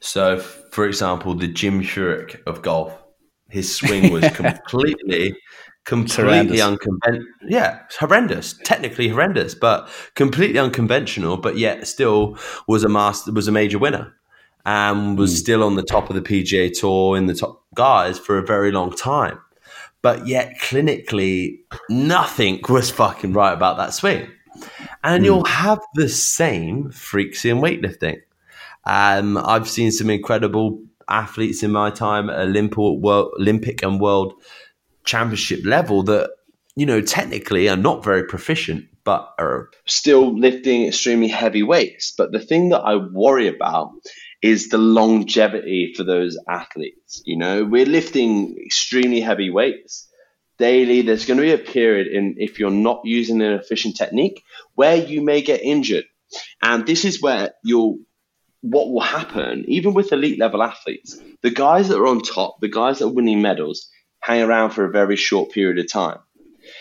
So, 0.00 0.38
for 0.38 0.86
example, 0.86 1.34
the 1.34 1.48
Jim 1.48 1.82
Furyk 1.82 2.42
of 2.46 2.60
golf, 2.60 2.92
his 3.48 3.74
swing 3.74 4.12
was 4.12 4.28
completely, 4.34 5.34
completely 5.84 6.60
unconventional. 6.60 7.26
Yeah, 7.48 7.80
horrendous. 7.98 8.54
Technically 8.64 9.08
horrendous, 9.08 9.54
but 9.54 9.88
completely 10.14 10.58
unconventional. 10.58 11.38
But 11.38 11.56
yet, 11.56 11.86
still 11.86 12.36
was 12.68 12.84
a 12.84 12.88
master, 12.88 13.32
was 13.32 13.48
a 13.48 13.52
major 13.52 13.78
winner, 13.78 14.12
and 14.66 15.16
was 15.16 15.32
mm. 15.32 15.38
still 15.38 15.62
on 15.62 15.76
the 15.76 15.82
top 15.82 16.10
of 16.10 16.16
the 16.16 16.22
PGA 16.22 16.78
Tour 16.78 17.16
in 17.16 17.26
the 17.26 17.34
top 17.34 17.64
guys 17.74 18.18
for 18.18 18.36
a 18.36 18.44
very 18.44 18.70
long 18.70 18.92
time 18.92 19.38
but 20.06 20.28
yet 20.28 20.56
clinically 20.60 21.58
nothing 21.90 22.60
was 22.68 22.92
fucking 22.92 23.32
right 23.32 23.52
about 23.52 23.76
that 23.76 23.92
swing. 23.92 24.30
And 25.02 25.22
mm. 25.22 25.26
you'll 25.26 25.44
have 25.46 25.80
the 25.96 26.08
same 26.08 26.92
freaks 26.92 27.44
in 27.44 27.56
weightlifting. 27.56 28.18
Um, 28.84 29.36
I've 29.36 29.68
seen 29.68 29.90
some 29.90 30.08
incredible 30.08 30.80
athletes 31.08 31.64
in 31.64 31.72
my 31.72 31.90
time 31.90 32.30
at 32.30 32.38
Olympic, 32.38 32.78
world, 32.78 33.32
Olympic 33.40 33.82
and 33.82 34.00
world 34.00 34.34
championship 35.02 35.64
level 35.64 36.04
that, 36.04 36.30
you 36.76 36.86
know, 36.86 37.00
technically 37.00 37.68
are 37.68 37.76
not 37.76 38.04
very 38.04 38.22
proficient, 38.22 38.84
but 39.02 39.34
are 39.40 39.70
still 39.86 40.38
lifting 40.38 40.86
extremely 40.86 41.26
heavy 41.26 41.64
weights. 41.64 42.14
But 42.16 42.30
the 42.30 42.38
thing 42.38 42.68
that 42.68 42.82
I 42.82 42.94
worry 42.94 43.48
about 43.48 43.90
is 44.46 44.68
the 44.68 44.78
longevity 44.78 45.92
for 45.96 46.04
those 46.04 46.38
athletes. 46.48 47.20
You 47.24 47.36
know, 47.36 47.64
we're 47.64 47.84
lifting 47.84 48.56
extremely 48.64 49.20
heavy 49.20 49.50
weights 49.50 50.08
daily. 50.56 51.02
There's 51.02 51.26
going 51.26 51.38
to 51.38 51.42
be 51.42 51.52
a 51.52 51.58
period 51.58 52.06
in 52.06 52.36
if 52.38 52.60
you're 52.60 52.70
not 52.70 53.00
using 53.04 53.42
an 53.42 53.52
efficient 53.52 53.96
technique 53.96 54.44
where 54.76 54.96
you 54.96 55.20
may 55.20 55.42
get 55.42 55.62
injured. 55.62 56.04
And 56.62 56.86
this 56.86 57.04
is 57.04 57.20
where 57.20 57.54
you'll 57.64 57.98
what 58.60 58.88
will 58.90 59.00
happen, 59.00 59.64
even 59.68 59.94
with 59.94 60.12
elite 60.12 60.38
level 60.38 60.62
athletes, 60.62 61.20
the 61.42 61.50
guys 61.50 61.88
that 61.88 61.98
are 61.98 62.06
on 62.06 62.20
top, 62.20 62.60
the 62.60 62.68
guys 62.68 62.98
that 62.98 63.06
are 63.06 63.12
winning 63.12 63.42
medals, 63.42 63.88
hang 64.20 64.42
around 64.42 64.70
for 64.70 64.84
a 64.84 64.90
very 64.90 65.14
short 65.14 65.50
period 65.52 65.78
of 65.78 65.90
time. 65.90 66.18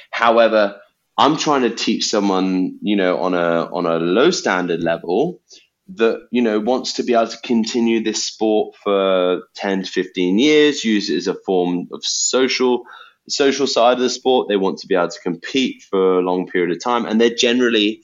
However, 0.09 0.79
I'm 1.17 1.37
trying 1.37 1.61
to 1.61 1.69
teach 1.69 2.05
someone, 2.05 2.79
you 2.81 2.95
know, 2.95 3.19
on 3.19 3.33
a 3.33 3.69
on 3.77 3.85
a 3.85 3.97
low 3.97 4.29
standard 4.31 4.81
level 4.81 5.41
that 5.87 6.27
you 6.31 6.41
know 6.41 6.59
wants 6.59 6.93
to 6.93 7.03
be 7.03 7.13
able 7.13 7.27
to 7.27 7.37
continue 7.41 8.03
this 8.03 8.23
sport 8.23 8.75
for 8.83 9.43
10 9.55 9.83
to 9.83 9.89
15 9.89 10.39
years 10.39 10.83
use 10.83 11.09
it 11.09 11.17
as 11.17 11.27
a 11.27 11.35
form 11.45 11.87
of 11.91 12.03
social 12.03 12.85
social 13.27 13.67
side 13.67 13.93
of 13.93 13.99
the 13.99 14.09
sport. 14.09 14.47
They 14.47 14.57
want 14.57 14.79
to 14.79 14.87
be 14.87 14.95
able 14.95 15.09
to 15.09 15.19
compete 15.21 15.83
for 15.83 16.19
a 16.19 16.21
long 16.21 16.47
period 16.47 16.71
of 16.71 16.83
time 16.83 17.05
and 17.05 17.19
they're 17.19 17.29
generally 17.35 18.01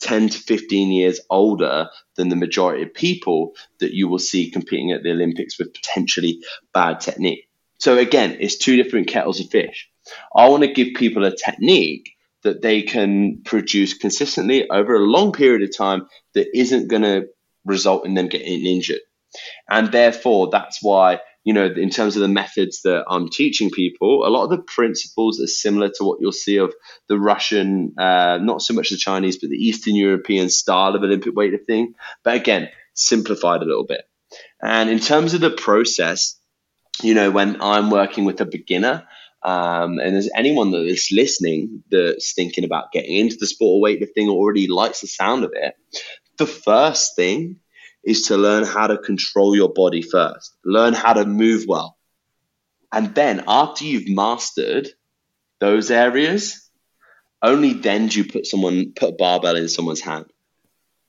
10 0.00 0.30
to 0.30 0.38
15 0.38 0.90
years 0.90 1.20
older 1.30 1.88
than 2.16 2.28
the 2.28 2.36
majority 2.36 2.82
of 2.82 2.92
people 2.92 3.54
that 3.78 3.92
you 3.92 4.08
will 4.08 4.18
see 4.18 4.50
competing 4.50 4.90
at 4.90 5.02
the 5.02 5.10
olympics 5.10 5.58
with 5.58 5.72
potentially 5.72 6.40
bad 6.74 7.00
technique. 7.00 7.48
So 7.78 7.98
again 7.98 8.36
it's 8.40 8.56
two 8.56 8.76
different 8.76 9.08
kettles 9.08 9.40
of 9.40 9.48
fish. 9.48 9.88
I 10.34 10.48
want 10.48 10.64
to 10.64 10.72
give 10.72 10.94
people 10.94 11.24
a 11.24 11.36
technique 11.36 12.16
that 12.42 12.62
they 12.62 12.82
can 12.82 13.42
produce 13.44 13.94
consistently 13.94 14.68
over 14.68 14.94
a 14.94 15.06
long 15.06 15.32
period 15.32 15.62
of 15.62 15.76
time 15.76 16.06
that 16.34 16.48
isn't 16.56 16.88
going 16.88 17.02
to 17.02 17.26
result 17.64 18.06
in 18.06 18.14
them 18.14 18.28
getting 18.28 18.66
injured. 18.66 19.00
And 19.68 19.92
therefore, 19.92 20.50
that's 20.50 20.82
why, 20.82 21.20
you 21.44 21.54
know, 21.54 21.66
in 21.66 21.90
terms 21.90 22.16
of 22.16 22.22
the 22.22 22.28
methods 22.28 22.82
that 22.82 23.04
I'm 23.08 23.28
teaching 23.28 23.70
people, 23.70 24.26
a 24.26 24.28
lot 24.28 24.44
of 24.44 24.50
the 24.50 24.62
principles 24.62 25.40
are 25.40 25.46
similar 25.46 25.88
to 25.88 26.04
what 26.04 26.18
you'll 26.20 26.32
see 26.32 26.58
of 26.58 26.74
the 27.08 27.18
Russian, 27.18 27.94
uh, 27.98 28.38
not 28.42 28.62
so 28.62 28.74
much 28.74 28.90
the 28.90 28.96
Chinese, 28.96 29.38
but 29.38 29.50
the 29.50 29.56
Eastern 29.56 29.94
European 29.94 30.50
style 30.50 30.94
of 30.94 31.02
Olympic 31.02 31.34
weightlifting. 31.34 31.94
But 32.24 32.36
again, 32.36 32.68
simplified 32.94 33.62
a 33.62 33.66
little 33.66 33.86
bit. 33.86 34.02
And 34.60 34.90
in 34.90 34.98
terms 34.98 35.34
of 35.34 35.40
the 35.40 35.50
process, 35.50 36.38
you 37.02 37.14
know, 37.14 37.30
when 37.30 37.62
I'm 37.62 37.90
working 37.90 38.24
with 38.24 38.40
a 38.40 38.46
beginner, 38.46 39.06
um, 39.44 39.98
and 39.98 40.14
there's 40.14 40.30
anyone 40.34 40.70
that 40.70 40.84
is 40.84 41.08
listening 41.10 41.82
that's 41.90 42.32
thinking 42.34 42.64
about 42.64 42.92
getting 42.92 43.16
into 43.16 43.36
the 43.36 43.46
sport 43.46 43.76
of 43.76 43.82
weightlifting 43.82 44.28
or 44.28 44.36
already 44.36 44.68
likes 44.68 45.00
the 45.00 45.08
sound 45.08 45.44
of 45.44 45.52
it, 45.54 45.74
the 46.38 46.46
first 46.46 47.16
thing 47.16 47.56
is 48.04 48.22
to 48.28 48.36
learn 48.36 48.64
how 48.64 48.86
to 48.86 48.98
control 48.98 49.54
your 49.54 49.72
body 49.72 50.02
first, 50.02 50.56
learn 50.64 50.92
how 50.94 51.12
to 51.12 51.24
move 51.24 51.64
well. 51.66 51.96
And 52.92 53.14
then 53.14 53.44
after 53.48 53.84
you've 53.84 54.08
mastered 54.08 54.88
those 55.60 55.90
areas, 55.90 56.68
only 57.42 57.72
then 57.72 58.08
do 58.08 58.18
you 58.20 58.30
put 58.30 58.46
someone 58.46 58.92
put 58.94 59.10
a 59.10 59.16
barbell 59.16 59.56
in 59.56 59.68
someone's 59.68 60.00
hand 60.00 60.26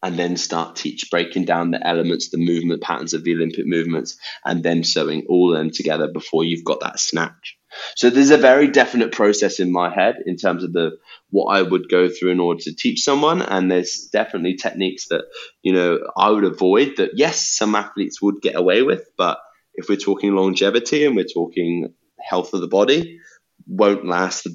and 0.01 0.17
then 0.17 0.35
start 0.35 0.75
teach 0.75 1.09
breaking 1.09 1.45
down 1.45 1.71
the 1.71 1.85
elements, 1.87 2.29
the 2.29 2.37
movement 2.37 2.81
patterns 2.81 3.13
of 3.13 3.23
the 3.23 3.33
Olympic 3.33 3.65
movements, 3.65 4.17
and 4.43 4.61
then 4.61 4.83
sewing 4.83 5.25
all 5.29 5.53
of 5.53 5.57
them 5.57 5.71
together 5.71 6.09
before 6.11 6.43
you've 6.43 6.65
got 6.65 6.81
that 6.81 6.99
snatch. 6.99 7.57
So 7.95 8.09
there's 8.09 8.31
a 8.31 8.37
very 8.37 8.67
definite 8.67 9.11
process 9.11 9.59
in 9.59 9.71
my 9.71 9.93
head 9.93 10.17
in 10.25 10.37
terms 10.37 10.63
of 10.63 10.73
the 10.73 10.97
what 11.29 11.55
I 11.55 11.61
would 11.61 11.89
go 11.89 12.09
through 12.09 12.31
in 12.31 12.39
order 12.39 12.61
to 12.63 12.75
teach 12.75 13.01
someone, 13.01 13.41
and 13.41 13.71
there's 13.71 14.09
definitely 14.11 14.55
techniques 14.55 15.07
that 15.09 15.25
you 15.61 15.73
know 15.73 15.99
I 16.17 16.29
would 16.29 16.43
avoid. 16.43 16.97
That 16.97 17.11
yes, 17.15 17.41
some 17.41 17.75
athletes 17.75 18.21
would 18.21 18.41
get 18.41 18.55
away 18.55 18.83
with, 18.83 19.03
but 19.17 19.39
if 19.75 19.89
we're 19.89 19.97
talking 19.97 20.35
longevity 20.35 21.05
and 21.05 21.15
we're 21.15 21.25
talking 21.25 21.93
health 22.19 22.53
of 22.53 22.61
the 22.61 22.67
body, 22.67 23.19
won't 23.67 24.05
last 24.05 24.47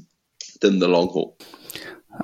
than 0.60 0.78
the 0.78 0.88
long 0.88 1.08
haul. 1.08 1.36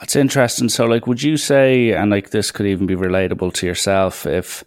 That's 0.00 0.16
interesting. 0.16 0.68
So, 0.68 0.86
like, 0.86 1.06
would 1.06 1.22
you 1.22 1.36
say, 1.36 1.92
and 1.92 2.10
like 2.10 2.30
this 2.30 2.50
could 2.50 2.66
even 2.66 2.86
be 2.86 2.96
relatable 2.96 3.52
to 3.54 3.66
yourself, 3.66 4.26
if 4.26 4.64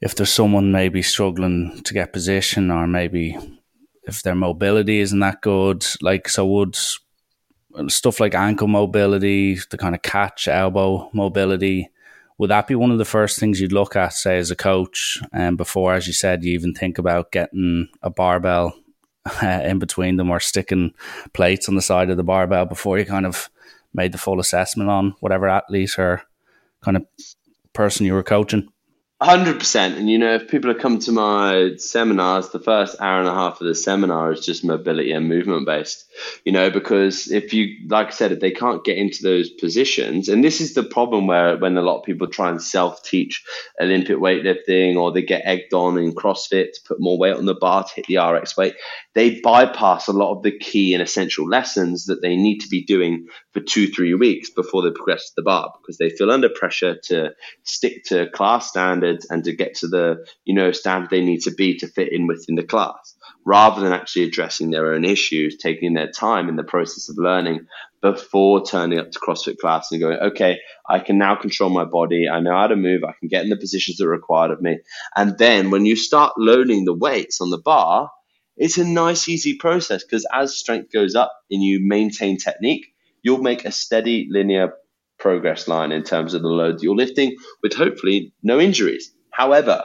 if 0.00 0.14
there's 0.14 0.32
someone 0.32 0.72
maybe 0.72 1.02
struggling 1.02 1.80
to 1.84 1.94
get 1.94 2.12
position 2.12 2.70
or 2.70 2.86
maybe 2.86 3.36
if 4.04 4.22
their 4.22 4.34
mobility 4.34 5.00
isn't 5.00 5.18
that 5.20 5.40
good, 5.42 5.84
like 6.00 6.28
so 6.28 6.46
would 6.46 6.76
stuff 7.88 8.20
like 8.20 8.34
ankle 8.34 8.68
mobility, 8.68 9.58
the 9.70 9.78
kind 9.78 9.94
of 9.94 10.02
catch 10.02 10.48
elbow 10.48 11.10
mobility, 11.12 11.90
would 12.38 12.50
that 12.50 12.66
be 12.66 12.74
one 12.74 12.90
of 12.90 12.98
the 12.98 13.04
first 13.04 13.38
things 13.38 13.60
you'd 13.60 13.72
look 13.72 13.94
at, 13.96 14.14
say, 14.14 14.38
as 14.38 14.50
a 14.50 14.56
coach? 14.56 15.18
And 15.32 15.48
um, 15.48 15.56
before, 15.56 15.92
as 15.92 16.06
you 16.06 16.12
said, 16.12 16.42
you 16.42 16.52
even 16.54 16.72
think 16.72 16.98
about 16.98 17.32
getting 17.32 17.88
a 18.02 18.10
barbell 18.10 18.74
uh, 19.42 19.46
in 19.64 19.78
between 19.78 20.16
them 20.16 20.30
or 20.30 20.40
sticking 20.40 20.94
plates 21.34 21.68
on 21.68 21.74
the 21.74 21.82
side 21.82 22.10
of 22.10 22.16
the 22.16 22.24
barbell 22.24 22.64
before 22.64 22.98
you 22.98 23.04
kind 23.04 23.26
of 23.26 23.50
made 23.92 24.12
the 24.12 24.18
full 24.18 24.40
assessment 24.40 24.88
on 24.88 25.14
whatever 25.20 25.48
athlete 25.48 25.98
or 25.98 26.22
kind 26.80 26.96
of 26.96 27.06
person 27.74 28.06
you 28.06 28.14
were 28.14 28.22
coaching? 28.22 28.68
Hundred 29.22 29.58
percent, 29.58 29.98
and 29.98 30.08
you 30.08 30.16
know, 30.16 30.36
if 30.36 30.48
people 30.48 30.72
have 30.72 30.80
come 30.80 30.98
to 31.00 31.12
my 31.12 31.72
seminars, 31.76 32.48
the 32.48 32.58
first 32.58 32.96
hour 33.02 33.18
and 33.18 33.28
a 33.28 33.34
half 33.34 33.60
of 33.60 33.66
the 33.66 33.74
seminar 33.74 34.32
is 34.32 34.46
just 34.46 34.64
mobility 34.64 35.12
and 35.12 35.28
movement 35.28 35.66
based. 35.66 36.06
You 36.46 36.52
know, 36.52 36.70
because 36.70 37.30
if 37.30 37.52
you, 37.52 37.86
like 37.90 38.06
I 38.06 38.10
said, 38.12 38.32
if 38.32 38.40
they 38.40 38.50
can't 38.50 38.82
get 38.82 38.96
into 38.96 39.22
those 39.22 39.50
positions, 39.50 40.30
and 40.30 40.42
this 40.42 40.62
is 40.62 40.72
the 40.72 40.82
problem 40.84 41.26
where 41.26 41.58
when 41.58 41.76
a 41.76 41.82
lot 41.82 41.98
of 41.98 42.06
people 42.06 42.28
try 42.28 42.48
and 42.48 42.62
self 42.62 43.02
teach 43.02 43.44
Olympic 43.78 44.16
weightlifting, 44.16 44.96
or 44.96 45.12
they 45.12 45.20
get 45.20 45.42
egged 45.44 45.74
on 45.74 45.98
in 45.98 46.14
CrossFit 46.14 46.72
to 46.72 46.80
put 46.88 46.98
more 46.98 47.18
weight 47.18 47.36
on 47.36 47.44
the 47.44 47.54
bar 47.54 47.84
to 47.84 47.94
hit 47.96 48.06
the 48.06 48.16
RX 48.16 48.56
weight, 48.56 48.76
they 49.14 49.38
bypass 49.42 50.08
a 50.08 50.12
lot 50.12 50.34
of 50.34 50.42
the 50.42 50.56
key 50.56 50.94
and 50.94 51.02
essential 51.02 51.46
lessons 51.46 52.06
that 52.06 52.22
they 52.22 52.36
need 52.36 52.60
to 52.60 52.68
be 52.68 52.86
doing 52.86 53.26
for 53.52 53.60
two, 53.60 53.88
three 53.88 54.14
weeks 54.14 54.48
before 54.48 54.80
they 54.80 54.90
progress 54.90 55.26
to 55.26 55.32
the 55.36 55.42
bar 55.42 55.74
because 55.82 55.98
they 55.98 56.08
feel 56.08 56.30
under 56.30 56.48
pressure 56.48 56.96
to 57.04 57.32
stick 57.64 58.04
to 58.04 58.30
class 58.30 58.70
standards 58.70 59.09
and 59.28 59.44
to 59.44 59.54
get 59.54 59.74
to 59.76 59.88
the, 59.88 60.26
you 60.44 60.54
know, 60.54 60.72
standard 60.72 61.10
they 61.10 61.22
need 61.22 61.42
to 61.42 61.50
be 61.52 61.78
to 61.78 61.86
fit 61.86 62.12
in 62.12 62.26
within 62.26 62.54
the 62.54 62.62
class 62.62 63.14
rather 63.44 63.80
than 63.80 63.92
actually 63.92 64.24
addressing 64.24 64.70
their 64.70 64.92
own 64.92 65.04
issues, 65.04 65.56
taking 65.56 65.94
their 65.94 66.10
time 66.10 66.48
in 66.48 66.56
the 66.56 66.64
process 66.64 67.08
of 67.08 67.16
learning 67.18 67.66
before 68.02 68.64
turning 68.64 68.98
up 68.98 69.10
to 69.10 69.18
CrossFit 69.18 69.58
class 69.58 69.90
and 69.90 70.00
going, 70.00 70.18
okay, 70.18 70.58
I 70.88 70.98
can 71.00 71.18
now 71.18 71.36
control 71.36 71.70
my 71.70 71.84
body. 71.84 72.28
I 72.28 72.40
know 72.40 72.52
how 72.52 72.66
to 72.66 72.76
move. 72.76 73.02
I 73.04 73.14
can 73.18 73.28
get 73.28 73.44
in 73.44 73.50
the 73.50 73.56
positions 73.56 73.98
that 73.98 74.06
are 74.06 74.10
required 74.10 74.50
of 74.50 74.60
me. 74.60 74.78
And 75.16 75.36
then 75.38 75.70
when 75.70 75.86
you 75.86 75.96
start 75.96 76.34
loading 76.38 76.84
the 76.84 76.94
weights 76.94 77.40
on 77.40 77.50
the 77.50 77.58
bar, 77.58 78.10
it's 78.56 78.78
a 78.78 78.84
nice, 78.84 79.28
easy 79.28 79.56
process 79.56 80.04
because 80.04 80.26
as 80.32 80.56
strength 80.56 80.92
goes 80.92 81.14
up 81.14 81.32
and 81.50 81.62
you 81.62 81.80
maintain 81.82 82.36
technique, 82.36 82.86
you'll 83.22 83.42
make 83.42 83.64
a 83.64 83.72
steady 83.72 84.28
linear 84.30 84.72
progress 85.20 85.68
line 85.68 85.92
in 85.92 86.02
terms 86.02 86.34
of 86.34 86.42
the 86.42 86.48
load 86.48 86.82
you're 86.82 86.96
lifting 86.96 87.36
with 87.62 87.74
hopefully 87.74 88.32
no 88.42 88.58
injuries. 88.58 89.12
However, 89.30 89.84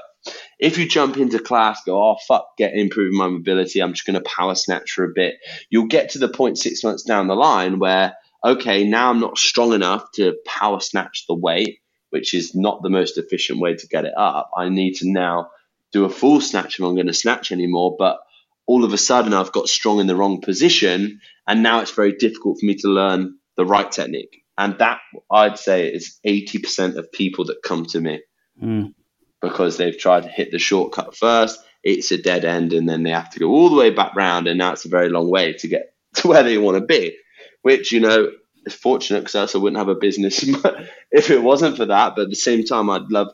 if 0.59 0.77
you 0.77 0.87
jump 0.87 1.17
into 1.17 1.39
class, 1.39 1.83
go, 1.85 2.01
oh, 2.01 2.15
fuck, 2.27 2.57
get 2.57 2.73
improving 2.73 3.17
my 3.17 3.27
mobility, 3.27 3.81
I'm 3.81 3.93
just 3.93 4.07
going 4.07 4.21
to 4.21 4.29
power 4.29 4.55
snatch 4.55 4.91
for 4.91 5.03
a 5.03 5.13
bit, 5.13 5.35
you'll 5.69 5.87
get 5.87 6.11
to 6.11 6.19
the 6.19 6.29
point 6.29 6.57
six 6.57 6.83
months 6.83 7.03
down 7.03 7.27
the 7.27 7.35
line 7.35 7.77
where, 7.77 8.15
okay, 8.43 8.83
now 8.83 9.09
I'm 9.09 9.19
not 9.19 9.37
strong 9.37 9.73
enough 9.73 10.11
to 10.13 10.35
power 10.45 10.79
snatch 10.79 11.25
the 11.27 11.35
weight, 11.35 11.79
which 12.09 12.33
is 12.33 12.55
not 12.55 12.81
the 12.81 12.89
most 12.89 13.17
efficient 13.17 13.59
way 13.59 13.75
to 13.75 13.87
get 13.87 14.05
it 14.05 14.13
up. 14.17 14.49
I 14.57 14.69
need 14.69 14.95
to 14.95 15.11
now 15.11 15.49
do 15.91 16.05
a 16.05 16.09
full 16.09 16.41
snatch 16.41 16.79
if 16.79 16.85
I'm 16.85 16.95
going 16.95 17.07
to 17.07 17.13
snatch 17.13 17.51
anymore, 17.51 17.95
but 17.99 18.19
all 18.65 18.83
of 18.83 18.93
a 18.93 18.97
sudden 18.97 19.33
I've 19.33 19.51
got 19.51 19.69
strong 19.69 19.99
in 19.99 20.07
the 20.07 20.15
wrong 20.15 20.41
position, 20.41 21.19
and 21.47 21.61
now 21.61 21.81
it's 21.81 21.91
very 21.91 22.13
difficult 22.13 22.59
for 22.59 22.65
me 22.65 22.75
to 22.75 22.87
learn 22.87 23.37
the 23.57 23.65
right 23.65 23.91
technique. 23.91 24.44
And 24.57 24.77
that 24.79 24.99
I'd 25.29 25.57
say 25.57 25.87
is 25.87 26.19
80% 26.25 26.95
of 26.95 27.11
people 27.11 27.45
that 27.45 27.63
come 27.63 27.85
to 27.87 27.99
me 27.99 28.21
mm. 28.61 28.93
because 29.41 29.77
they've 29.77 29.97
tried 29.97 30.23
to 30.23 30.29
hit 30.29 30.51
the 30.51 30.59
shortcut 30.59 31.15
first. 31.15 31.59
It's 31.83 32.11
a 32.11 32.17
dead 32.17 32.45
end, 32.45 32.73
and 32.73 32.89
then 32.89 33.03
they 33.03 33.11
have 33.11 33.29
to 33.31 33.39
go 33.39 33.49
all 33.49 33.69
the 33.69 33.75
way 33.75 33.91
back 33.91 34.15
round, 34.15 34.47
and 34.47 34.57
now 34.57 34.71
it's 34.71 34.85
a 34.85 34.89
very 34.89 35.09
long 35.09 35.29
way 35.29 35.53
to 35.53 35.67
get 35.67 35.93
to 36.15 36.27
where 36.27 36.43
they 36.43 36.57
want 36.57 36.77
to 36.77 36.85
be. 36.85 37.17
Which 37.61 37.91
you 37.91 37.99
know 37.99 38.31
is 38.65 38.73
fortunate 38.73 39.21
because 39.21 39.35
else 39.35 39.55
I 39.55 39.59
wouldn't 39.59 39.77
have 39.77 39.89
a 39.89 39.95
business 39.95 40.43
if 41.11 41.29
it 41.29 41.43
wasn't 41.43 41.77
for 41.77 41.85
that. 41.85 42.15
But 42.15 42.23
at 42.23 42.29
the 42.29 42.35
same 42.35 42.63
time, 42.63 42.89
I'd 42.89 43.11
love 43.11 43.29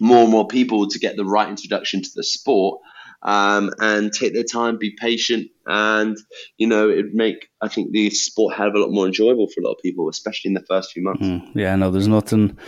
more 0.00 0.22
and 0.22 0.30
more 0.30 0.46
people 0.46 0.88
to 0.88 0.98
get 0.98 1.16
the 1.16 1.24
right 1.24 1.48
introduction 1.48 2.02
to 2.02 2.10
the 2.14 2.24
sport 2.24 2.80
um, 3.24 3.70
and 3.80 4.12
take 4.12 4.34
their 4.34 4.44
time, 4.44 4.76
be 4.78 4.94
patient, 5.00 5.48
and 5.66 6.16
you 6.58 6.66
know 6.66 6.90
it'd 6.90 7.14
make 7.14 7.48
I 7.62 7.68
think 7.68 7.92
the 7.92 8.10
sport 8.10 8.54
hell 8.54 8.68
of 8.68 8.74
a 8.74 8.78
lot 8.78 8.90
more 8.90 9.06
enjoyable 9.06 9.48
for 9.48 9.60
a 9.60 9.64
lot 9.64 9.72
of 9.72 9.82
people, 9.82 10.08
especially 10.08 10.50
in 10.50 10.54
the 10.54 10.64
first 10.68 10.92
few 10.92 11.02
months. 11.02 11.24
Mm, 11.24 11.50
yeah, 11.54 11.74
no, 11.76 11.90
there's 11.90 12.08
nothing 12.08 12.58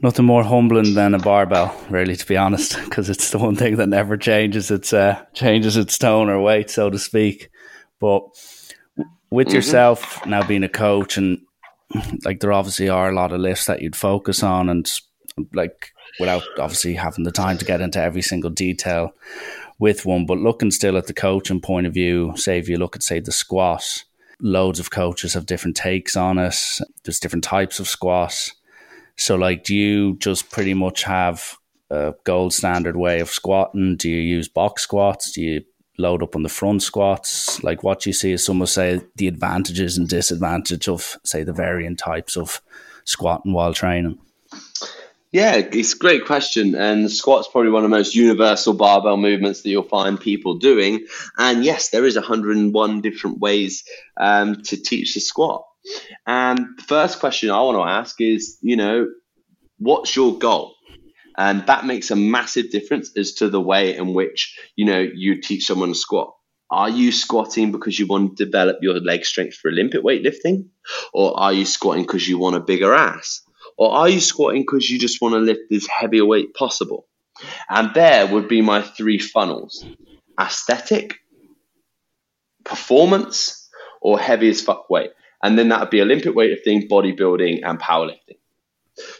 nothing 0.00 0.24
more 0.24 0.42
humbling 0.42 0.94
than 0.94 1.14
a 1.14 1.18
barbell, 1.18 1.78
really, 1.90 2.16
to 2.16 2.26
be 2.26 2.36
honest, 2.36 2.76
because 2.84 3.10
it's 3.10 3.30
the 3.30 3.38
one 3.38 3.56
thing 3.56 3.76
that 3.76 3.88
never 3.88 4.16
changes 4.16 4.70
its 4.70 4.92
uh, 4.92 5.22
changes 5.34 5.76
its 5.76 5.98
tone 5.98 6.30
or 6.30 6.40
weight, 6.40 6.70
so 6.70 6.88
to 6.88 6.98
speak. 6.98 7.50
But 8.00 8.22
with 9.30 9.48
mm-hmm. 9.48 9.56
yourself 9.56 10.24
now 10.26 10.46
being 10.46 10.64
a 10.64 10.68
coach 10.68 11.16
and 11.18 11.40
like 12.24 12.40
there 12.40 12.52
obviously 12.52 12.88
are 12.88 13.10
a 13.10 13.14
lot 13.14 13.32
of 13.32 13.40
lifts 13.40 13.66
that 13.66 13.82
you'd 13.82 13.96
focus 13.96 14.42
on 14.42 14.68
and 14.68 14.90
like 15.52 15.92
without 16.18 16.42
obviously 16.58 16.94
having 16.94 17.24
the 17.24 17.32
time 17.32 17.58
to 17.58 17.64
get 17.64 17.80
into 17.80 18.00
every 18.00 18.22
single 18.22 18.50
detail 18.50 19.12
with 19.78 20.06
one. 20.06 20.26
But 20.26 20.38
looking 20.38 20.70
still 20.70 20.96
at 20.96 21.06
the 21.06 21.14
coaching 21.14 21.60
point 21.60 21.86
of 21.86 21.94
view, 21.94 22.32
say 22.36 22.58
if 22.58 22.68
you 22.68 22.76
look 22.76 22.96
at 22.96 23.02
say 23.02 23.20
the 23.20 23.32
squat, 23.32 24.04
loads 24.40 24.80
of 24.80 24.90
coaches 24.90 25.34
have 25.34 25.46
different 25.46 25.76
takes 25.76 26.16
on 26.16 26.38
it. 26.38 26.56
There's 27.04 27.20
different 27.20 27.44
types 27.44 27.80
of 27.80 27.88
squats. 27.88 28.52
So 29.16 29.36
like, 29.36 29.64
do 29.64 29.74
you 29.74 30.16
just 30.18 30.50
pretty 30.50 30.74
much 30.74 31.04
have 31.04 31.56
a 31.90 32.14
gold 32.24 32.52
standard 32.52 32.96
way 32.96 33.20
of 33.20 33.30
squatting? 33.30 33.96
Do 33.96 34.08
you 34.10 34.20
use 34.20 34.48
box 34.48 34.82
squats? 34.82 35.32
Do 35.32 35.42
you 35.42 35.64
load 35.98 36.22
up 36.22 36.34
on 36.34 36.42
the 36.42 36.48
front 36.48 36.82
squats? 36.82 37.62
Like 37.62 37.82
what 37.82 38.06
you 38.06 38.12
see 38.12 38.36
some 38.36 38.58
will 38.58 38.66
say 38.66 39.00
the 39.16 39.28
advantages 39.28 39.96
and 39.96 40.08
disadvantage 40.08 40.88
of 40.88 41.16
say 41.24 41.44
the 41.44 41.52
varying 41.52 41.96
types 41.96 42.36
of 42.36 42.60
squatting 43.04 43.52
while 43.52 43.74
training. 43.74 44.18
Yeah, 45.34 45.56
it's 45.56 45.94
a 45.94 45.98
great 45.98 46.26
question. 46.26 46.76
And 46.76 47.10
squat's 47.10 47.48
probably 47.48 47.72
one 47.72 47.84
of 47.84 47.90
the 47.90 47.96
most 47.96 48.14
universal 48.14 48.72
barbell 48.72 49.16
movements 49.16 49.62
that 49.62 49.68
you'll 49.68 49.82
find 49.82 50.18
people 50.18 50.58
doing. 50.58 51.08
And 51.36 51.64
yes, 51.64 51.90
there 51.90 52.06
is 52.06 52.14
101 52.14 53.00
different 53.00 53.40
ways 53.40 53.82
um, 54.16 54.62
to 54.62 54.76
teach 54.80 55.14
the 55.14 55.20
squat. 55.20 55.64
And 56.24 56.60
the 56.76 56.84
first 56.84 57.18
question 57.18 57.50
I 57.50 57.60
want 57.62 57.76
to 57.78 57.82
ask 57.82 58.20
is, 58.20 58.58
you 58.60 58.76
know, 58.76 59.08
what's 59.78 60.14
your 60.14 60.38
goal? 60.38 60.76
And 61.36 61.66
that 61.66 61.84
makes 61.84 62.12
a 62.12 62.16
massive 62.16 62.70
difference 62.70 63.10
as 63.16 63.34
to 63.34 63.48
the 63.48 63.60
way 63.60 63.96
in 63.96 64.14
which, 64.14 64.56
you 64.76 64.84
know, 64.84 65.00
you 65.00 65.42
teach 65.42 65.64
someone 65.64 65.88
to 65.88 65.96
squat. 65.96 66.32
Are 66.70 66.88
you 66.88 67.10
squatting 67.10 67.72
because 67.72 67.98
you 67.98 68.06
want 68.06 68.36
to 68.36 68.44
develop 68.44 68.76
your 68.82 69.00
leg 69.00 69.24
strength 69.24 69.56
for 69.56 69.68
Olympic 69.68 70.04
weightlifting? 70.04 70.68
Or 71.12 71.36
are 71.36 71.52
you 71.52 71.64
squatting 71.64 72.04
because 72.04 72.28
you 72.28 72.38
want 72.38 72.54
a 72.54 72.60
bigger 72.60 72.94
ass? 72.94 73.43
Or 73.76 73.92
are 73.92 74.08
you 74.08 74.20
squatting 74.20 74.62
because 74.62 74.88
you 74.88 74.98
just 74.98 75.20
want 75.20 75.34
to 75.34 75.38
lift 75.38 75.72
as 75.72 75.86
heavy 75.86 76.18
a 76.18 76.24
weight 76.24 76.54
possible? 76.54 77.06
And 77.68 77.92
there 77.94 78.26
would 78.26 78.48
be 78.48 78.62
my 78.62 78.82
three 78.82 79.18
funnels 79.18 79.84
aesthetic, 80.40 81.16
performance, 82.64 83.68
or 84.00 84.18
heavy 84.18 84.48
as 84.48 84.60
fuck 84.60 84.90
weight. 84.90 85.10
And 85.42 85.58
then 85.58 85.68
that 85.68 85.80
would 85.80 85.90
be 85.90 86.00
Olympic 86.00 86.34
weightlifting, 86.34 86.88
bodybuilding, 86.88 87.60
and 87.64 87.78
powerlifting. 87.78 88.38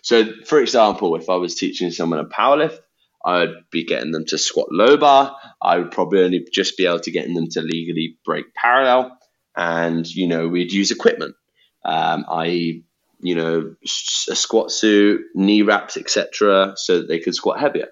So, 0.02 0.24
for 0.46 0.60
example, 0.60 1.16
if 1.16 1.28
I 1.28 1.36
was 1.36 1.54
teaching 1.54 1.90
someone 1.90 2.20
a 2.20 2.24
powerlift, 2.24 2.78
I 3.24 3.40
would 3.40 3.64
be 3.70 3.84
getting 3.84 4.12
them 4.12 4.26
to 4.26 4.38
squat 4.38 4.68
low 4.70 4.96
bar. 4.96 5.36
I 5.60 5.78
would 5.78 5.90
probably 5.90 6.22
only 6.22 6.46
just 6.52 6.76
be 6.76 6.86
able 6.86 7.00
to 7.00 7.10
get 7.10 7.32
them 7.32 7.48
to 7.50 7.62
legally 7.62 8.18
break 8.24 8.54
parallel. 8.54 9.18
And, 9.56 10.06
you 10.06 10.26
know, 10.26 10.48
we'd 10.48 10.72
use 10.72 10.90
equipment, 10.90 11.34
um, 11.84 12.24
i.e., 12.28 12.84
you 13.24 13.34
know, 13.34 13.74
a 14.30 14.36
squat 14.36 14.70
suit, 14.70 15.22
knee 15.34 15.62
wraps, 15.62 15.96
etc., 15.96 16.74
so 16.76 16.98
that 16.98 17.08
they 17.08 17.20
could 17.20 17.34
squat 17.34 17.58
heavier. 17.58 17.88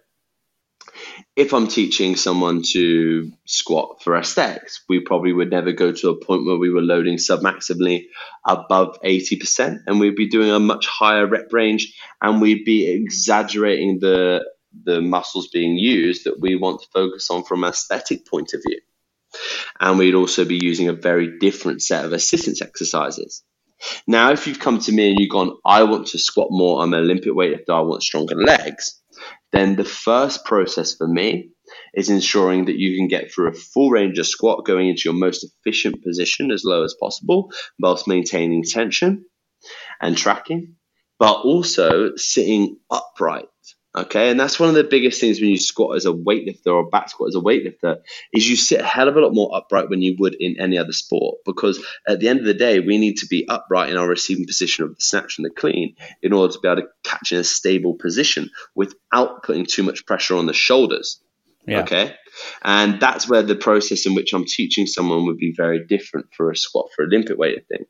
If 1.34 1.54
I'm 1.54 1.68
teaching 1.68 2.16
someone 2.16 2.60
to 2.72 3.32
squat 3.46 4.02
for 4.02 4.14
aesthetics, 4.14 4.84
we 4.90 5.00
probably 5.00 5.32
would 5.32 5.50
never 5.50 5.72
go 5.72 5.90
to 5.90 6.10
a 6.10 6.22
point 6.22 6.44
where 6.44 6.58
we 6.58 6.68
were 6.68 6.82
loading 6.82 7.16
submaximally 7.16 8.08
above 8.46 8.98
80%, 9.02 9.78
and 9.86 9.98
we'd 9.98 10.16
be 10.16 10.28
doing 10.28 10.50
a 10.50 10.60
much 10.60 10.86
higher 10.86 11.26
rep 11.26 11.50
range, 11.50 11.94
and 12.20 12.42
we'd 12.42 12.66
be 12.66 12.90
exaggerating 12.90 14.00
the 14.00 14.44
the 14.84 15.00
muscles 15.00 15.48
being 15.48 15.76
used 15.76 16.24
that 16.24 16.40
we 16.40 16.56
want 16.56 16.80
to 16.80 16.88
focus 16.92 17.30
on 17.30 17.44
from 17.44 17.64
an 17.64 17.70
aesthetic 17.70 18.26
point 18.26 18.52
of 18.54 18.62
view. 18.66 18.80
And 19.80 19.98
we'd 19.98 20.14
also 20.14 20.44
be 20.44 20.58
using 20.62 20.88
a 20.88 20.94
very 20.94 21.38
different 21.38 21.82
set 21.82 22.04
of 22.04 22.12
assistance 22.12 22.60
exercises. 22.60 23.42
Now, 24.06 24.32
if 24.32 24.46
you've 24.46 24.60
come 24.60 24.78
to 24.80 24.92
me 24.92 25.10
and 25.10 25.18
you've 25.18 25.30
gone, 25.30 25.56
I 25.64 25.82
want 25.84 26.08
to 26.08 26.18
squat 26.18 26.48
more, 26.50 26.82
I'm 26.82 26.94
an 26.94 27.00
Olympic 27.00 27.32
weightlifter, 27.32 27.70
I 27.70 27.80
want 27.80 28.02
stronger 28.02 28.36
legs, 28.36 29.00
then 29.52 29.76
the 29.76 29.84
first 29.84 30.44
process 30.44 30.94
for 30.94 31.06
me 31.06 31.50
is 31.94 32.10
ensuring 32.10 32.66
that 32.66 32.78
you 32.78 32.96
can 32.96 33.08
get 33.08 33.32
through 33.32 33.48
a 33.48 33.54
full 33.54 33.90
range 33.90 34.18
of 34.18 34.26
squat 34.26 34.64
going 34.64 34.88
into 34.88 35.02
your 35.04 35.14
most 35.14 35.44
efficient 35.44 36.02
position 36.02 36.50
as 36.50 36.64
low 36.64 36.84
as 36.84 36.94
possible, 37.00 37.50
whilst 37.78 38.08
maintaining 38.08 38.62
tension 38.64 39.24
and 40.00 40.16
tracking, 40.16 40.76
but 41.18 41.40
also 41.42 42.16
sitting 42.16 42.78
upright 42.90 43.46
Okay, 43.94 44.30
and 44.30 44.40
that's 44.40 44.58
one 44.58 44.70
of 44.70 44.74
the 44.74 44.84
biggest 44.84 45.20
things 45.20 45.38
when 45.38 45.50
you 45.50 45.58
squat 45.58 45.96
as 45.96 46.06
a 46.06 46.12
weightlifter 46.12 46.68
or 46.68 46.88
back 46.88 47.10
squat 47.10 47.28
as 47.28 47.34
a 47.34 47.40
weightlifter 47.40 47.98
is 48.32 48.48
you 48.48 48.56
sit 48.56 48.80
a 48.80 48.84
hell 48.84 49.06
of 49.06 49.16
a 49.16 49.20
lot 49.20 49.34
more 49.34 49.54
upright 49.54 49.90
than 49.90 50.00
you 50.00 50.16
would 50.18 50.34
in 50.40 50.58
any 50.58 50.78
other 50.78 50.92
sport 50.92 51.40
because 51.44 51.84
at 52.08 52.18
the 52.18 52.28
end 52.28 52.40
of 52.40 52.46
the 52.46 52.54
day 52.54 52.80
we 52.80 52.96
need 52.96 53.18
to 53.18 53.26
be 53.26 53.46
upright 53.48 53.90
in 53.90 53.98
our 53.98 54.08
receiving 54.08 54.46
position 54.46 54.82
of 54.82 54.94
the 54.94 55.02
snatch 55.02 55.36
and 55.36 55.44
the 55.44 55.50
clean 55.50 55.94
in 56.22 56.32
order 56.32 56.50
to 56.50 56.58
be 56.60 56.68
able 56.68 56.80
to 56.80 56.88
catch 57.04 57.32
in 57.32 57.38
a 57.38 57.44
stable 57.44 57.94
position 57.94 58.48
without 58.74 59.42
putting 59.42 59.66
too 59.66 59.82
much 59.82 60.06
pressure 60.06 60.36
on 60.36 60.46
the 60.46 60.54
shoulders. 60.54 61.20
Yeah. 61.66 61.82
Okay, 61.82 62.14
and 62.62 62.98
that's 62.98 63.28
where 63.28 63.42
the 63.42 63.54
process 63.54 64.06
in 64.06 64.14
which 64.14 64.32
I'm 64.32 64.46
teaching 64.46 64.86
someone 64.86 65.26
would 65.26 65.36
be 65.36 65.52
very 65.54 65.84
different 65.86 66.28
for 66.34 66.50
a 66.50 66.56
squat 66.56 66.88
for 66.96 67.04
Olympic 67.04 67.36
weightlifting. 67.36 67.84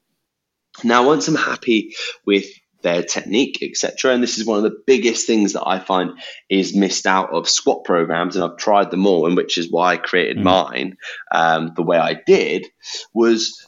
Now, 0.84 1.06
once 1.06 1.28
I'm 1.28 1.36
happy 1.36 1.94
with 2.26 2.46
their 2.82 3.02
technique, 3.02 3.58
etc. 3.62 4.12
And 4.12 4.22
this 4.22 4.38
is 4.38 4.46
one 4.46 4.58
of 4.58 4.64
the 4.64 4.82
biggest 4.86 5.26
things 5.26 5.52
that 5.52 5.66
I 5.66 5.78
find 5.78 6.12
is 6.48 6.74
missed 6.74 7.06
out 7.06 7.30
of 7.30 7.48
squat 7.48 7.84
programs, 7.84 8.36
and 8.36 8.44
I've 8.44 8.56
tried 8.56 8.90
them 8.90 9.06
all, 9.06 9.26
and 9.26 9.36
which 9.36 9.58
is 9.58 9.70
why 9.70 9.92
I 9.92 9.96
created 9.96 10.38
mm. 10.38 10.44
mine 10.44 10.96
um, 11.34 11.72
the 11.76 11.82
way 11.82 11.98
I 11.98 12.14
did. 12.14 12.66
Was 13.14 13.66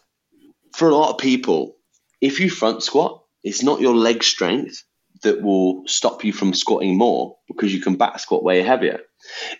for 0.74 0.88
a 0.88 0.94
lot 0.94 1.12
of 1.12 1.18
people, 1.18 1.76
if 2.20 2.40
you 2.40 2.50
front 2.50 2.82
squat, 2.82 3.22
it's 3.42 3.62
not 3.62 3.80
your 3.80 3.94
leg 3.94 4.24
strength 4.24 4.82
that 5.22 5.42
will 5.42 5.82
stop 5.86 6.24
you 6.24 6.32
from 6.32 6.54
squatting 6.54 6.96
more 6.96 7.36
because 7.48 7.72
you 7.74 7.80
can 7.80 7.96
back 7.96 8.18
squat 8.18 8.42
way 8.42 8.62
heavier. 8.62 9.00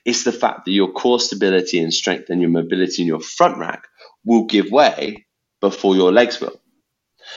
It's 0.05 0.25
the 0.25 0.33
fact 0.33 0.65
that 0.65 0.73
your 0.73 0.93
core 0.93 1.21
stability 1.21 1.81
and 1.81 1.93
strength 1.93 2.29
and 2.29 2.41
your 2.41 2.51
mobility 2.51 3.03
in 3.03 3.09
your 3.09 3.21
front 3.21 3.59
rack 3.59 3.87
will 4.25 4.45
give 4.45 4.71
way 4.71 5.27
before 5.61 5.97
your 5.97 6.13
legs 6.13 6.41
will. 6.41 6.61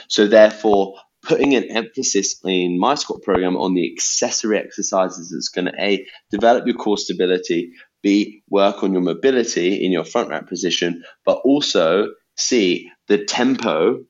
So 0.08 0.26
therefore, 0.26 0.94
putting 1.28 1.54
an 1.54 1.64
emphasis 1.64 2.40
in 2.44 2.78
my 2.78 2.94
squat 2.94 3.22
program 3.22 3.56
on 3.56 3.74
the 3.74 3.92
accessory 3.92 4.58
exercises 4.58 5.30
that's 5.30 5.50
going 5.50 5.66
to 5.66 5.72
a 5.78 6.06
develop 6.30 6.66
your 6.66 6.76
core 6.76 6.98
stability 6.98 7.72
b 8.02 8.42
work 8.48 8.82
on 8.82 8.92
your 8.92 9.02
mobility 9.02 9.84
in 9.84 9.92
your 9.92 10.04
front 10.04 10.30
rack 10.30 10.48
position 10.48 11.04
but 11.26 11.38
also 11.44 12.08
c 12.36 12.90
the 13.08 13.24
tempo 13.24 14.02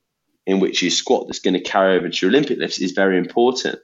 in 0.48 0.61
which 0.61 0.83
you 0.83 0.90
squat 0.90 1.26
that's 1.26 1.40
going 1.40 1.54
to 1.54 1.61
carry 1.61 1.98
over 1.98 2.09
to 2.09 2.26
your 2.26 2.31
olympic 2.35 2.59
lifts 2.59 2.81
is 2.81 2.92
very 2.92 3.18
important. 3.18 3.78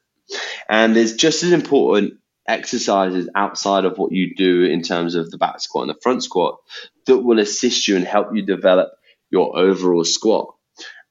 And 0.69 0.97
there's 0.97 1.15
just 1.15 1.43
as 1.43 1.53
important 1.53 2.15
exercises 2.49 3.29
outside 3.35 3.85
of 3.85 3.99
what 3.99 4.13
you 4.13 4.35
do 4.35 4.65
in 4.65 4.83
terms 4.83 5.15
of 5.15 5.31
the 5.31 5.37
back 5.37 5.61
squat 5.61 5.89
and 5.89 5.91
the 5.91 6.01
front 6.03 6.25
squat 6.25 6.59
that 7.07 7.19
will 7.19 7.39
assist 7.39 7.87
you 7.87 7.97
and 7.97 8.07
help 8.07 8.29
you 8.35 8.45
develop 8.45 8.93
your 9.31 9.59
overall 9.59 10.05
squat 10.05 10.54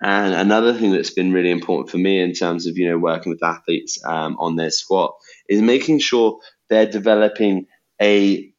and 0.03 0.33
another 0.33 0.73
thing 0.73 0.91
that's 0.91 1.11
been 1.11 1.31
really 1.31 1.51
important 1.51 1.89
for 1.89 1.97
me 1.97 2.21
in 2.21 2.33
terms 2.33 2.67
of 2.67 2.77
you 2.77 2.89
know 2.89 2.97
working 2.97 3.31
with 3.31 3.43
athletes 3.43 4.03
um, 4.05 4.35
on 4.39 4.55
their 4.55 4.71
squat 4.71 5.15
is 5.47 5.61
making 5.61 5.99
sure 5.99 6.39
they're 6.69 6.85
developing 6.85 7.67
a, 8.01 8.51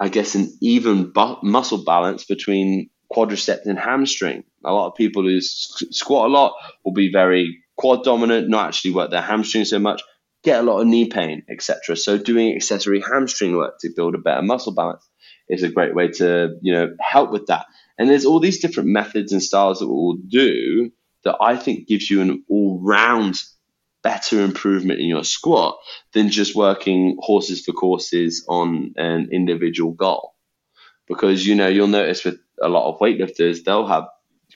I 0.00 0.08
guess, 0.08 0.34
an 0.34 0.56
even 0.60 1.12
bu- 1.12 1.42
muscle 1.42 1.84
balance 1.84 2.24
between 2.24 2.90
quadriceps 3.12 3.66
and 3.66 3.78
hamstring. 3.78 4.44
A 4.64 4.72
lot 4.72 4.88
of 4.88 4.96
people 4.96 5.22
who 5.22 5.40
squat 5.40 6.28
a 6.28 6.32
lot 6.32 6.54
will 6.84 6.92
be 6.92 7.12
very 7.12 7.58
quad 7.76 8.02
dominant, 8.04 8.48
not 8.48 8.68
actually 8.68 8.92
work 8.92 9.10
their 9.10 9.22
hamstring 9.22 9.64
so 9.64 9.78
much, 9.78 10.02
get 10.42 10.60
a 10.60 10.62
lot 10.62 10.80
of 10.80 10.86
knee 10.86 11.08
pain, 11.08 11.44
etc. 11.48 11.96
So 11.96 12.18
doing 12.18 12.56
accessory 12.56 13.00
hamstring 13.00 13.56
work 13.56 13.78
to 13.80 13.90
build 13.94 14.14
a 14.14 14.18
better 14.18 14.42
muscle 14.42 14.74
balance 14.74 15.08
is 15.48 15.62
a 15.62 15.70
great 15.70 15.94
way 15.94 16.08
to 16.08 16.56
you 16.62 16.72
know 16.72 16.94
help 17.00 17.30
with 17.30 17.46
that. 17.46 17.66
And 17.98 18.08
there's 18.08 18.26
all 18.26 18.40
these 18.40 18.60
different 18.60 18.90
methods 18.90 19.32
and 19.32 19.42
styles 19.42 19.80
that 19.80 19.88
we'll 19.88 20.18
do 20.28 20.92
that 21.24 21.36
I 21.40 21.56
think 21.56 21.88
gives 21.88 22.08
you 22.08 22.20
an 22.20 22.44
all 22.48 22.80
round 22.80 23.36
better 24.02 24.42
improvement 24.42 25.00
in 25.00 25.06
your 25.06 25.24
squat 25.24 25.78
than 26.12 26.30
just 26.30 26.54
working 26.54 27.16
horses 27.20 27.64
for 27.64 27.72
courses 27.72 28.44
on 28.48 28.94
an 28.96 29.30
individual 29.32 29.92
goal. 29.92 30.34
Because, 31.06 31.46
you 31.46 31.54
know, 31.54 31.68
you'll 31.68 31.88
notice 31.88 32.24
with 32.24 32.38
a 32.62 32.68
lot 32.68 32.88
of 32.88 33.00
weightlifters, 33.00 33.64
they'll 33.64 33.86
have 33.86 34.08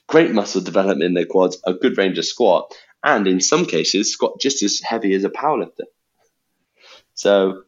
great 0.06 0.30
muscle 0.30 0.60
development 0.60 1.02
in 1.02 1.14
their 1.14 1.26
quads, 1.26 1.58
a 1.66 1.74
good 1.74 1.98
range 1.98 2.18
of 2.18 2.24
squat, 2.24 2.72
and 3.02 3.26
in 3.26 3.40
some 3.40 3.66
cases, 3.66 4.12
squat 4.12 4.40
just 4.40 4.62
as 4.62 4.80
heavy 4.80 5.14
as 5.14 5.24
a 5.24 5.30
powerlifter. 5.30 5.86
So 7.14 7.64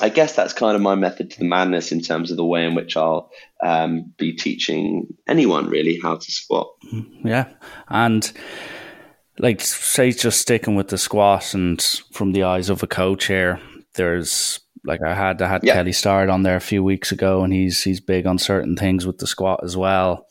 I 0.00 0.08
guess 0.08 0.36
that's 0.36 0.52
kind 0.52 0.76
of 0.76 0.82
my 0.82 0.94
method 0.94 1.30
to 1.30 1.38
the 1.38 1.48
madness 1.48 1.90
in 1.90 2.00
terms 2.00 2.30
of 2.30 2.36
the 2.36 2.44
way 2.44 2.64
in 2.64 2.74
which 2.74 2.96
I'll 2.96 3.30
um, 3.62 4.12
be 4.16 4.32
teaching 4.32 5.08
anyone 5.26 5.68
really 5.68 5.98
how 6.00 6.16
to 6.16 6.30
squat. 6.30 6.68
Yeah, 7.24 7.48
and 7.88 8.30
like 9.38 9.60
say 9.60 10.12
just 10.12 10.40
sticking 10.40 10.76
with 10.76 10.88
the 10.88 10.98
squat 10.98 11.54
and 11.54 11.82
from 12.12 12.32
the 12.32 12.44
eyes 12.44 12.70
of 12.70 12.82
a 12.82 12.86
coach 12.86 13.26
here, 13.26 13.60
there's 13.94 14.60
like 14.84 15.02
I 15.02 15.14
had 15.14 15.42
I 15.42 15.48
had 15.48 15.64
yeah. 15.64 15.74
Kelly 15.74 15.92
Starrett 15.92 16.30
on 16.30 16.42
there 16.42 16.56
a 16.56 16.60
few 16.60 16.84
weeks 16.84 17.10
ago, 17.10 17.42
and 17.42 17.52
he's 17.52 17.82
he's 17.82 18.00
big 18.00 18.26
on 18.26 18.38
certain 18.38 18.76
things 18.76 19.06
with 19.06 19.18
the 19.18 19.26
squat 19.26 19.60
as 19.64 19.76
well. 19.76 20.26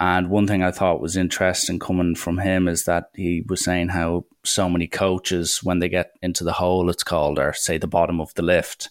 And 0.00 0.30
one 0.30 0.46
thing 0.46 0.62
I 0.62 0.70
thought 0.70 1.00
was 1.00 1.16
interesting 1.16 1.80
coming 1.80 2.14
from 2.14 2.38
him 2.38 2.68
is 2.68 2.84
that 2.84 3.10
he 3.14 3.44
was 3.48 3.64
saying 3.64 3.88
how 3.88 4.26
so 4.44 4.68
many 4.68 4.86
coaches, 4.86 5.60
when 5.64 5.80
they 5.80 5.88
get 5.88 6.12
into 6.22 6.44
the 6.44 6.52
hole, 6.52 6.88
it's 6.88 7.02
called, 7.02 7.38
or 7.38 7.52
say 7.52 7.78
the 7.78 7.88
bottom 7.88 8.20
of 8.20 8.32
the 8.34 8.42
lift 8.42 8.90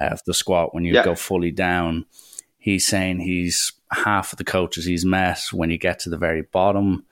uh, 0.00 0.06
of 0.06 0.22
the 0.26 0.34
squat, 0.34 0.74
when 0.74 0.84
you 0.84 0.94
yeah. 0.94 1.04
go 1.04 1.14
fully 1.14 1.52
down, 1.52 2.04
he's 2.58 2.86
saying 2.86 3.20
he's 3.20 3.72
half 3.92 4.32
of 4.32 4.38
the 4.38 4.44
coaches 4.44 4.84
he's 4.84 5.04
met 5.04 5.40
when 5.52 5.70
you 5.70 5.78
get 5.78 6.00
to 6.00 6.10
the 6.10 6.18
very 6.18 6.42
bottom. 6.42 7.04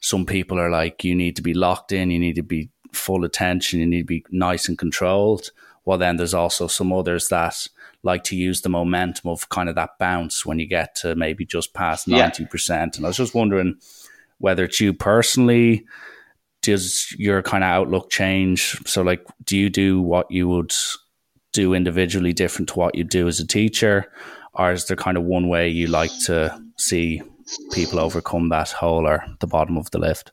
Some 0.00 0.26
people 0.26 0.58
are 0.58 0.70
like, 0.70 1.02
you 1.02 1.14
need 1.14 1.36
to 1.36 1.42
be 1.42 1.54
locked 1.54 1.92
in, 1.92 2.10
you 2.10 2.18
need 2.18 2.36
to 2.36 2.42
be 2.42 2.68
full 2.92 3.24
attention, 3.24 3.80
you 3.80 3.86
need 3.86 4.02
to 4.02 4.04
be 4.04 4.24
nice 4.30 4.68
and 4.68 4.76
controlled. 4.76 5.50
Well, 5.86 5.98
then 5.98 6.16
there's 6.16 6.34
also 6.34 6.66
some 6.66 6.92
others 6.92 7.28
that 7.28 7.68
like 8.02 8.24
to 8.24 8.36
use 8.36 8.62
the 8.62 8.68
momentum 8.68 9.30
of 9.30 9.48
kind 9.48 9.68
of 9.68 9.74
that 9.76 9.98
bounce 9.98 10.44
when 10.44 10.58
you 10.58 10.66
get 10.66 10.94
to 10.96 11.14
maybe 11.14 11.44
just 11.44 11.74
past 11.74 12.08
ninety 12.08 12.42
yeah. 12.42 12.48
percent. 12.48 12.96
And 12.96 13.06
I 13.06 13.08
was 13.08 13.16
just 13.16 13.34
wondering 13.34 13.76
whether 14.38 14.64
it's 14.64 14.80
you 14.80 14.92
personally, 14.92 15.86
does 16.62 17.14
your 17.18 17.42
kind 17.42 17.62
of 17.62 17.68
outlook 17.68 18.10
change? 18.10 18.76
So, 18.86 19.02
like, 19.02 19.24
do 19.44 19.56
you 19.56 19.70
do 19.70 20.00
what 20.00 20.30
you 20.30 20.48
would 20.48 20.74
do 21.52 21.74
individually 21.74 22.32
different 22.32 22.68
to 22.70 22.78
what 22.78 22.94
you 22.94 23.04
do 23.04 23.28
as 23.28 23.38
a 23.38 23.46
teacher, 23.46 24.10
or 24.54 24.72
is 24.72 24.86
there 24.86 24.96
kind 24.96 25.16
of 25.16 25.24
one 25.24 25.48
way 25.48 25.68
you 25.68 25.86
like 25.86 26.10
to 26.24 26.60
see 26.78 27.22
people 27.72 28.00
overcome 28.00 28.48
that 28.48 28.70
hole 28.70 29.06
or 29.06 29.24
the 29.40 29.46
bottom 29.46 29.76
of 29.76 29.90
the 29.90 29.98
lift? 29.98 30.32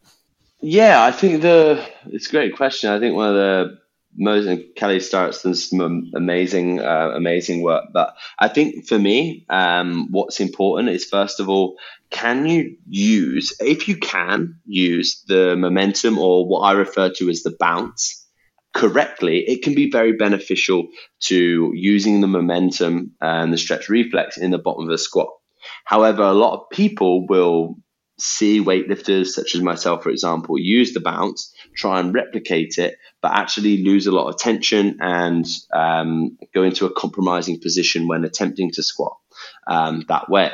Yeah, 0.62 1.04
I 1.04 1.12
think 1.12 1.42
the 1.42 1.86
it's 2.08 2.28
a 2.28 2.32
great 2.32 2.56
question. 2.56 2.90
I 2.90 3.00
think 3.00 3.16
one 3.16 3.30
of 3.30 3.36
the 3.36 3.78
Moses 4.16 4.52
and 4.52 4.76
Kelly 4.76 5.00
Starrett's 5.00 5.44
done 5.44 5.56
some 5.56 6.12
amazing, 6.16 6.80
uh, 6.80 7.12
amazing 7.16 7.62
work. 7.62 7.86
But 7.94 8.16
I 8.38 8.48
think 8.48 8.88
for 8.88 9.00
me, 9.00 9.46
um, 9.50 10.08
what's 10.12 10.40
important 10.40 10.90
is 10.90 11.06
first 11.06 11.40
of 11.40 11.50
all, 11.50 11.78
can 12.10 12.46
you 12.46 12.78
use, 12.88 13.54
if 13.60 13.88
you 13.88 13.98
can 13.98 14.56
use 14.66 15.24
the 15.28 15.56
momentum 15.56 16.18
or 16.18 16.48
what 16.48 16.62
I 16.62 16.74
refer 16.74 17.10
to 17.12 17.30
as 17.30 17.44
the 17.44 17.56
bounce 17.60 18.26
correctly, 18.74 19.40
it 19.48 19.64
can 19.64 19.76
be 19.76 19.90
very 19.90 20.14
beneficial 20.14 20.88
to 21.22 21.72
using 21.74 22.22
the 22.22 22.28
momentum 22.28 23.12
and 23.22 23.54
the 23.54 23.58
stretch 23.58 23.90
reflex 23.90 24.38
in 24.38 24.52
the 24.52 24.58
bottom 24.58 24.84
of 24.84 24.90
the 24.90 24.98
squat. 24.98 25.30
However, 25.86 26.24
a 26.24 26.34
lot 26.34 26.54
of 26.54 26.70
people 26.70 27.28
will 27.28 27.76
see 28.22 28.64
weightlifters 28.64 29.28
such 29.28 29.56
as 29.56 29.62
myself, 29.62 30.04
for 30.04 30.10
example, 30.10 30.58
use 30.58 30.94
the 30.94 31.00
bounce, 31.00 31.54
try 31.76 32.00
and 32.00 32.14
replicate 32.14 32.78
it, 32.78 32.98
but 33.22 33.32
actually 33.32 33.84
lose 33.84 34.08
a 34.08 34.12
lot 34.12 34.30
of 34.30 34.38
tension 34.38 34.98
and 35.02 35.46
um, 35.74 36.38
go 36.54 36.64
into 36.64 36.86
a 36.86 36.94
compromising 36.94 37.60
position 37.60 38.08
when 38.08 38.26
attempting 38.26 38.72
to 38.72 38.84
squat 38.84 39.18
um, 39.68 40.06
that 40.08 40.30
way. 40.30 40.52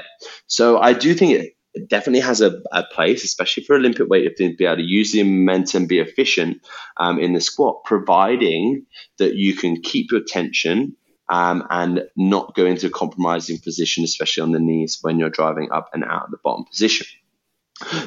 So 0.47 0.79
I 0.79 0.93
do 0.93 1.13
think 1.13 1.53
it 1.73 1.89
definitely 1.89 2.21
has 2.21 2.41
a, 2.41 2.61
a, 2.71 2.83
place, 2.83 3.23
especially 3.23 3.63
for 3.63 3.75
Olympic 3.75 4.07
weightlifting, 4.07 4.51
to 4.51 4.55
be 4.55 4.65
able 4.65 4.77
to 4.77 4.83
use 4.83 5.11
the 5.11 5.23
momentum, 5.23 5.87
be 5.87 5.99
efficient 5.99 6.65
um, 6.97 7.19
in 7.19 7.33
the 7.33 7.41
squat, 7.41 7.83
providing 7.83 8.85
that 9.17 9.35
you 9.35 9.55
can 9.55 9.81
keep 9.81 10.11
your 10.11 10.21
tension 10.25 10.95
um, 11.29 11.65
and 11.69 12.03
not 12.15 12.55
go 12.55 12.65
into 12.65 12.87
a 12.87 12.91
compromising 12.91 13.59
position, 13.59 14.03
especially 14.03 14.43
on 14.43 14.51
the 14.51 14.59
knees 14.59 14.99
when 15.01 15.19
you're 15.19 15.29
driving 15.29 15.71
up 15.71 15.89
and 15.93 16.03
out 16.03 16.25
of 16.25 16.31
the 16.31 16.37
bottom 16.43 16.65
position. 16.65 17.07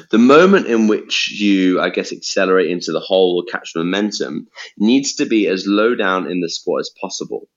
The 0.09 0.17
moment 0.17 0.65
in 0.65 0.87
which 0.87 1.31
you, 1.31 1.79
I 1.79 1.89
guess, 1.89 2.11
accelerate 2.11 2.71
into 2.71 2.91
the 2.91 2.99
hole 2.99 3.43
or 3.43 3.51
catch 3.51 3.73
momentum 3.75 4.47
needs 4.77 5.15
to 5.15 5.25
be 5.25 5.47
as 5.47 5.67
low 5.67 5.95
down 5.95 6.29
in 6.29 6.41
the 6.41 6.49
squat 6.49 6.81
as 6.81 6.91
possible. 6.99 7.47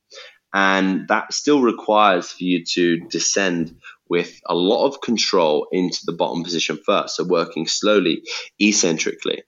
And 0.52 1.08
that 1.08 1.32
still 1.32 1.62
requires 1.62 2.30
for 2.30 2.44
you 2.44 2.64
to 2.74 2.98
descend 3.08 3.76
with 4.10 4.38
a 4.46 4.54
lot 4.54 4.86
of 4.86 5.00
control 5.00 5.68
into 5.72 6.00
the 6.04 6.12
bottom 6.12 6.44
position 6.44 6.78
first. 6.84 7.16
So 7.16 7.24
working 7.24 7.66
slowly, 7.66 8.24
eccentrically, 8.60 9.44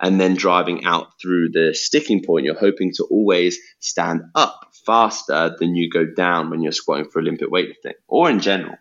and 0.00 0.18
then 0.18 0.34
driving 0.34 0.86
out 0.86 1.08
through 1.20 1.50
the 1.50 1.74
sticking 1.74 2.22
point. 2.24 2.46
You're 2.46 2.58
hoping 2.58 2.92
to 2.94 3.04
always 3.10 3.58
stand 3.80 4.22
up 4.34 4.58
faster 4.86 5.54
than 5.58 5.74
you 5.74 5.90
go 5.90 6.06
down 6.06 6.48
when 6.48 6.62
you're 6.62 6.72
squatting 6.72 7.10
for 7.10 7.18
Olympic 7.18 7.50
weightlifting 7.50 7.94
or 8.08 8.30
in 8.30 8.40
general. 8.40 8.76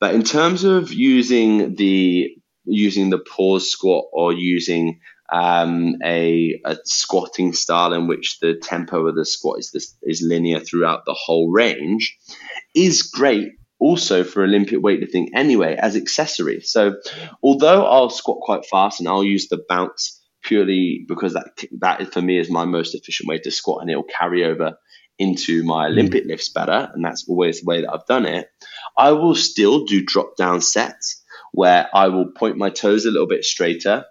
But 0.00 0.14
in 0.14 0.22
terms 0.22 0.64
of 0.64 0.90
using 0.92 1.74
the 1.74 2.34
using 2.66 3.10
the 3.10 3.18
pause 3.18 3.70
squat 3.70 4.04
or 4.12 4.32
using 4.32 5.00
um, 5.32 5.96
a, 6.04 6.60
a 6.64 6.76
squatting 6.84 7.52
style 7.52 7.92
in 7.92 8.06
which 8.06 8.38
the 8.40 8.54
tempo 8.54 9.06
of 9.06 9.16
the 9.16 9.24
squat 9.24 9.58
is 9.58 9.70
this, 9.72 9.96
is 10.02 10.22
linear 10.22 10.60
throughout 10.60 11.04
the 11.04 11.14
whole 11.14 11.50
range 11.50 12.16
is 12.74 13.02
great 13.02 13.52
also 13.78 14.24
for 14.24 14.42
Olympic 14.42 14.78
weightlifting 14.78 15.28
anyway 15.34 15.76
as 15.76 15.96
accessory. 15.96 16.60
So 16.60 16.96
although 17.42 17.84
I'll 17.84 18.10
squat 18.10 18.38
quite 18.40 18.66
fast 18.66 19.00
and 19.00 19.08
I'll 19.08 19.24
use 19.24 19.48
the 19.48 19.62
bounce 19.68 20.22
purely 20.42 21.04
because 21.08 21.34
that 21.34 21.64
that 21.80 22.12
for 22.12 22.22
me 22.22 22.38
is 22.38 22.48
my 22.48 22.64
most 22.64 22.94
efficient 22.94 23.28
way 23.28 23.38
to 23.38 23.50
squat 23.50 23.82
and 23.82 23.90
it'll 23.90 24.04
carry 24.04 24.44
over 24.44 24.78
into 25.18 25.64
my 25.64 25.86
hmm. 25.86 25.92
Olympic 25.92 26.24
mm. 26.24 26.28
lifts 26.28 26.50
better 26.50 26.90
and 26.94 27.04
that's 27.04 27.26
always 27.28 27.60
the 27.60 27.66
way 27.66 27.80
that 27.80 27.92
I've 27.92 28.06
done 28.06 28.26
it. 28.26 28.48
I 28.96 29.12
will 29.12 29.34
still 29.34 29.84
do 29.84 30.04
drop 30.04 30.36
down 30.36 30.60
sets 30.60 31.22
where 31.56 31.88
I 31.94 32.08
will 32.08 32.26
point 32.26 32.58
my 32.58 32.68
toes 32.68 33.06
a 33.06 33.10
little 33.10 33.26
bit 33.26 33.42
straighter 33.42 34.04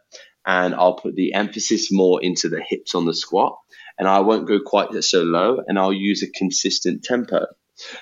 and 0.47 0.73
I'll 0.73 0.95
put 0.95 1.13
the 1.13 1.35
emphasis 1.35 1.91
more 1.91 2.19
into 2.23 2.49
the 2.49 2.59
hips 2.59 2.95
on 2.95 3.05
the 3.05 3.13
squat 3.13 3.55
and 3.99 4.07
I 4.07 4.21
won't 4.21 4.47
go 4.47 4.59
quite 4.65 4.91
so 5.03 5.21
low 5.21 5.59
and 5.67 5.77
I'll 5.77 5.93
use 5.93 6.23
a 6.23 6.31
consistent 6.31 7.03
tempo 7.03 7.45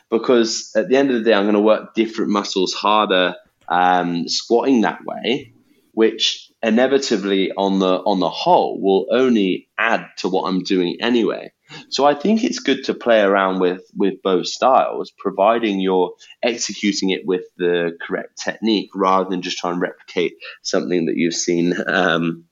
because 0.09 0.71
at 0.77 0.87
the 0.87 0.95
end 0.95 1.11
of 1.11 1.17
the 1.17 1.29
day, 1.29 1.33
I'm 1.33 1.43
going 1.43 1.55
to 1.55 1.59
work 1.59 1.93
different 1.93 2.31
muscles 2.31 2.73
harder 2.73 3.35
um, 3.67 4.29
squatting 4.29 4.79
that 4.81 5.03
way, 5.03 5.53
which 5.91 6.49
inevitably 6.61 7.51
on 7.51 7.79
the 7.79 7.97
on 7.97 8.21
the 8.21 8.29
whole 8.29 8.81
will 8.81 9.07
only 9.11 9.67
add 9.77 10.05
to 10.19 10.29
what 10.29 10.43
I'm 10.43 10.63
doing 10.63 10.99
anyway. 11.01 11.51
So 11.93 12.05
I 12.05 12.15
think 12.15 12.43
it's 12.43 12.59
good 12.59 12.85
to 12.85 12.95
play 12.95 13.21
around 13.21 13.59
with 13.59 13.83
with 13.95 14.15
both 14.23 14.47
styles, 14.47 15.11
providing 15.17 15.79
you're 15.79 16.13
executing 16.41 17.11
it 17.11 17.21
with 17.23 17.43
the 17.57 17.95
correct 18.01 18.41
technique 18.43 18.89
rather 18.95 19.29
than 19.29 19.43
just 19.43 19.59
trying 19.59 19.75
to 19.75 19.79
replicate 19.79 20.33
something 20.63 21.05
that 21.05 21.15
you've 21.15 21.35
seen 21.35 21.75
um, 21.87 22.45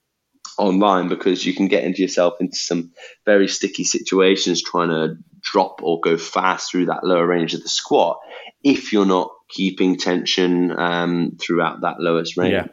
online 0.60 1.08
because 1.08 1.44
you 1.44 1.56
can 1.56 1.68
get 1.68 1.84
into 1.84 2.04
yourself 2.04 2.36
into 2.40 2.56
some 2.56 2.92
very 3.26 3.48
sticky 3.48 3.84
situations 3.84 4.62
trying 4.62 4.90
to 4.90 5.16
drop 5.42 5.82
or 5.82 6.00
go 6.02 6.18
fast 6.18 6.70
through 6.70 6.86
that 6.86 7.04
lower 7.04 7.26
range 7.26 7.56
of 7.56 7.64
the 7.64 7.70
squat 7.70 8.20
if 8.64 8.94
you're 8.94 9.08
not 9.08 9.32
keeping 9.50 9.98
tension 9.98 10.72
um, 10.72 11.38
throughout 11.42 11.82
that 11.82 12.00
lowest 12.00 12.38
range. 12.38 12.54
Yeah. 12.54 12.68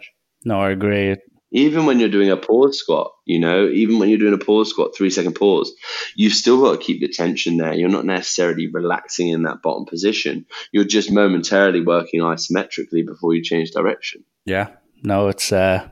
No, 0.44 0.60
I 0.60 0.70
agree. 0.70 1.16
Even 1.50 1.86
when 1.86 1.98
you're 1.98 2.10
doing 2.10 2.30
a 2.30 2.36
pause 2.36 2.78
squat, 2.78 3.12
you 3.24 3.38
know, 3.38 3.68
even 3.68 3.98
when 3.98 4.08
you're 4.08 4.18
doing 4.18 4.34
a 4.34 4.38
pause 4.38 4.68
squat, 4.68 4.94
three 4.94 5.10
second 5.10 5.34
pause, 5.34 5.72
you've 6.14 6.34
still 6.34 6.60
got 6.60 6.72
to 6.72 6.84
keep 6.84 7.00
the 7.00 7.08
tension 7.08 7.56
there. 7.56 7.72
You're 7.72 7.88
not 7.88 8.04
necessarily 8.04 8.66
relaxing 8.66 9.28
in 9.28 9.44
that 9.44 9.62
bottom 9.62 9.86
position. 9.86 10.44
You're 10.72 10.84
just 10.84 11.10
momentarily 11.10 11.80
working 11.80 12.20
isometrically 12.20 13.06
before 13.06 13.34
you 13.34 13.42
change 13.42 13.70
direction. 13.70 14.24
Yeah, 14.44 14.68
no, 15.02 15.28
it's 15.28 15.52
uh, 15.52 15.88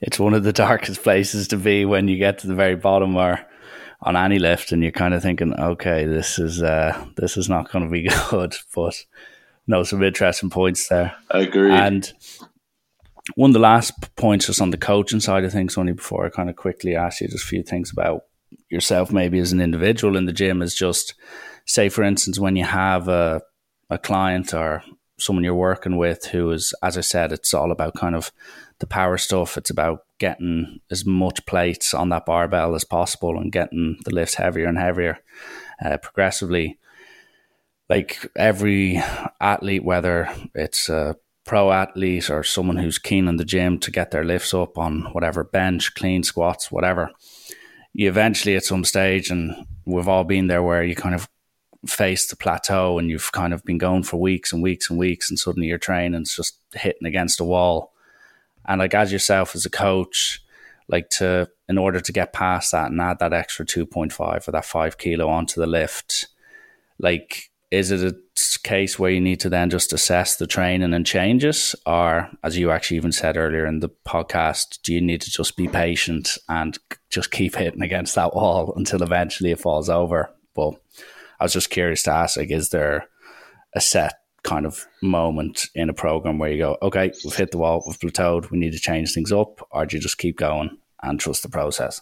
it's 0.00 0.18
one 0.18 0.34
of 0.34 0.44
the 0.44 0.52
darkest 0.64 1.02
places 1.02 1.48
to 1.48 1.56
be 1.56 1.84
when 1.84 2.08
you 2.08 2.18
get 2.18 2.38
to 2.40 2.46
the 2.46 2.54
very 2.54 2.76
bottom 2.76 3.16
or 3.16 3.40
on 4.02 4.16
any 4.16 4.38
lift, 4.38 4.72
and 4.72 4.82
you're 4.82 4.92
kind 4.92 5.14
of 5.14 5.22
thinking, 5.22 5.54
okay, 5.54 6.06
this 6.06 6.38
is 6.38 6.62
uh, 6.62 7.06
this 7.16 7.36
is 7.36 7.48
not 7.48 7.70
going 7.70 7.84
to 7.84 7.90
be 7.90 8.08
good. 8.30 8.54
But 8.74 9.04
no, 9.66 9.82
some 9.82 10.02
interesting 10.02 10.50
points 10.50 10.88
there. 10.88 11.14
I 11.30 11.40
agree. 11.40 11.72
And 11.72 12.12
one 13.34 13.50
of 13.50 13.54
the 13.54 13.60
last 13.60 14.14
points 14.16 14.46
just 14.46 14.60
on 14.60 14.70
the 14.70 14.76
coaching 14.76 15.20
side 15.20 15.44
of 15.44 15.52
things, 15.52 15.76
only 15.76 15.92
before 15.92 16.26
I 16.26 16.30
kind 16.30 16.50
of 16.50 16.56
quickly 16.56 16.96
ask 16.96 17.20
you 17.20 17.28
just 17.28 17.44
a 17.44 17.48
few 17.48 17.62
things 17.62 17.90
about 17.90 18.22
yourself, 18.68 19.12
maybe 19.12 19.38
as 19.38 19.52
an 19.52 19.60
individual 19.60 20.16
in 20.16 20.26
the 20.26 20.32
gym, 20.32 20.62
is 20.62 20.74
just 20.74 21.14
say, 21.66 21.88
for 21.88 22.02
instance, 22.02 22.38
when 22.38 22.56
you 22.56 22.64
have 22.64 23.08
a 23.08 23.42
a 23.90 23.98
client 23.98 24.54
or 24.54 24.82
someone 25.18 25.44
you're 25.44 25.54
working 25.54 25.96
with 25.96 26.26
who 26.26 26.50
is, 26.52 26.72
as 26.82 26.96
I 26.96 27.02
said, 27.02 27.32
it's 27.32 27.52
all 27.52 27.72
about 27.72 27.94
kind 27.94 28.14
of 28.14 28.32
the 28.78 28.86
power 28.86 29.18
stuff. 29.18 29.58
It's 29.58 29.70
about 29.70 30.04
getting 30.18 30.80
as 30.90 31.04
much 31.04 31.44
plates 31.46 31.92
on 31.92 32.08
that 32.10 32.24
barbell 32.24 32.74
as 32.74 32.84
possible 32.84 33.36
and 33.36 33.52
getting 33.52 33.98
the 34.04 34.14
lifts 34.14 34.34
heavier 34.34 34.66
and 34.66 34.78
heavier 34.78 35.18
uh, 35.84 35.98
progressively. 35.98 36.78
Like 37.88 38.30
every 38.36 39.02
athlete, 39.40 39.84
whether 39.84 40.32
it's 40.54 40.88
a 40.88 41.16
pro 41.50 41.72
athlete 41.72 42.30
or 42.30 42.44
someone 42.44 42.76
who's 42.76 42.96
keen 42.96 43.26
in 43.26 43.36
the 43.36 43.44
gym 43.44 43.76
to 43.76 43.90
get 43.90 44.12
their 44.12 44.22
lifts 44.22 44.54
up 44.54 44.78
on 44.78 45.00
whatever 45.10 45.42
bench, 45.42 45.92
clean 45.96 46.22
squats, 46.22 46.70
whatever, 46.70 47.10
you 47.92 48.08
eventually 48.08 48.54
at 48.54 48.62
some 48.62 48.84
stage, 48.84 49.32
and 49.32 49.66
we've 49.84 50.06
all 50.06 50.22
been 50.22 50.46
there 50.46 50.62
where 50.62 50.84
you 50.84 50.94
kind 50.94 51.12
of 51.12 51.28
face 51.88 52.28
the 52.28 52.36
plateau 52.36 53.00
and 53.00 53.10
you've 53.10 53.32
kind 53.32 53.52
of 53.52 53.64
been 53.64 53.78
going 53.78 54.04
for 54.04 54.20
weeks 54.20 54.52
and 54.52 54.62
weeks 54.62 54.88
and 54.88 54.96
weeks 54.96 55.28
and 55.28 55.40
suddenly 55.40 55.66
your 55.66 55.76
training's 55.76 56.36
just 56.36 56.56
hitting 56.72 57.08
against 57.08 57.40
a 57.40 57.44
wall. 57.44 57.92
And 58.68 58.78
like 58.78 58.94
as 58.94 59.10
yourself 59.10 59.56
as 59.56 59.66
a 59.66 59.70
coach, 59.70 60.40
like 60.86 61.10
to 61.18 61.48
in 61.68 61.78
order 61.78 61.98
to 61.98 62.12
get 62.12 62.32
past 62.32 62.70
that 62.70 62.92
and 62.92 63.00
add 63.00 63.18
that 63.18 63.32
extra 63.32 63.66
two 63.66 63.86
point 63.86 64.12
five 64.12 64.46
or 64.46 64.52
that 64.52 64.64
five 64.64 64.98
kilo 64.98 65.28
onto 65.28 65.60
the 65.60 65.66
lift, 65.66 66.28
like 67.00 67.49
is 67.70 67.90
it 67.90 68.02
a 68.02 68.16
case 68.62 68.98
where 68.98 69.10
you 69.10 69.20
need 69.20 69.40
to 69.40 69.48
then 69.48 69.70
just 69.70 69.92
assess 69.92 70.36
the 70.36 70.46
training 70.46 70.92
and 70.92 71.06
changes, 71.06 71.76
or 71.86 72.28
as 72.42 72.58
you 72.58 72.70
actually 72.70 72.96
even 72.96 73.12
said 73.12 73.36
earlier 73.36 73.66
in 73.66 73.80
the 73.80 73.90
podcast, 74.06 74.82
do 74.82 74.92
you 74.92 75.00
need 75.00 75.20
to 75.20 75.30
just 75.30 75.56
be 75.56 75.68
patient 75.68 76.36
and 76.48 76.78
just 77.10 77.30
keep 77.30 77.54
hitting 77.54 77.82
against 77.82 78.14
that 78.16 78.34
wall 78.34 78.72
until 78.76 79.02
eventually 79.02 79.52
it 79.52 79.60
falls 79.60 79.88
over? 79.88 80.30
But 80.54 80.74
I 81.38 81.44
was 81.44 81.52
just 81.52 81.70
curious 81.70 82.02
to 82.04 82.12
ask, 82.12 82.36
like, 82.36 82.50
is 82.50 82.70
there 82.70 83.08
a 83.74 83.80
set 83.80 84.14
kind 84.42 84.66
of 84.66 84.86
moment 85.02 85.66
in 85.74 85.88
a 85.88 85.94
program 85.94 86.38
where 86.38 86.50
you 86.50 86.58
go, 86.58 86.76
okay, 86.82 87.12
we've 87.24 87.36
hit 87.36 87.50
the 87.50 87.58
wall, 87.58 87.84
we've 87.86 87.98
plateaued, 87.98 88.50
we 88.50 88.58
need 88.58 88.72
to 88.72 88.78
change 88.78 89.12
things 89.12 89.30
up, 89.30 89.66
or 89.70 89.86
do 89.86 89.96
you 89.96 90.02
just 90.02 90.18
keep 90.18 90.36
going 90.36 90.76
and 91.02 91.20
trust 91.20 91.42
the 91.42 91.48
process? 91.48 92.00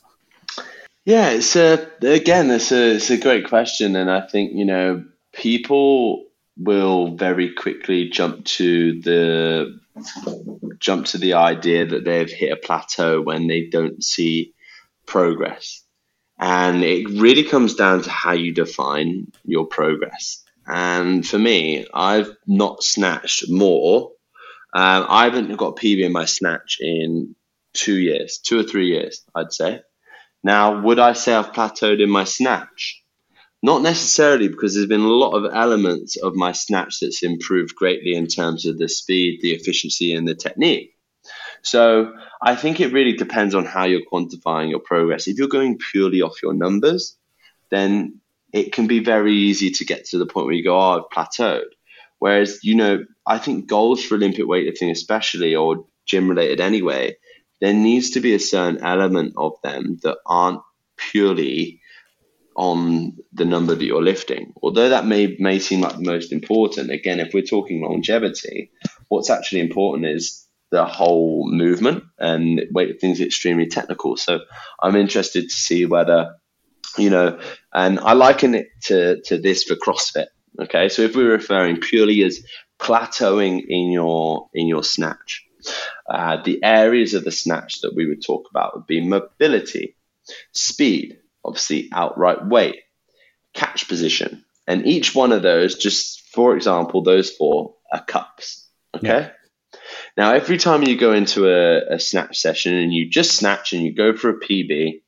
Yeah, 1.05 1.31
it's 1.31 1.57
a 1.57 1.89
again, 2.03 2.51
it's 2.51 2.71
a 2.71 2.97
it's 2.97 3.11
a 3.11 3.17
great 3.17 3.49
question, 3.49 3.97
and 3.97 4.11
I 4.11 4.27
think 4.27 4.53
you 4.55 4.67
know 4.67 5.05
people 5.33 6.25
will 6.57 7.15
very 7.17 7.55
quickly 7.55 8.09
jump 8.09 8.45
to 8.45 9.01
the 9.01 9.81
jump 10.79 11.07
to 11.07 11.19
the 11.19 11.35
idea 11.35 11.87
that 11.87 12.05
they've 12.05 12.31
hit 12.31 12.53
a 12.53 12.57
plateau 12.57 13.21
when 13.21 13.47
they 13.47 13.67
don't 13.67 14.03
see 14.03 14.55
progress. 15.07 15.83
And 16.39 16.85
it 16.85 17.21
really 17.21 17.45
comes 17.45 17.75
down 17.75 18.03
to 18.03 18.11
how 18.11 18.33
you 18.33 18.53
define 18.53 19.33
your 19.45 19.67
progress. 19.67 20.45
And 20.67 21.27
for 21.27 21.39
me, 21.39 21.87
I've 21.93 22.31
not 22.47 22.83
snatched 22.83 23.51
more. 23.51 24.13
Um, 24.73 25.07
I 25.09 25.25
haven't 25.25 25.57
got 25.57 25.77
PB 25.77 26.05
in 26.05 26.13
my 26.13 26.27
snatch 26.27 26.77
in 26.81 27.35
two 27.73 27.99
years, 27.99 28.39
two 28.39 28.61
or 28.61 28.63
three 28.63 28.89
years, 28.89 29.25
I'd 29.35 29.53
say. 29.53 29.81
Now, 30.45 30.83
would 30.83 30.99
I 30.99 31.15
say 31.15 31.35
I've 31.35 31.53
plateaued 31.53 32.01
in 32.01 32.11
my 32.11 32.25
snatch? 32.25 33.03
Not 33.63 33.83
necessarily, 33.83 34.49
because 34.49 34.75
there's 34.75 34.87
been 34.87 35.01
a 35.01 35.09
lot 35.09 35.33
of 35.33 35.53
elements 35.53 36.17
of 36.17 36.37
my 36.37 36.53
snatch 36.53 37.01
that's 37.01 37.23
improved 37.23 37.75
greatly 37.75 38.15
in 38.15 38.29
terms 38.29 38.67
of 38.67 38.79
the 38.79 38.89
speed, 38.89 39.41
the 39.43 39.53
efficiency, 39.53 40.15
and 40.15 40.29
the 40.29 40.35
technique. 40.35 40.95
So 41.63 42.13
I 42.41 42.55
think 42.55 42.81
it 42.81 42.93
really 42.93 43.15
depends 43.15 43.55
on 43.55 43.65
how 43.65 43.85
you're 43.85 44.07
quantifying 44.11 44.71
your 44.71 44.79
progress. 44.79 45.27
If 45.27 45.39
you're 45.39 45.49
going 45.49 45.79
purely 45.79 46.23
off 46.23 46.43
your 46.43 46.55
numbers, 46.55 47.17
then 47.71 48.21
it 48.53 48.73
can 48.73 48.87
be 48.87 49.01
very 49.01 49.35
easy 49.35 49.71
to 49.73 49.85
get 49.85 50.07
to 50.07 50.19
the 50.19 50.27
point 50.27 50.47
where 50.47 50.55
you 50.55 50.65
go, 50.65 50.79
oh, 50.79 51.03
I've 51.03 51.11
plateaued. 51.11 51.67
Whereas, 52.21 52.61
you 52.63 52.77
know, 52.77 53.05
I 53.27 53.39
think 53.39 53.67
goals 53.67 54.05
for 54.05 54.15
Olympic 54.15 54.45
weightlifting, 54.45 54.91
especially, 54.91 55.55
or 55.55 55.85
gym 56.07 56.29
related 56.29 56.61
anyway, 56.61 57.17
there 57.61 57.75
needs 57.75 58.11
to 58.11 58.21
be 58.21 58.35
a 58.35 58.41
certain 58.41 58.83
element 58.83 59.35
of 59.37 59.55
them 59.63 59.99
that 60.03 60.19
aren't 60.25 60.61
purely 60.97 61.78
on 62.59 63.17
the 63.33 63.45
number 63.45 63.73
that 63.77 63.85
you're 63.85 64.03
lifting. 64.03 64.53
Although 64.61 64.89
that 64.89 65.07
may 65.07 65.37
may 65.39 65.61
seem 65.61 65.81
like 65.81 65.95
the 65.95 66.03
most 66.03 66.33
important, 66.33 66.91
again, 66.91 67.21
if 67.21 67.33
we're 67.33 67.43
talking 67.43 67.81
longevity, 67.81 68.73
what's 69.07 69.31
actually 69.31 69.61
important 69.61 70.07
is 70.07 70.45
the 70.73 70.85
whole 70.85 71.49
movement 71.49 72.03
and 72.19 72.61
weightlifting 72.75 73.13
is 73.13 73.21
extremely 73.21 73.69
technical. 73.69 74.17
So 74.17 74.41
I'm 74.83 74.97
interested 74.97 75.45
to 75.45 75.55
see 75.55 75.87
whether, 75.87 76.35
you 76.99 77.11
know, 77.11 77.39
and 77.73 78.01
I 78.01 78.15
liken 78.15 78.57
it 78.57 78.67
to, 78.87 79.23
to 79.27 79.39
this 79.39 79.63
for 79.63 79.77
CrossFit. 79.77 80.27
Okay. 80.61 80.89
So 80.89 81.03
if 81.03 81.15
we're 81.15 81.31
referring 81.31 81.77
purely 81.81 82.25
as 82.25 82.45
plateauing 82.81 83.65
in 83.69 83.93
your, 83.93 84.51
in 84.53 84.67
your 84.67 84.83
snatch, 84.83 85.47
uh, 86.11 86.43
the 86.43 86.63
areas 86.65 87.15
of 87.15 87.23
the 87.23 87.31
snatch 87.31 87.83
that 87.83 87.95
we 87.95 88.07
would 88.07 88.23
talk 88.23 88.49
about 88.51 88.75
would 88.75 88.87
be 88.87 89.01
mobility, 89.01 89.97
speed, 90.53 91.19
obviously 91.49 91.89
outright 91.93 92.47
weight, 92.47 92.81
catch 93.55 93.89
position. 93.89 94.45
And 94.67 94.87
each 94.87 95.15
one 95.15 95.33
of 95.33 95.43
those, 95.43 95.77
just 95.77 96.29
for 96.33 96.55
example, 96.55 97.03
those 97.03 97.31
four 97.31 97.75
are 97.93 98.05
cups. 98.05 98.69
Okay. 98.95 99.09
Yeah. 99.09 99.31
Now, 100.17 100.33
every 100.35 100.59
time 100.59 100.83
you 100.83 100.97
go 100.97 101.13
into 101.13 101.49
a, 101.49 101.95
a 101.95 101.99
snatch 102.01 102.39
session 102.39 102.75
and 102.75 102.93
you 102.93 103.09
just 103.09 103.37
snatch 103.37 103.73
and 103.73 103.83
you 103.83 103.95
go 103.95 104.15
for 104.15 104.31
a 104.31 104.41
PB, 104.41 105.01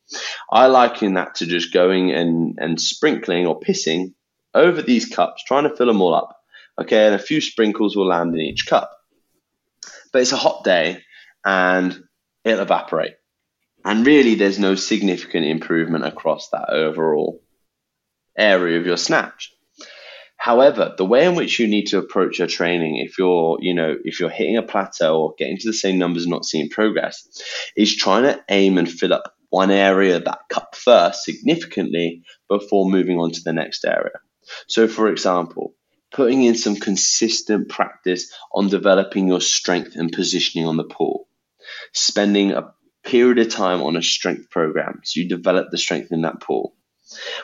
I 0.50 0.66
liken 0.66 1.14
that 1.14 1.36
to 1.36 1.46
just 1.46 1.72
going 1.72 2.12
and, 2.12 2.58
and 2.58 2.80
sprinkling 2.80 3.46
or 3.46 3.60
pissing 3.60 4.14
over 4.54 4.82
these 4.82 5.06
cups, 5.06 5.44
trying 5.44 5.64
to 5.64 5.76
fill 5.76 5.86
them 5.86 6.00
all 6.00 6.14
up. 6.14 6.36
Okay, 6.80 7.06
and 7.06 7.14
a 7.14 7.18
few 7.18 7.40
sprinkles 7.40 7.96
will 7.96 8.06
land 8.06 8.34
in 8.34 8.40
each 8.40 8.66
cup. 8.66 8.90
But 10.12 10.22
it's 10.22 10.32
a 10.32 10.36
hot 10.36 10.64
day 10.64 11.02
and 11.44 12.02
it'll 12.44 12.62
evaporate. 12.62 13.14
And 13.84 14.06
really, 14.06 14.34
there's 14.34 14.58
no 14.58 14.74
significant 14.74 15.46
improvement 15.46 16.04
across 16.04 16.50
that 16.50 16.70
overall 16.70 17.42
area 18.36 18.78
of 18.78 18.86
your 18.86 18.96
snatch. 18.96 19.52
However, 20.36 20.94
the 20.96 21.04
way 21.04 21.26
in 21.26 21.34
which 21.34 21.58
you 21.58 21.66
need 21.66 21.88
to 21.88 21.98
approach 21.98 22.38
your 22.38 22.48
training, 22.48 22.96
if 22.96 23.18
you're, 23.18 23.58
you 23.60 23.74
know, 23.74 23.94
if 24.04 24.20
you're 24.20 24.30
hitting 24.30 24.56
a 24.56 24.62
plateau 24.62 25.20
or 25.20 25.34
getting 25.36 25.58
to 25.58 25.68
the 25.68 25.74
same 25.74 25.98
numbers 25.98 26.24
and 26.24 26.30
not 26.30 26.46
seeing 26.46 26.70
progress, 26.70 27.28
is 27.76 27.94
trying 27.94 28.22
to 28.22 28.42
aim 28.48 28.78
and 28.78 28.90
fill 28.90 29.12
up 29.12 29.34
one 29.50 29.70
area 29.70 30.16
of 30.16 30.24
that 30.24 30.40
cup 30.48 30.74
first 30.74 31.24
significantly 31.24 32.22
before 32.48 32.88
moving 32.88 33.18
on 33.18 33.32
to 33.32 33.42
the 33.42 33.52
next 33.52 33.84
area. 33.84 34.18
So, 34.66 34.88
for 34.88 35.08
example, 35.08 35.74
putting 36.10 36.42
in 36.44 36.54
some 36.54 36.76
consistent 36.76 37.68
practice 37.68 38.32
on 38.52 38.68
developing 38.68 39.28
your 39.28 39.40
strength 39.40 39.94
and 39.94 40.10
positioning 40.10 40.66
on 40.66 40.76
the 40.76 40.84
pool, 40.84 41.28
spending 41.92 42.52
a 42.52 42.72
period 43.10 43.38
of 43.38 43.52
time 43.52 43.82
on 43.82 43.96
a 43.96 44.02
strength 44.02 44.50
program 44.50 45.00
so 45.04 45.20
you 45.20 45.28
develop 45.28 45.70
the 45.70 45.78
strength 45.78 46.12
in 46.12 46.22
that 46.22 46.40
pool. 46.40 46.74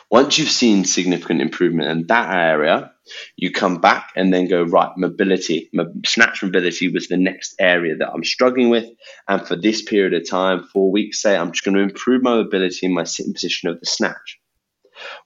Once 0.09 0.37
you've 0.37 0.49
seen 0.49 0.85
significant 0.85 1.41
improvement 1.41 1.89
in 1.89 2.07
that 2.07 2.33
area, 2.33 2.93
you 3.35 3.51
come 3.51 3.81
back 3.81 4.11
and 4.15 4.33
then 4.33 4.47
go, 4.47 4.63
right, 4.63 4.91
mobility. 4.95 5.69
Snatch 6.05 6.41
mobility 6.41 6.89
was 6.89 7.07
the 7.07 7.17
next 7.17 7.55
area 7.59 7.97
that 7.97 8.09
I'm 8.09 8.23
struggling 8.23 8.69
with. 8.69 8.85
And 9.27 9.45
for 9.45 9.57
this 9.57 9.81
period 9.81 10.13
of 10.13 10.29
time, 10.29 10.63
four 10.71 10.89
weeks, 10.89 11.21
say, 11.21 11.35
I'm 11.35 11.51
just 11.51 11.65
going 11.65 11.75
to 11.75 11.83
improve 11.83 12.23
my 12.23 12.35
mobility 12.35 12.85
in 12.85 12.93
my 12.93 13.03
sitting 13.03 13.33
position 13.33 13.69
of 13.69 13.81
the 13.81 13.85
snatch. 13.85 14.39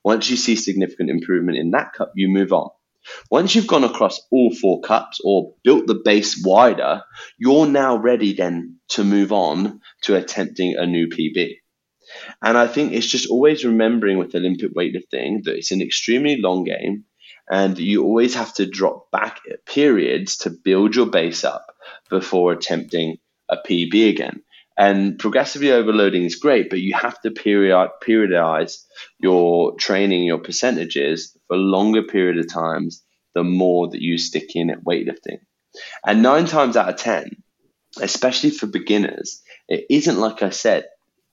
Once 0.04 0.30
you 0.32 0.38
see 0.38 0.56
significant 0.56 1.12
improvement 1.12 1.60
in 1.60 1.72
that 1.72 1.94
cup, 1.94 2.12
you 2.16 2.28
move 2.28 2.52
on. 2.52 2.72
Once 3.30 3.56
you've 3.56 3.68
gone 3.68 3.84
across 3.84 4.22
all 4.32 4.54
four 4.54 4.82
cups 4.82 5.20
or 5.24 5.54
built 5.64 5.88
the 5.88 6.02
base 6.06 6.42
wider, 6.44 7.02
you're 7.38 7.68
now 7.68 7.98
ready 7.98 8.34
then 8.34 8.78
to 8.90 9.04
move 9.04 9.32
on 9.32 9.80
to 10.04 10.16
attempting 10.16 10.76
a 10.78 10.86
new 10.86 11.08
PB. 11.08 11.56
And 12.42 12.58
I 12.58 12.68
think 12.68 12.94
it's 12.94 13.08
just 13.08 13.30
always 13.30 13.66
remembering 13.66 14.18
with 14.18 14.32
the 14.32 14.40
Olympic 14.40 14.76
weightlifting 14.76 15.44
that 15.44 15.56
it's 15.56 15.72
an 15.72 15.82
extremely 15.82 16.38
long 16.38 16.64
game 16.64 17.06
and 17.50 17.78
you 17.78 18.04
always 18.04 18.36
have 18.36 18.54
to 18.56 18.66
drop 18.66 19.12
back 19.12 19.40
periods 19.66 20.38
to 20.38 20.50
build 20.50 20.96
your 20.96 21.08
base 21.08 21.44
up 21.44 21.66
before 22.10 22.54
attempting 22.54 23.18
a 23.50 23.58
PB 23.58 24.10
again. 24.10 24.42
And 24.78 25.20
progressively 25.20 25.72
overloading 25.72 26.24
is 26.24 26.36
great, 26.36 26.70
but 26.70 26.80
you 26.80 26.94
have 26.96 27.20
to 27.22 27.32
period, 27.32 27.90
periodize 28.06 28.84
your 29.20 29.76
training, 29.76 30.24
your 30.24 30.40
percentages 30.40 31.38
for 31.48 31.58
longer 31.58 32.04
period 32.04 32.40
of 32.40 32.52
times, 32.52 33.04
the 33.36 33.44
more 33.44 33.90
that 33.90 34.02
you 34.02 34.18
stick 34.18 34.56
in 34.56 34.70
at 34.70 34.84
weightlifting. 34.84 35.40
And 36.06 36.24
nine 36.24 36.46
times 36.46 36.78
out 36.78 36.90
of 36.90 36.98
10, 36.98 37.44
especially 38.00 38.50
for 38.50 38.68
beginners, 38.68 39.42
it 39.68 39.86
isn't 39.90 40.20
like 40.20 40.42
I 40.42 40.50
said, 40.50 40.86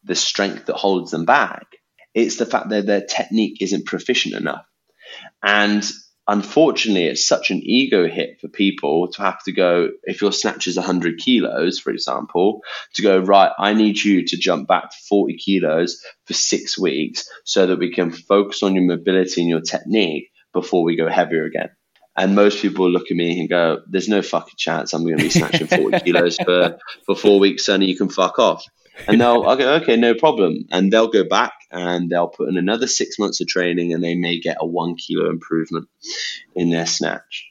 the 0.05 0.14
strength 0.14 0.66
that 0.66 0.76
holds 0.76 1.11
them 1.11 1.24
back. 1.24 1.66
It's 2.14 2.36
the 2.36 2.47
fact 2.47 2.68
that 2.70 2.86
their 2.86 3.05
technique 3.05 3.61
isn't 3.61 3.86
proficient 3.86 4.34
enough. 4.34 4.64
And 5.43 5.84
unfortunately, 6.29 7.07
it's 7.07 7.26
such 7.26 7.51
an 7.51 7.62
ego 7.64 8.07
hit 8.07 8.39
for 8.41 8.49
people 8.49 9.09
to 9.12 9.22
have 9.22 9.43
to 9.45 9.53
go, 9.53 9.89
if 10.05 10.20
your 10.20 10.31
snatch 10.31 10.66
is 10.66 10.76
100 10.76 11.18
kilos, 11.18 11.79
for 11.79 11.91
example, 11.91 12.61
to 12.95 13.03
go, 13.03 13.18
right, 13.18 13.51
I 13.59 13.72
need 13.72 13.99
you 13.99 14.26
to 14.26 14.37
jump 14.37 14.68
back 14.68 14.91
to 14.91 14.97
40 15.09 15.39
kilos 15.39 16.05
for 16.26 16.35
six 16.35 16.79
weeks 16.79 17.26
so 17.45 17.66
that 17.66 17.79
we 17.79 17.93
can 17.93 18.12
focus 18.12 18.62
on 18.62 18.74
your 18.74 18.85
mobility 18.85 19.41
and 19.41 19.51
your 19.51 19.62
technique 19.62 20.31
before 20.53 20.85
we 20.85 20.97
go 20.97 21.09
heavier 21.09 21.45
again. 21.45 21.70
And 22.14 22.35
most 22.35 22.61
people 22.61 22.91
look 22.91 23.11
at 23.11 23.16
me 23.16 23.39
and 23.39 23.49
go, 23.49 23.81
"There's 23.87 24.09
no 24.09 24.22
fucking 24.22 24.57
chance 24.57 24.93
I'm 24.93 25.05
going 25.05 25.18
to 25.18 25.22
be 25.22 25.31
snatching 25.31 25.68
40 25.68 26.01
kilos 26.05 26.37
for, 26.37 26.76
for 27.07 27.14
four 27.14 27.39
weeks, 27.39 27.66
Sonny. 27.66 27.87
You 27.87 27.97
can 27.97 28.09
fuck 28.09 28.41
off." 28.41 28.64
And 29.07 29.20
they'll, 29.20 29.45
I'll 29.45 29.57
go, 29.57 29.74
"Okay, 29.74 29.97
no 29.97 30.14
problem." 30.14 30.64
And 30.72 30.93
they'll 30.93 31.12
go 31.12 31.22
back 31.22 31.53
and 31.71 32.11
they'll 32.11 32.29
put 32.29 32.49
in 32.49 32.57
another 32.57 32.87
six 32.87 33.19
months 33.19 33.41
of 33.41 33.47
training, 33.47 33.93
and 33.93 34.03
they 34.03 34.14
may 34.14 34.41
get 34.41 34.59
a 34.61 34.66
one 34.66 34.97
kilo 34.97 35.31
improvement 35.31 35.89
in 36.55 36.71
their 36.71 36.87
snatch. 36.87 37.47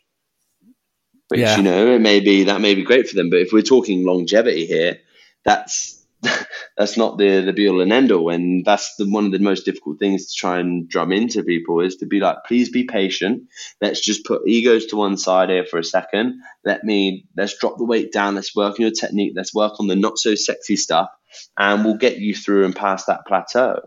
Which 1.30 1.42
yeah. 1.42 1.58
you 1.58 1.64
know, 1.64 1.96
it 1.96 2.02
may 2.02 2.20
be 2.20 2.46
that 2.46 2.62
may 2.62 2.74
be 2.74 2.84
great 2.84 3.10
for 3.10 3.16
them. 3.16 3.30
But 3.30 3.40
if 3.40 3.52
we're 3.52 3.62
talking 3.62 4.06
longevity 4.06 4.66
here, 4.66 5.00
that's 5.44 6.06
that's 6.78 6.98
not 6.98 7.18
the 7.18 7.42
the 7.42 7.54
be 7.54 7.68
all 7.68 7.82
and 7.82 7.92
end 7.92 8.12
all. 8.12 8.30
And 8.30 8.64
that's 8.64 8.96
the 8.96 9.10
one 9.10 9.26
of 9.26 9.32
the 9.32 9.40
most 9.40 9.66
difficult 9.66 10.00
things 10.00 10.28
to 10.28 10.34
try 10.38 10.60
and 10.60 10.88
drum 10.88 11.12
into 11.12 11.44
people 11.44 11.82
is 11.82 11.98
to 11.98 12.06
be 12.06 12.20
like, 12.20 12.38
please 12.48 12.70
be 12.70 12.86
patient. 12.86 13.44
Let's 13.82 14.00
just 14.00 14.26
put 14.26 14.48
egos 14.48 14.88
to 14.88 14.96
one 14.96 15.18
side 15.18 15.50
here 15.50 15.66
for 15.66 15.80
a 15.80 15.84
second. 15.84 16.42
Let 16.64 16.84
me 16.84 17.26
let's 17.36 17.58
drop 17.58 17.78
the 17.78 17.86
weight 17.86 18.14
down. 18.14 18.36
Let's 18.36 18.56
work 18.56 18.80
on 18.80 18.82
your 18.82 18.92
technique. 18.92 19.34
Let's 19.36 19.54
work 19.54 19.80
on 19.80 19.88
the 19.88 19.96
not 19.96 20.18
so 20.18 20.36
sexy 20.36 20.78
stuff, 20.78 21.10
and 21.58 21.84
we'll 21.84 21.98
get 21.98 22.20
you 22.20 22.34
through 22.34 22.66
and 22.66 22.76
past 22.76 23.08
that 23.08 23.26
plateau. 23.28 23.82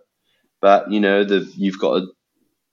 But 0.61 0.91
you 0.91 1.01
know, 1.01 1.25
the 1.25 1.51
you've 1.57 1.79
got 1.79 2.01
to 2.01 2.07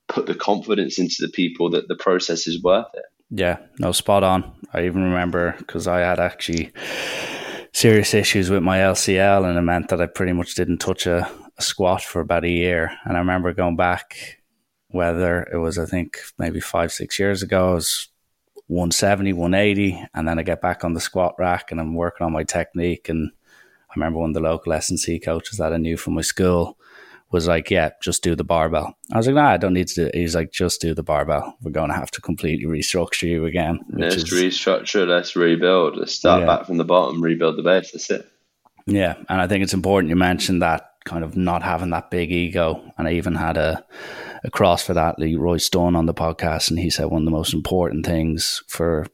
put 0.08 0.26
the 0.26 0.36
confidence 0.36 1.00
into 1.00 1.16
the 1.20 1.30
people 1.30 1.70
that 1.72 1.88
the 1.88 1.96
process 1.96 2.48
is 2.48 2.62
worth 2.62 2.88
it. 2.94 3.06
Yeah, 3.30 3.58
no, 3.80 3.92
spot 3.92 4.24
on. 4.24 4.54
I 4.74 4.86
even 4.86 5.04
remember 5.04 5.56
because 5.58 5.88
I 5.88 6.00
had 6.00 6.20
actually 6.20 6.72
serious 7.74 8.14
issues 8.14 8.50
with 8.50 8.64
my 8.64 8.80
LCL, 8.80 9.48
and 9.48 9.58
it 9.58 9.62
meant 9.62 9.90
that 9.90 10.02
I 10.02 10.08
pretty 10.08 10.34
much 10.34 10.56
didn't 10.56 10.80
touch 10.80 11.06
a, 11.06 11.30
a 11.58 11.62
squat 11.62 12.02
for 12.02 12.22
about 12.22 12.46
a 12.46 12.50
year. 12.50 12.92
And 13.06 13.18
I 13.18 13.20
remember 13.20 13.54
going 13.54 13.76
back, 13.76 14.42
whether 14.90 15.44
it 15.52 15.58
was 15.58 15.78
I 15.78 15.86
think 15.86 16.18
maybe 16.38 16.60
five 16.60 16.92
six 16.92 17.20
years 17.20 17.44
ago, 17.44 17.72
it 17.72 17.76
was 17.76 18.10
170, 18.68 19.34
180, 19.34 20.08
and 20.14 20.28
then 20.28 20.40
I 20.40 20.44
get 20.44 20.62
back 20.62 20.84
on 20.84 20.94
the 20.94 21.00
squat 21.00 21.36
rack 21.38 21.72
and 21.72 21.80
I'm 21.80 21.96
working 21.96 22.26
on 22.26 22.34
my 22.34 22.44
technique. 22.44 23.08
And 23.08 23.32
I 23.90 23.94
remember 23.96 24.20
one 24.20 24.32
of 24.32 24.34
the 24.34 24.42
local 24.42 24.74
S&C 24.74 25.20
coaches 25.20 25.58
that 25.58 25.74
I 25.74 25.78
knew 25.78 25.96
from 25.96 26.16
my 26.16 26.22
school 26.22 26.78
was 27.32 27.47
like, 27.47 27.69
yeah, 27.69 27.91
just 28.01 28.23
do 28.23 28.36
the 28.36 28.43
barbell. 28.43 28.97
I 29.11 29.17
was 29.17 29.28
like, 29.28 29.36
nah, 29.36 29.49
I 29.49 29.57
don't 29.57 29.73
need 29.73 29.88
to 29.89 29.95
do 29.95 30.05
it. 30.07 30.15
He's 30.15 30.36
like, 30.36 30.51
just 30.51 30.82
do 30.82 30.93
the 30.93 31.03
barbell. 31.03 31.57
We're 31.61 31.71
going 31.71 31.89
to 31.89 31.95
have 31.95 32.11
to 32.11 32.21
completely 32.21 32.65
restructure 32.65 33.28
you 33.28 33.45
again. 33.45 33.80
Let's 33.89 34.15
is, 34.15 34.25
restructure, 34.25 35.07
let's 35.07 35.36
rebuild. 35.36 35.97
Let's 35.97 36.13
start 36.13 36.41
yeah. 36.41 36.45
back 36.45 36.65
from 36.65 36.78
the 36.78 36.86
bottom, 36.86 37.21
rebuild 37.21 37.57
the 37.57 37.63
base. 37.63 37.91
That's 37.91 38.09
it. 38.09 38.30
Yeah. 38.86 39.15
And 39.28 39.41
I 39.41 39.47
think 39.47 39.63
it's 39.63 39.73
important 39.73 40.09
you 40.09 40.15
mentioned 40.15 40.61
that 40.61 40.91
kind 41.03 41.23
of 41.23 41.36
not 41.36 41.63
having 41.63 41.89
that 41.89 42.09
big 42.09 42.32
ego. 42.32 42.82
And 42.97 43.07
I 43.07 43.13
even 43.13 43.36
had 43.36 43.57
a, 43.57 43.84
a 44.43 44.51
CrossFit 44.51 44.95
athlete, 44.95 45.38
Roy 45.38 45.57
Stone, 45.57 45.95
on 45.95 46.05
the 46.05 46.13
podcast, 46.13 46.69
and 46.69 46.80
he 46.80 46.89
said 46.89 47.05
one 47.05 47.23
of 47.23 47.25
the 47.25 47.32
most 47.32 47.53
important 47.53 48.05
things 48.05 48.63
for 48.67 49.05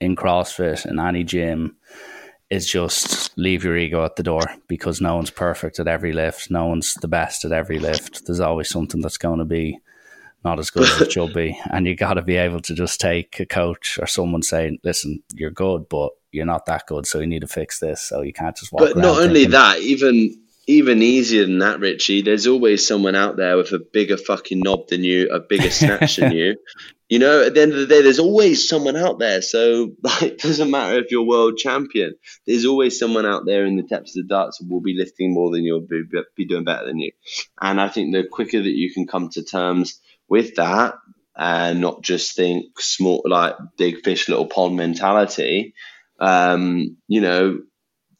in 0.00 0.14
CrossFit 0.14 0.86
in 0.86 1.00
any 1.00 1.24
gym 1.24 1.76
is 2.48 2.66
just 2.66 3.36
leave 3.36 3.64
your 3.64 3.76
ego 3.76 4.04
at 4.04 4.16
the 4.16 4.22
door 4.22 4.42
because 4.68 5.00
no 5.00 5.16
one's 5.16 5.30
perfect 5.30 5.78
at 5.78 5.88
every 5.88 6.12
lift. 6.12 6.50
No 6.50 6.66
one's 6.66 6.94
the 6.94 7.08
best 7.08 7.44
at 7.44 7.52
every 7.52 7.78
lift. 7.78 8.26
There's 8.26 8.40
always 8.40 8.68
something 8.68 9.00
that's 9.00 9.18
going 9.18 9.40
to 9.40 9.44
be 9.44 9.80
not 10.44 10.60
as 10.60 10.70
good 10.70 10.84
as 10.84 11.00
it 11.00 11.12
should 11.12 11.34
be. 11.34 11.58
And 11.70 11.86
you 11.86 11.96
got 11.96 12.14
to 12.14 12.22
be 12.22 12.36
able 12.36 12.60
to 12.60 12.74
just 12.74 13.00
take 13.00 13.40
a 13.40 13.46
coach 13.46 13.98
or 14.00 14.06
someone 14.06 14.42
saying, 14.42 14.78
listen, 14.84 15.22
you're 15.34 15.50
good, 15.50 15.88
but 15.88 16.12
you're 16.30 16.46
not 16.46 16.66
that 16.66 16.86
good. 16.86 17.06
So 17.06 17.18
you 17.18 17.26
need 17.26 17.40
to 17.40 17.48
fix 17.48 17.80
this. 17.80 18.00
So 18.00 18.22
you 18.22 18.32
can't 18.32 18.56
just 18.56 18.72
walk 18.72 18.80
But 18.80 18.96
not 18.96 19.20
only 19.20 19.46
thinking, 19.46 19.50
that, 19.50 19.80
even 19.80 20.40
even 20.66 21.02
easier 21.02 21.42
than 21.42 21.58
that, 21.58 21.80
Richie, 21.80 22.22
there's 22.22 22.46
always 22.46 22.86
someone 22.86 23.14
out 23.14 23.36
there 23.36 23.56
with 23.56 23.72
a 23.72 23.78
bigger 23.78 24.16
fucking 24.16 24.60
knob 24.60 24.88
than 24.88 25.04
you, 25.04 25.28
a 25.30 25.38
bigger 25.38 25.70
snatch 25.70 26.16
than 26.16 26.32
you. 26.32 26.56
You 27.08 27.20
know, 27.20 27.44
at 27.44 27.54
the 27.54 27.62
end 27.62 27.72
of 27.72 27.78
the 27.78 27.86
day, 27.86 28.02
there's 28.02 28.18
always 28.18 28.68
someone 28.68 28.96
out 28.96 29.20
there. 29.20 29.40
So 29.40 29.92
like, 30.02 30.22
it 30.22 30.38
doesn't 30.40 30.72
matter 30.72 30.98
if 30.98 31.12
you're 31.12 31.22
world 31.22 31.56
champion. 31.56 32.16
There's 32.48 32.64
always 32.64 32.98
someone 32.98 33.24
out 33.24 33.46
there 33.46 33.64
in 33.64 33.76
the 33.76 33.84
depths 33.84 34.16
of 34.16 34.26
the 34.26 34.34
darts 34.34 34.58
who 34.58 34.66
will 34.68 34.80
be 34.80 34.96
lifting 34.98 35.32
more 35.32 35.52
than 35.52 35.62
you'll 35.62 35.82
be, 35.82 36.02
be 36.34 36.46
doing 36.46 36.64
better 36.64 36.84
than 36.84 36.98
you. 36.98 37.12
And 37.60 37.80
I 37.80 37.90
think 37.90 38.12
the 38.12 38.24
quicker 38.24 38.60
that 38.60 38.68
you 38.68 38.92
can 38.92 39.06
come 39.06 39.28
to 39.28 39.44
terms 39.44 40.00
with 40.28 40.56
that 40.56 40.94
and 41.36 41.80
not 41.80 42.02
just 42.02 42.34
think 42.34 42.80
small, 42.80 43.22
like 43.24 43.54
big 43.78 44.02
fish, 44.02 44.28
little 44.28 44.46
pond 44.46 44.74
mentality, 44.74 45.74
um, 46.18 46.96
you 47.06 47.20
know, 47.20 47.60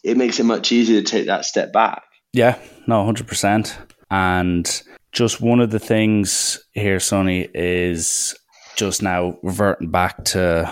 it 0.05 0.17
makes 0.17 0.39
it 0.39 0.45
much 0.45 0.71
easier 0.71 1.01
to 1.01 1.07
take 1.07 1.27
that 1.27 1.45
step 1.45 1.73
back. 1.73 2.05
Yeah, 2.37 2.59
no, 2.87 3.03
100%. 3.03 3.75
And 4.11 4.83
just 5.11 5.41
one 5.41 5.59
of 5.61 5.71
the 5.71 5.79
things 5.79 6.63
here, 6.73 7.01
Sonny, 7.01 7.49
is 7.55 8.35
just 8.77 9.03
now 9.03 9.39
reverting 9.43 9.91
back 9.91 10.23
to 10.27 10.71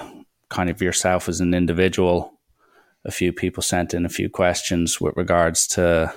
kind 0.50 0.68
of 0.68 0.82
yourself 0.82 1.26
as 1.26 1.40
an 1.40 1.54
individual. 1.54 2.34
A 3.06 3.10
few 3.10 3.32
people 3.32 3.62
sent 3.62 3.94
in 3.94 4.04
a 4.04 4.10
few 4.10 4.28
questions 4.28 5.00
with 5.00 5.16
regards 5.16 5.66
to 5.68 6.12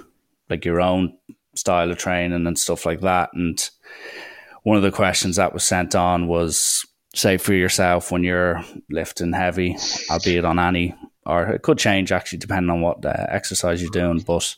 like 0.49 0.65
your 0.65 0.81
own 0.81 1.17
style 1.55 1.89
of 1.91 1.97
training 1.97 2.45
and 2.45 2.59
stuff 2.59 2.85
like 2.85 2.99
that. 2.99 3.29
And 3.33 3.69
one 4.63 4.75
of 4.75 4.83
the 4.83 4.91
questions 4.91 5.37
that 5.37 5.53
was 5.53 5.63
sent 5.63 5.95
on 5.95 6.27
was 6.27 6.85
say 7.15 7.37
for 7.37 7.53
yourself 7.53 8.11
when 8.11 8.25
you're 8.25 8.61
lifting 8.89 9.31
heavy, 9.31 9.77
albeit 10.11 10.43
on 10.43 10.59
any, 10.59 10.93
or 11.25 11.47
it 11.47 11.61
could 11.61 11.77
change 11.77 12.11
actually 12.11 12.39
depending 12.39 12.69
on 12.69 12.81
what 12.81 13.05
uh, 13.05 13.27
exercise 13.29 13.81
you're 13.81 13.91
doing, 13.91 14.19
but 14.19 14.53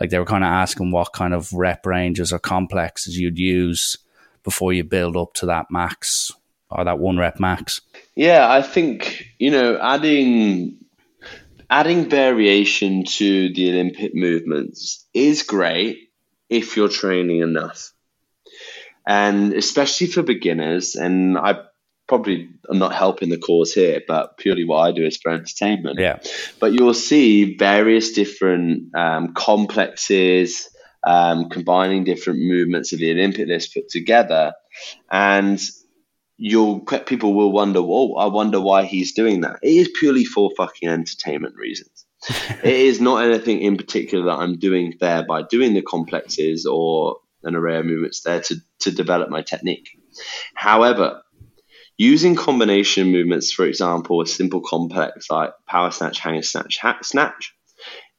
like 0.00 0.10
they 0.10 0.18
were 0.18 0.24
kind 0.24 0.42
of 0.42 0.48
asking 0.48 0.90
what 0.90 1.12
kind 1.12 1.34
of 1.34 1.52
rep 1.52 1.84
ranges 1.84 2.32
or 2.32 2.38
complexes 2.38 3.18
you'd 3.18 3.38
use 3.38 3.98
before 4.42 4.72
you 4.72 4.82
build 4.82 5.16
up 5.16 5.34
to 5.34 5.46
that 5.46 5.66
max 5.70 6.32
or 6.70 6.84
that 6.84 6.98
one 6.98 7.18
rep 7.18 7.38
max. 7.38 7.82
Yeah, 8.16 8.50
I 8.50 8.62
think 8.62 9.26
you 9.38 9.50
know 9.50 9.78
adding 9.80 10.78
adding 11.68 12.08
variation 12.08 13.04
to 13.04 13.52
the 13.52 13.70
Olympic 13.70 14.14
movements 14.14 15.06
is 15.14 15.42
great 15.42 16.10
if 16.48 16.76
you're 16.76 16.88
training 16.88 17.40
enough. 17.40 17.92
And 19.06 19.54
especially 19.54 20.08
for 20.08 20.22
beginners, 20.22 20.94
and 20.94 21.38
I 21.38 21.60
probably 22.10 22.48
not 22.68 22.92
helping 22.92 23.28
the 23.28 23.38
cause 23.38 23.72
here, 23.72 24.02
but 24.08 24.36
purely 24.36 24.64
what 24.64 24.78
I 24.78 24.90
do 24.90 25.06
is 25.06 25.16
for 25.16 25.30
entertainment. 25.30 26.00
Yeah. 26.00 26.18
But 26.58 26.72
you'll 26.72 26.92
see 26.92 27.56
various 27.56 28.10
different 28.10 28.92
um, 28.96 29.32
complexes, 29.32 30.68
um, 31.06 31.48
combining 31.50 32.02
different 32.02 32.40
movements 32.40 32.92
of 32.92 32.98
the 32.98 33.12
Olympic 33.12 33.46
list 33.46 33.72
put 33.74 33.88
together. 33.88 34.54
And 35.08 35.60
you'll 36.36 36.80
people 36.80 37.32
will 37.32 37.52
wonder, 37.52 37.78
oh, 37.80 38.16
I 38.16 38.26
wonder 38.26 38.60
why 38.60 38.86
he's 38.86 39.12
doing 39.12 39.42
that. 39.42 39.60
It 39.62 39.76
is 39.76 39.90
purely 40.00 40.24
for 40.24 40.50
fucking 40.56 40.88
entertainment 40.88 41.54
reasons. 41.54 42.06
it 42.28 42.74
is 42.74 43.00
not 43.00 43.22
anything 43.22 43.60
in 43.60 43.76
particular 43.76 44.24
that 44.24 44.42
I'm 44.42 44.58
doing 44.58 44.94
there 44.98 45.24
by 45.24 45.42
doing 45.42 45.74
the 45.74 45.82
complexes 45.82 46.66
or 46.66 47.18
an 47.44 47.54
array 47.54 47.78
of 47.78 47.86
movements 47.86 48.22
there 48.22 48.40
to, 48.40 48.56
to 48.80 48.90
develop 48.90 49.30
my 49.30 49.42
technique. 49.42 49.90
However, 50.56 51.22
using 52.00 52.34
combination 52.34 53.12
movements, 53.12 53.52
for 53.52 53.66
example, 53.66 54.22
a 54.22 54.26
simple 54.26 54.62
complex 54.62 55.28
like 55.28 55.52
power 55.66 55.90
snatch, 55.90 56.18
hanger 56.18 56.40
snatch, 56.40 56.78
hack 56.78 57.04
snatch, 57.04 57.54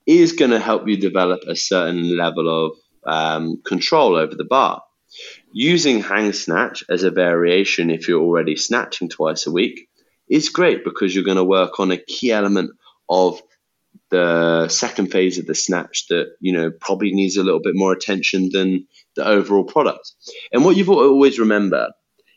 is 0.06 0.34
going 0.34 0.52
to 0.52 0.60
help 0.60 0.88
you 0.88 0.98
develop 0.98 1.42
a 1.48 1.56
certain 1.56 2.16
level 2.16 2.48
of 2.48 2.78
um, 3.08 3.60
control 3.66 4.16
over 4.16 4.36
the 4.36 4.44
bar. 4.44 4.84
Using 5.52 6.00
hang 6.00 6.32
snatch 6.32 6.84
as 6.92 7.02
a 7.02 7.10
variation 7.10 7.90
if 7.90 8.08
you're 8.08 8.22
already 8.22 8.56
snatching 8.56 9.10
twice 9.10 9.48
a 9.48 9.52
week 9.52 9.90
is 10.30 10.50
great 10.50 10.84
because 10.84 11.16
you're 11.16 11.24
going 11.24 11.38
to 11.38 11.44
work 11.44 11.80
on 11.80 11.90
a 11.90 11.98
key 11.98 12.32
element 12.32 12.70
of 13.10 13.42
the 14.12 14.68
second 14.68 15.08
phase 15.08 15.40
of 15.40 15.48
the 15.48 15.56
snatch 15.56 16.06
that 16.10 16.36
you 16.40 16.54
know 16.54 16.70
probably 16.70 17.14
needs 17.14 17.36
a 17.36 17.44
little 17.44 17.62
bit 17.62 17.74
more 17.76 17.94
attention 17.94 18.50
than 18.52 18.86
the 19.16 19.26
overall 19.26 19.64
product. 19.64 20.12
And 20.54 20.64
what 20.64 20.78
you've 20.78 20.90
always 20.90 21.40
remember 21.40 21.90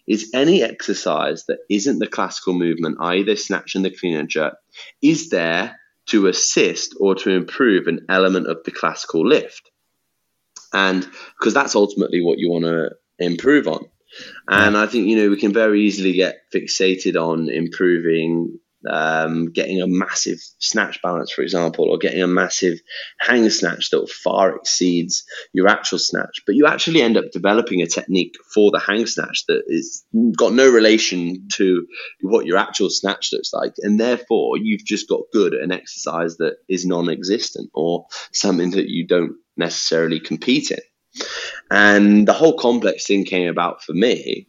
is 0.06 0.30
any 0.34 0.62
exercise 0.62 1.44
that 1.46 1.58
isn't 1.70 1.98
the 1.98 2.06
classical 2.06 2.54
movement, 2.54 2.98
i.e., 3.00 3.22
the 3.22 3.36
snatch 3.36 3.74
and 3.74 3.84
the 3.84 3.90
clean 3.90 4.16
and 4.16 4.28
jerk, 4.28 4.56
is 5.02 5.30
there 5.30 5.78
to 6.06 6.26
assist 6.26 6.94
or 7.00 7.14
to 7.14 7.30
improve 7.30 7.86
an 7.86 8.04
element 8.08 8.46
of 8.46 8.58
the 8.64 8.70
classical 8.70 9.26
lift. 9.26 9.70
And 10.72 11.08
because 11.38 11.54
that's 11.54 11.74
ultimately 11.74 12.20
what 12.20 12.38
you 12.38 12.50
want 12.50 12.64
to 12.64 12.90
improve 13.18 13.68
on. 13.68 13.86
And 14.48 14.76
I 14.76 14.86
think, 14.86 15.08
you 15.08 15.16
know, 15.16 15.30
we 15.30 15.36
can 15.36 15.52
very 15.52 15.82
easily 15.82 16.12
get 16.12 16.42
fixated 16.54 17.16
on 17.16 17.48
improving 17.48 18.58
um, 18.88 19.52
getting 19.52 19.80
a 19.80 19.86
massive 19.86 20.38
snatch 20.58 21.00
balance, 21.02 21.30
for 21.30 21.42
example, 21.42 21.90
or 21.90 21.98
getting 21.98 22.22
a 22.22 22.26
massive 22.26 22.78
hang 23.18 23.48
snatch 23.50 23.90
that 23.90 24.08
far 24.10 24.56
exceeds 24.56 25.24
your 25.52 25.68
actual 25.68 25.98
snatch. 25.98 26.42
But 26.46 26.54
you 26.54 26.66
actually 26.66 27.02
end 27.02 27.16
up 27.16 27.30
developing 27.32 27.82
a 27.82 27.86
technique 27.86 28.34
for 28.52 28.70
the 28.70 28.78
hang 28.78 29.06
snatch 29.06 29.44
that 29.48 29.62
is 29.66 30.04
got 30.36 30.52
no 30.52 30.70
relation 30.70 31.48
to 31.54 31.86
what 32.22 32.46
your 32.46 32.58
actual 32.58 32.90
snatch 32.90 33.30
looks 33.32 33.52
like, 33.52 33.74
and 33.78 33.98
therefore 33.98 34.58
you've 34.58 34.84
just 34.84 35.08
got 35.08 35.22
good 35.32 35.54
at 35.54 35.62
an 35.62 35.72
exercise 35.72 36.36
that 36.38 36.56
is 36.68 36.86
non-existent 36.86 37.70
or 37.74 38.06
something 38.32 38.70
that 38.72 38.88
you 38.88 39.06
don't 39.06 39.36
necessarily 39.56 40.20
compete 40.20 40.70
in. 40.70 40.80
And 41.70 42.26
the 42.26 42.32
whole 42.32 42.56
complex 42.56 43.06
thing 43.06 43.24
came 43.24 43.48
about 43.48 43.82
for 43.82 43.92
me 43.92 44.48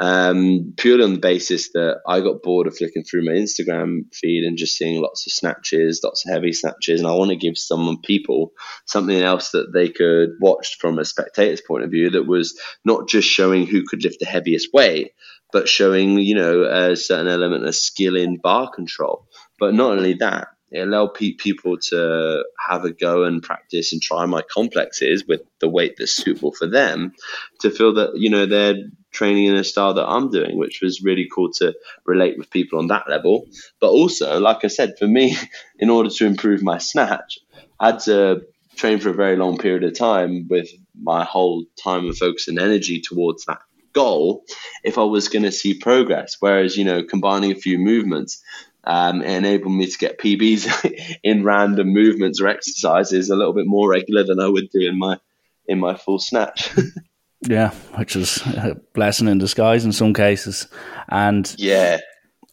um, 0.00 0.72
purely 0.78 1.04
on 1.04 1.12
the 1.12 1.20
basis 1.20 1.72
that 1.72 2.00
I 2.08 2.20
got 2.20 2.42
bored 2.42 2.66
of 2.66 2.74
flicking 2.74 3.04
through 3.04 3.26
my 3.26 3.32
Instagram 3.32 4.12
feed 4.14 4.44
and 4.44 4.56
just 4.56 4.76
seeing 4.76 5.02
lots 5.02 5.26
of 5.26 5.32
snatches, 5.32 6.00
lots 6.02 6.24
of 6.24 6.32
heavy 6.32 6.54
snatches, 6.54 7.00
and 7.00 7.08
I 7.08 7.12
want 7.12 7.30
to 7.30 7.36
give 7.36 7.58
some 7.58 8.00
people 8.02 8.52
something 8.86 9.20
else 9.20 9.50
that 9.50 9.74
they 9.74 9.90
could 9.90 10.30
watch 10.40 10.78
from 10.80 10.98
a 10.98 11.04
spectator's 11.04 11.60
point 11.60 11.84
of 11.84 11.90
view 11.90 12.08
that 12.10 12.26
was 12.26 12.58
not 12.82 13.08
just 13.08 13.28
showing 13.28 13.66
who 13.66 13.84
could 13.86 14.02
lift 14.02 14.20
the 14.20 14.26
heaviest 14.26 14.70
weight, 14.72 15.12
but 15.52 15.68
showing 15.68 16.18
you 16.18 16.34
know 16.34 16.62
a 16.62 16.96
certain 16.96 17.28
element 17.28 17.66
of 17.66 17.74
skill 17.74 18.16
in 18.16 18.38
bar 18.38 18.70
control. 18.70 19.26
But 19.58 19.74
not 19.74 19.98
only 19.98 20.14
that, 20.14 20.48
it 20.70 20.80
allowed 20.80 21.12
pe- 21.12 21.32
people 21.32 21.76
to 21.76 22.42
have 22.58 22.86
a 22.86 22.92
go 22.92 23.24
and 23.24 23.42
practice 23.42 23.92
and 23.92 24.00
try 24.00 24.24
my 24.24 24.40
complexes 24.50 25.26
with 25.26 25.42
the 25.60 25.68
weight 25.68 25.96
that's 25.98 26.12
suitable 26.12 26.52
for 26.52 26.66
them 26.66 27.12
to 27.60 27.70
feel 27.70 27.92
that 27.94 28.16
you 28.16 28.30
know 28.30 28.46
they're 28.46 28.76
training 29.10 29.46
in 29.46 29.56
a 29.56 29.64
style 29.64 29.94
that 29.94 30.08
I'm 30.08 30.30
doing, 30.30 30.58
which 30.58 30.80
was 30.82 31.02
really 31.02 31.28
cool 31.32 31.50
to 31.54 31.74
relate 32.04 32.38
with 32.38 32.50
people 32.50 32.78
on 32.78 32.88
that 32.88 33.08
level. 33.08 33.46
But 33.80 33.90
also, 33.90 34.38
like 34.40 34.64
I 34.64 34.68
said, 34.68 34.98
for 34.98 35.06
me, 35.06 35.36
in 35.78 35.90
order 35.90 36.10
to 36.10 36.26
improve 36.26 36.62
my 36.62 36.78
snatch, 36.78 37.38
I 37.78 37.86
had 37.86 38.00
to 38.00 38.42
train 38.76 38.98
for 38.98 39.10
a 39.10 39.14
very 39.14 39.36
long 39.36 39.58
period 39.58 39.84
of 39.84 39.98
time 39.98 40.46
with 40.48 40.70
my 41.00 41.24
whole 41.24 41.64
time 41.82 42.06
and 42.06 42.16
focus 42.16 42.48
and 42.48 42.58
energy 42.58 43.00
towards 43.00 43.44
that 43.44 43.60
goal 43.92 44.44
if 44.84 44.98
I 44.98 45.02
was 45.02 45.28
going 45.28 45.42
to 45.42 45.52
see 45.52 45.74
progress. 45.74 46.36
Whereas, 46.40 46.76
you 46.76 46.84
know, 46.84 47.02
combining 47.02 47.52
a 47.52 47.56
few 47.56 47.78
movements 47.78 48.42
um, 48.84 49.22
enabled 49.22 49.74
me 49.74 49.86
to 49.86 49.98
get 49.98 50.18
PBs 50.18 51.18
in 51.22 51.44
random 51.44 51.88
movements 51.88 52.40
or 52.40 52.48
exercises 52.48 53.30
a 53.30 53.36
little 53.36 53.52
bit 53.52 53.66
more 53.66 53.90
regular 53.90 54.24
than 54.24 54.40
I 54.40 54.48
would 54.48 54.70
do 54.70 54.80
in 54.80 54.98
my 54.98 55.18
in 55.66 55.78
my 55.78 55.94
full 55.94 56.18
snatch. 56.18 56.70
yeah, 57.42 57.70
which 57.96 58.16
is 58.16 58.38
a 58.46 58.76
blessing 58.94 59.28
in 59.28 59.38
disguise 59.38 59.84
in 59.84 59.92
some 59.92 60.14
cases. 60.14 60.68
And 61.08 61.52
yeah, 61.58 61.98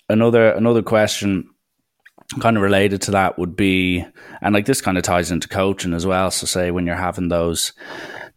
another 0.10 0.52
another 0.52 0.82
question 0.82 1.50
kind 2.42 2.58
of 2.58 2.64
related 2.64 3.02
to 3.02 3.12
that 3.12 3.40
would 3.40 3.56
be 3.56 4.06
and 4.42 4.54
like 4.54 4.66
this 4.66 4.82
kind 4.82 4.98
of 4.98 5.04
ties 5.04 5.32
into 5.32 5.48
coaching 5.48 5.94
as 5.94 6.06
well. 6.06 6.32
So 6.32 6.46
say 6.46 6.72
when 6.72 6.86
you're 6.86 6.96
having 6.96 7.30
those 7.30 7.74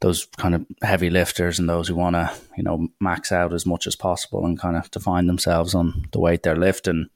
those 0.01 0.27
kind 0.39 0.55
of 0.55 0.67
heavy 0.83 1.11
lifters 1.11 1.59
and 1.59 1.69
those 1.69 1.89
who 1.89 1.95
want 1.95 2.17
to 2.17 2.33
you 2.57 2.63
know 2.63 2.89
max 3.01 3.33
out 3.33 3.53
as 3.53 3.67
much 3.67 3.87
as 3.87 3.97
possible 3.97 4.45
and 4.45 4.59
kind 4.59 4.77
of 4.77 4.91
define 4.91 5.27
themselves 5.27 5.75
on 5.75 6.07
the 6.13 6.21
weight 6.21 6.43
they're 6.43 6.57
lifting 6.57 7.09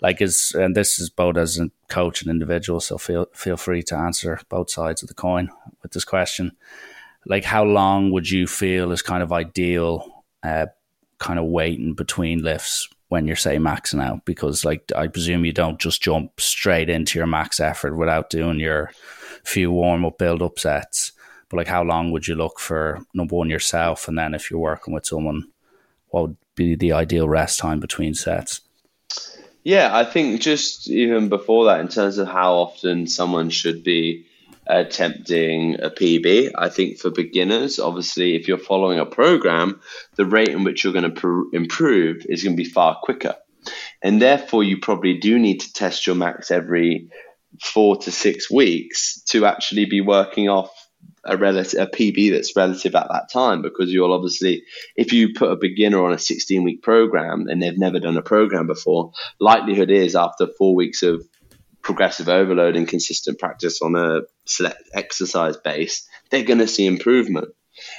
like 0.00 0.20
is 0.20 0.52
and 0.58 0.74
this 0.74 0.98
is 0.98 1.10
both 1.10 1.36
as 1.36 1.58
a 1.58 1.70
coach 1.88 2.22
and 2.22 2.30
individual 2.30 2.80
so 2.80 2.96
feel 2.98 3.26
feel 3.34 3.56
free 3.56 3.82
to 3.82 3.94
answer 3.94 4.40
both 4.48 4.70
sides 4.70 5.02
of 5.02 5.08
the 5.08 5.14
coin 5.14 5.50
with 5.82 5.92
this 5.92 6.04
question 6.04 6.52
like 7.26 7.44
how 7.44 7.64
long 7.64 8.10
would 8.12 8.30
you 8.30 8.46
feel 8.46 8.92
is 8.92 9.02
kind 9.02 9.22
of 9.22 9.32
ideal 9.32 10.24
uh, 10.42 10.66
kind 11.18 11.38
of 11.38 11.46
waiting 11.46 11.94
between 11.94 12.42
lifts 12.42 12.88
when 13.08 13.26
you're 13.26 13.36
say 13.36 13.58
maxing 13.58 14.02
out? 14.02 14.24
Because 14.24 14.64
like 14.64 14.90
i 14.96 15.08
presume 15.08 15.44
you 15.44 15.52
don't 15.52 15.80
just 15.80 16.02
jump 16.02 16.40
straight 16.40 16.88
into 16.88 17.18
your 17.18 17.26
max 17.26 17.60
effort 17.60 17.96
without 17.96 18.30
doing 18.30 18.60
your 18.60 18.90
few 19.44 19.70
warm-up 19.70 20.18
build-up 20.18 20.58
sets. 20.58 21.12
But 21.48 21.58
like 21.58 21.68
how 21.68 21.82
long 21.82 22.12
would 22.12 22.26
you 22.26 22.34
look 22.34 22.58
for 22.58 23.00
number 23.14 23.36
one 23.36 23.50
yourself 23.50 24.08
and 24.08 24.18
then 24.18 24.34
if 24.34 24.50
you're 24.50 24.60
working 24.60 24.94
with 24.94 25.06
someone 25.06 25.48
what 26.08 26.22
would 26.22 26.36
be 26.54 26.76
the 26.76 26.92
ideal 26.92 27.28
rest 27.28 27.58
time 27.58 27.80
between 27.80 28.14
sets? 28.14 28.60
Yeah, 29.64 29.90
I 29.92 30.04
think 30.04 30.40
just 30.40 30.88
even 30.88 31.28
before 31.28 31.64
that, 31.64 31.80
in 31.80 31.88
terms 31.88 32.18
of 32.18 32.28
how 32.28 32.54
often 32.54 33.08
someone 33.08 33.50
should 33.50 33.82
be 33.82 34.26
attempting 34.66 35.80
a 35.80 35.90
PB, 35.90 36.52
I 36.56 36.68
think 36.68 36.98
for 36.98 37.10
beginners, 37.10 37.78
obviously, 37.78 38.34
if 38.34 38.48
you're 38.48 38.58
following 38.58 38.98
a 38.98 39.06
program, 39.06 39.80
the 40.16 40.26
rate 40.26 40.48
in 40.48 40.64
which 40.64 40.84
you're 40.84 40.92
going 40.92 41.14
to 41.14 41.20
pr- 41.20 41.54
improve 41.54 42.26
is 42.28 42.42
going 42.42 42.56
to 42.56 42.62
be 42.62 42.68
far 42.68 42.98
quicker. 43.02 43.36
And 44.02 44.20
therefore, 44.20 44.62
you 44.62 44.78
probably 44.78 45.18
do 45.18 45.38
need 45.38 45.60
to 45.60 45.72
test 45.72 46.06
your 46.06 46.16
max 46.16 46.50
every 46.50 47.08
four 47.60 47.96
to 47.96 48.10
six 48.12 48.50
weeks 48.50 49.22
to 49.28 49.46
actually 49.46 49.86
be 49.86 50.00
working 50.00 50.48
off 50.48 50.70
a 51.24 51.36
relative 51.36 51.80
a 51.80 51.86
PB 51.86 52.30
that's 52.30 52.54
relative 52.56 52.94
at 52.94 53.08
that 53.08 53.30
time 53.32 53.60
because 53.62 53.92
you'll 53.92 54.12
obviously 54.12 54.62
if 54.94 55.12
you 55.12 55.34
put 55.34 55.50
a 55.50 55.56
beginner 55.56 56.04
on 56.04 56.12
a 56.12 56.18
16 56.18 56.62
week 56.62 56.82
program 56.82 57.46
and 57.48 57.60
they've 57.60 57.78
never 57.78 57.98
done 57.98 58.16
a 58.16 58.22
program 58.22 58.66
before 58.66 59.12
likelihood 59.40 59.90
is 59.90 60.14
after 60.14 60.46
4 60.46 60.74
weeks 60.74 61.02
of 61.02 61.26
progressive 61.86 62.28
overload 62.28 62.74
and 62.74 62.88
consistent 62.88 63.38
practice 63.38 63.80
on 63.80 63.94
a 63.94 64.22
select 64.44 64.82
exercise 64.92 65.56
base 65.56 66.08
they're 66.30 66.42
going 66.42 66.58
to 66.58 66.66
see 66.66 66.84
improvement 66.84 67.48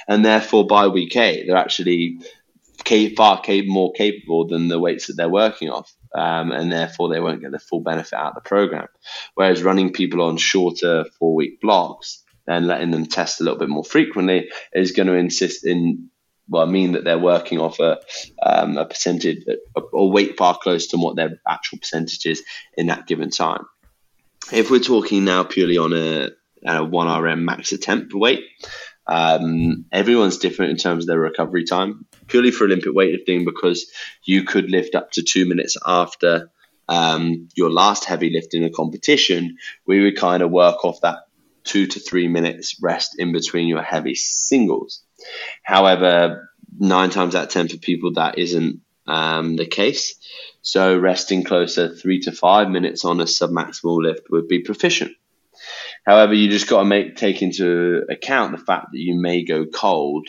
and 0.06 0.22
therefore 0.22 0.66
by 0.66 0.88
week 0.88 1.16
8 1.16 1.46
they're 1.46 1.56
actually 1.56 2.18
far 3.16 3.42
more 3.66 3.92
capable 3.92 4.46
than 4.46 4.68
the 4.68 4.78
weights 4.78 5.06
that 5.06 5.14
they're 5.14 5.28
working 5.28 5.70
off 5.70 5.90
um, 6.14 6.52
and 6.52 6.70
therefore 6.70 7.08
they 7.08 7.20
won't 7.20 7.40
get 7.40 7.50
the 7.50 7.58
full 7.58 7.80
benefit 7.80 8.14
out 8.14 8.28
of 8.28 8.34
the 8.36 8.48
program. 8.48 8.86
Whereas 9.34 9.62
running 9.62 9.92
people 9.92 10.22
on 10.22 10.38
shorter 10.38 11.04
four 11.18 11.34
week 11.34 11.60
blocks, 11.60 12.24
and 12.48 12.66
letting 12.66 12.90
them 12.90 13.06
test 13.06 13.40
a 13.40 13.44
little 13.44 13.58
bit 13.58 13.68
more 13.68 13.84
frequently 13.84 14.50
is 14.72 14.92
going 14.92 15.06
to 15.06 15.12
insist 15.14 15.64
in 15.64 16.10
well, 16.50 16.66
mean 16.66 16.92
that 16.92 17.04
they're 17.04 17.18
working 17.18 17.60
off 17.60 17.78
a, 17.78 17.98
um, 18.42 18.78
a 18.78 18.86
percentage, 18.86 19.44
a 19.76 20.06
weight 20.06 20.38
far 20.38 20.56
close 20.56 20.86
to 20.86 20.96
what 20.96 21.14
their 21.14 21.38
actual 21.46 21.76
percentage 21.76 22.24
is 22.24 22.42
in 22.74 22.86
that 22.86 23.06
given 23.06 23.28
time. 23.28 23.66
If 24.50 24.70
we're 24.70 24.80
talking 24.80 25.24
now 25.24 25.44
purely 25.44 25.76
on 25.76 25.92
a, 25.92 26.30
a 26.64 26.86
1RM 26.86 27.40
max 27.40 27.72
attempt 27.72 28.14
weight, 28.14 28.44
um, 29.06 29.84
everyone's 29.92 30.38
different 30.38 30.70
in 30.70 30.76
terms 30.76 31.04
of 31.04 31.08
their 31.08 31.18
recovery 31.18 31.64
time, 31.64 32.06
purely 32.26 32.50
for 32.50 32.64
Olympic 32.64 32.92
weightlifting, 32.92 33.44
because 33.44 33.90
you 34.24 34.44
could 34.44 34.70
lift 34.70 34.94
up 34.94 35.12
to 35.12 35.22
two 35.22 35.46
minutes 35.46 35.76
after 35.84 36.50
um, 36.88 37.48
your 37.54 37.70
last 37.70 38.06
heavy 38.06 38.30
lift 38.30 38.54
in 38.54 38.64
a 38.64 38.70
competition, 38.70 39.58
we 39.86 40.02
would 40.02 40.16
kind 40.16 40.42
of 40.42 40.50
work 40.50 40.84
off 40.84 41.02
that 41.02 41.18
two 41.64 41.86
to 41.86 42.00
three 42.00 42.28
minutes 42.28 42.76
rest 42.80 43.18
in 43.18 43.32
between 43.32 43.68
your 43.68 43.82
heavy 43.82 44.14
singles. 44.14 45.02
However, 45.62 46.50
nine 46.78 47.10
times 47.10 47.34
out 47.34 47.44
of 47.44 47.50
ten 47.50 47.68
for 47.68 47.76
people 47.76 48.14
that 48.14 48.38
isn't 48.38 48.80
um, 49.08 49.56
the 49.56 49.66
case. 49.66 50.14
So 50.62 50.98
resting 50.98 51.44
closer 51.44 51.94
three 51.94 52.20
to 52.20 52.32
five 52.32 52.68
minutes 52.68 53.04
on 53.04 53.20
a 53.20 53.24
submaximal 53.24 54.02
lift 54.02 54.30
would 54.30 54.48
be 54.48 54.60
proficient. 54.60 55.12
However, 56.06 56.34
you 56.34 56.48
just 56.48 56.68
got 56.68 56.80
to 56.80 56.84
make 56.84 57.16
take 57.16 57.42
into 57.42 58.04
account 58.08 58.52
the 58.52 58.64
fact 58.64 58.92
that 58.92 58.98
you 58.98 59.18
may 59.18 59.44
go 59.44 59.66
cold 59.66 60.28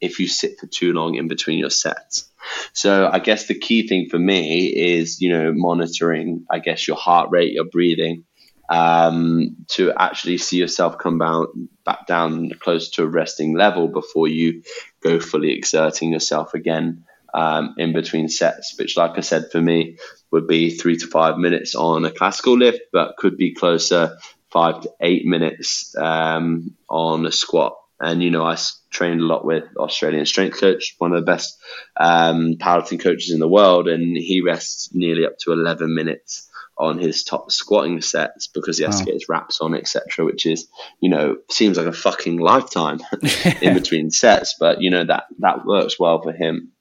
if 0.00 0.18
you 0.18 0.28
sit 0.28 0.58
for 0.58 0.66
too 0.66 0.92
long 0.92 1.16
in 1.16 1.28
between 1.28 1.58
your 1.58 1.70
sets. 1.70 2.30
So 2.72 3.08
I 3.10 3.18
guess 3.18 3.46
the 3.46 3.58
key 3.58 3.86
thing 3.86 4.08
for 4.08 4.18
me 4.18 4.68
is, 4.68 5.20
you 5.20 5.30
know, 5.30 5.52
monitoring, 5.54 6.46
I 6.50 6.58
guess, 6.58 6.86
your 6.86 6.96
heart 6.96 7.30
rate, 7.30 7.52
your 7.52 7.66
breathing, 7.66 8.24
um, 8.70 9.56
to 9.68 9.92
actually 9.92 10.38
see 10.38 10.56
yourself 10.56 10.96
come 10.98 11.18
down, 11.18 11.68
back 11.84 12.06
down 12.06 12.50
close 12.60 12.90
to 12.92 13.02
a 13.02 13.06
resting 13.06 13.54
level 13.54 13.88
before 13.88 14.28
you 14.28 14.62
go 15.02 15.20
fully 15.20 15.52
exerting 15.52 16.12
yourself 16.12 16.54
again 16.54 17.04
um, 17.34 17.74
in 17.78 17.92
between 17.92 18.28
sets, 18.28 18.78
which, 18.78 18.96
like 18.96 19.16
I 19.16 19.20
said, 19.20 19.50
for 19.50 19.60
me 19.60 19.98
would 20.30 20.46
be 20.46 20.70
three 20.70 20.96
to 20.96 21.06
five 21.06 21.38
minutes 21.38 21.74
on 21.74 22.04
a 22.04 22.10
classical 22.10 22.56
lift, 22.56 22.80
but 22.92 23.16
could 23.16 23.36
be 23.36 23.54
closer 23.54 24.18
five 24.50 24.82
to 24.82 24.90
eight 25.00 25.24
minutes 25.26 25.94
um, 25.96 26.74
on 26.88 27.26
a 27.26 27.32
squat. 27.32 27.76
And 28.00 28.22
you 28.22 28.30
know, 28.30 28.44
I 28.44 28.56
trained 28.90 29.20
a 29.20 29.26
lot 29.26 29.44
with 29.44 29.64
Australian 29.76 30.24
strength 30.24 30.58
coach, 30.58 30.94
one 30.98 31.12
of 31.12 31.20
the 31.20 31.30
best 31.30 31.58
um, 31.96 32.54
powerlifting 32.54 33.00
coaches 33.00 33.30
in 33.30 33.40
the 33.40 33.48
world, 33.48 33.88
and 33.88 34.16
he 34.16 34.40
rests 34.40 34.90
nearly 34.94 35.26
up 35.26 35.38
to 35.40 35.52
eleven 35.52 35.94
minutes 35.94 36.48
on 36.78 36.98
his 36.98 37.24
top 37.24 37.52
squatting 37.52 38.00
sets 38.00 38.46
because 38.46 38.78
he 38.78 38.84
has 38.84 38.94
wow. 38.94 38.98
to 39.00 39.04
get 39.04 39.14
his 39.14 39.28
wraps 39.28 39.60
on, 39.60 39.74
etc. 39.74 40.24
Which 40.24 40.46
is, 40.46 40.66
you 40.98 41.10
know, 41.10 41.36
seems 41.50 41.76
like 41.76 41.86
a 41.86 41.92
fucking 41.92 42.38
lifetime 42.38 43.00
in 43.60 43.74
between 43.80 44.10
sets, 44.10 44.56
but 44.58 44.80
you 44.80 44.90
know 44.90 45.04
that 45.04 45.24
that 45.40 45.66
works 45.66 46.00
well 46.00 46.22
for 46.22 46.32
him. 46.32 46.72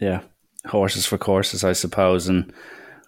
Yeah, 0.00 0.22
horses 0.66 1.06
for 1.06 1.18
courses, 1.18 1.64
I 1.64 1.72
suppose, 1.72 2.28
and 2.28 2.52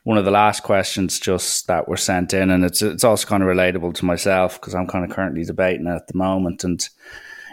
one 0.04 0.16
of 0.16 0.24
the 0.24 0.30
last 0.30 0.62
questions 0.62 1.20
just 1.20 1.66
that 1.66 1.86
were 1.88 1.96
sent 1.96 2.32
in, 2.32 2.50
and 2.50 2.64
it's 2.64 2.80
it's 2.80 3.04
also 3.04 3.26
kind 3.26 3.42
of 3.42 3.48
relatable 3.48 3.94
to 3.94 4.06
myself 4.06 4.58
because 4.58 4.74
I'm 4.74 4.86
kind 4.86 5.04
of 5.04 5.14
currently 5.14 5.44
debating 5.44 5.86
it 5.86 5.94
at 5.94 6.06
the 6.06 6.16
moment, 6.16 6.64
and 6.64 6.86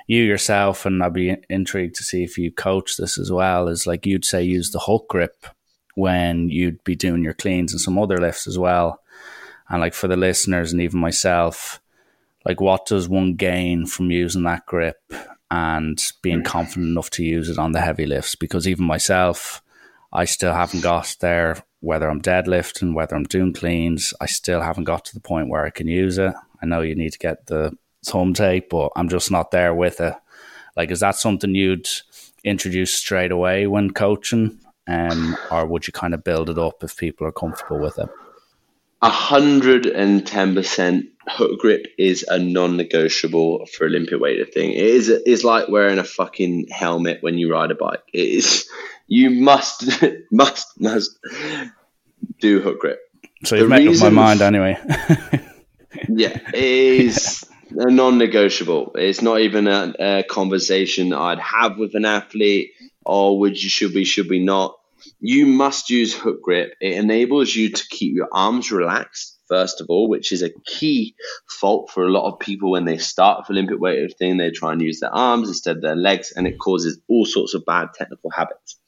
you 0.08 0.24
yourself, 0.24 0.86
and 0.86 1.04
I'd 1.04 1.14
be 1.14 1.36
intrigued 1.50 1.96
to 1.96 2.04
see 2.04 2.24
if 2.24 2.38
you 2.38 2.52
coach 2.52 2.98
this 2.98 3.18
as 3.18 3.32
well. 3.32 3.68
Is 3.68 3.86
like 3.86 4.06
you'd 4.06 4.24
say 4.26 4.44
use 4.44 4.72
the 4.72 4.80
hook 4.80 5.08
grip 5.10 5.46
when 5.96 6.50
you'd 6.50 6.84
be 6.84 6.96
doing 6.96 7.24
your 7.24 7.34
cleans 7.34 7.74
and 7.74 7.82
some 7.82 7.98
other 7.98 8.18
lifts 8.18 8.48
as 8.48 8.58
well, 8.58 9.02
and 9.68 9.82
like 9.82 9.94
for 9.94 10.08
the 10.08 10.16
listeners 10.16 10.72
and 10.72 10.82
even 10.82 11.00
myself, 11.00 11.82
like 12.46 12.62
what 12.62 12.86
does 12.86 13.10
one 13.10 13.36
gain 13.36 13.86
from 13.86 14.12
using 14.12 14.44
that 14.44 14.66
grip 14.66 15.02
and 15.56 16.12
being 16.22 16.43
confident 16.43 16.89
enough 16.89 17.10
to 17.12 17.24
use 17.24 17.49
it 17.49 17.58
on 17.58 17.72
the 17.72 17.82
heavy 17.82 18.06
lifts? 18.06 18.36
Because 18.36 18.68
even 18.68 18.86
myself, 18.86 19.62
I 20.12 20.26
still 20.26 20.53
haven't 20.53 20.82
got 20.82 21.16
there 21.22 21.64
whether 21.86 22.10
I'm 22.10 22.22
deadlifting, 22.22 22.95
whether 22.95 23.16
I'm 23.16 23.26
doing 23.26 23.53
cleans, 23.53 24.12
I 24.20 24.26
still 24.26 24.62
haven't 24.62 24.86
got 24.86 25.06
to 25.06 25.14
the 25.14 25.20
point 25.20 25.49
where 25.49 25.66
I 25.66 25.70
can 25.70 25.88
use 25.88 26.18
it. 26.18 26.34
I 26.62 26.66
know 26.66 26.82
you 26.82 26.95
need 26.95 27.12
to 27.12 27.20
get 27.20 27.45
the 27.45 27.78
thumb 28.03 28.34
tape, 28.34 28.72
but 28.72 28.91
I'm 28.95 29.08
just 29.08 29.30
not 29.30 29.51
there 29.51 29.74
with 29.74 30.01
it. 30.01 30.16
Like, 30.76 30.89
is 30.89 31.01
that 31.01 31.16
something 31.16 31.53
you'd 31.53 31.88
introduce 32.43 32.91
straight 32.91 33.32
away 33.32 33.68
when 33.68 33.91
coaching? 33.91 34.60
Um, 34.88 35.38
or 35.51 35.68
would 35.68 35.86
you 35.86 35.93
kind 35.93 36.16
of 36.16 36.24
build 36.24 36.49
it 36.49 36.58
up 36.58 36.84
if 36.84 36.97
people 36.97 37.28
are 37.28 37.32
comfortable 37.32 37.80
with 37.80 37.99
it? 37.99 38.10
A 39.02 39.10
hundred 39.10 39.86
and 39.86 40.26
ten 40.26 40.56
percent 40.56 41.08
hook 41.28 41.60
grip 41.60 41.88
is 41.98 42.24
a 42.28 42.38
non-negotiable 42.38 43.66
for 43.66 43.86
Olympic 43.86 44.20
weightlifting. 44.20 44.72
It 44.72 44.78
is 44.78 45.10
is 45.10 45.43
like 45.43 45.70
wearing 45.70 46.00
a 46.00 46.04
fucking 46.04 46.68
helmet 46.70 47.22
when 47.22 47.38
you 47.38 47.52
ride 47.52 47.72
a 47.72 47.76
bike. 47.76 48.04
It 48.14 48.30
is 48.30 48.70
you 49.08 49.30
must 49.30 49.89
must 50.32 50.80
must 50.80 51.18
do 52.39 52.62
hook 52.62 52.80
grip. 52.80 53.00
So 53.43 53.56
you've 53.56 53.70
the 53.70 53.76
made 53.76 53.88
up 53.88 54.02
my 54.02 54.10
mind 54.10 54.41
anyway. 54.41 54.78
yeah, 56.10 56.39
it 56.54 56.56
is 56.56 57.46
a 57.72 57.91
non-negotiable. 57.91 58.93
It's 58.96 59.22
not 59.22 59.41
even 59.41 59.68
a, 59.68 59.93
a, 60.00 60.24
conversation 60.24 61.14
I'd 61.14 61.39
have 61.39 61.78
with 61.78 61.96
an 61.96 62.06
athlete. 62.06 62.72
Or 63.06 63.39
would 63.39 63.62
you 63.62 63.70
should 63.70 63.93
we 63.93 64.04
should 64.04 64.30
we 64.30 64.39
not? 64.39 64.78
You 65.20 65.45
must 65.45 65.89
use 65.89 66.13
hook 66.13 66.41
grip. 66.41 66.76
It 66.82 66.97
enables 66.97 67.55
you 67.55 67.70
to 67.72 67.88
keep 67.89 68.16
your 68.16 68.30
arms 68.32 68.72
relaxed 68.72 69.36
first 69.47 69.82
of 69.82 69.88
all, 69.89 70.09
which 70.09 70.32
is 70.32 70.41
a 70.41 70.51
key 70.66 71.16
fault 71.59 71.91
for 71.91 72.05
a 72.05 72.11
lot 72.11 72.32
of 72.32 72.39
people 72.39 72.72
when 72.72 72.86
they 72.86 72.97
start 72.97 73.39
with 73.39 73.55
Olympic 73.55 73.80
weightlifting. 73.80 74.38
They 74.38 74.51
try 74.51 74.74
and 74.74 74.82
use 74.82 74.99
their 74.99 75.13
arms 75.13 75.47
instead 75.47 75.78
of 75.78 75.82
their 75.82 75.95
legs, 75.95 76.34
and 76.36 76.47
it 76.47 76.59
causes 76.59 76.99
all 77.07 77.26
sorts 77.26 77.53
of 77.53 77.66
bad 77.66 77.89
technical 77.93 78.32
habits. 78.32 78.80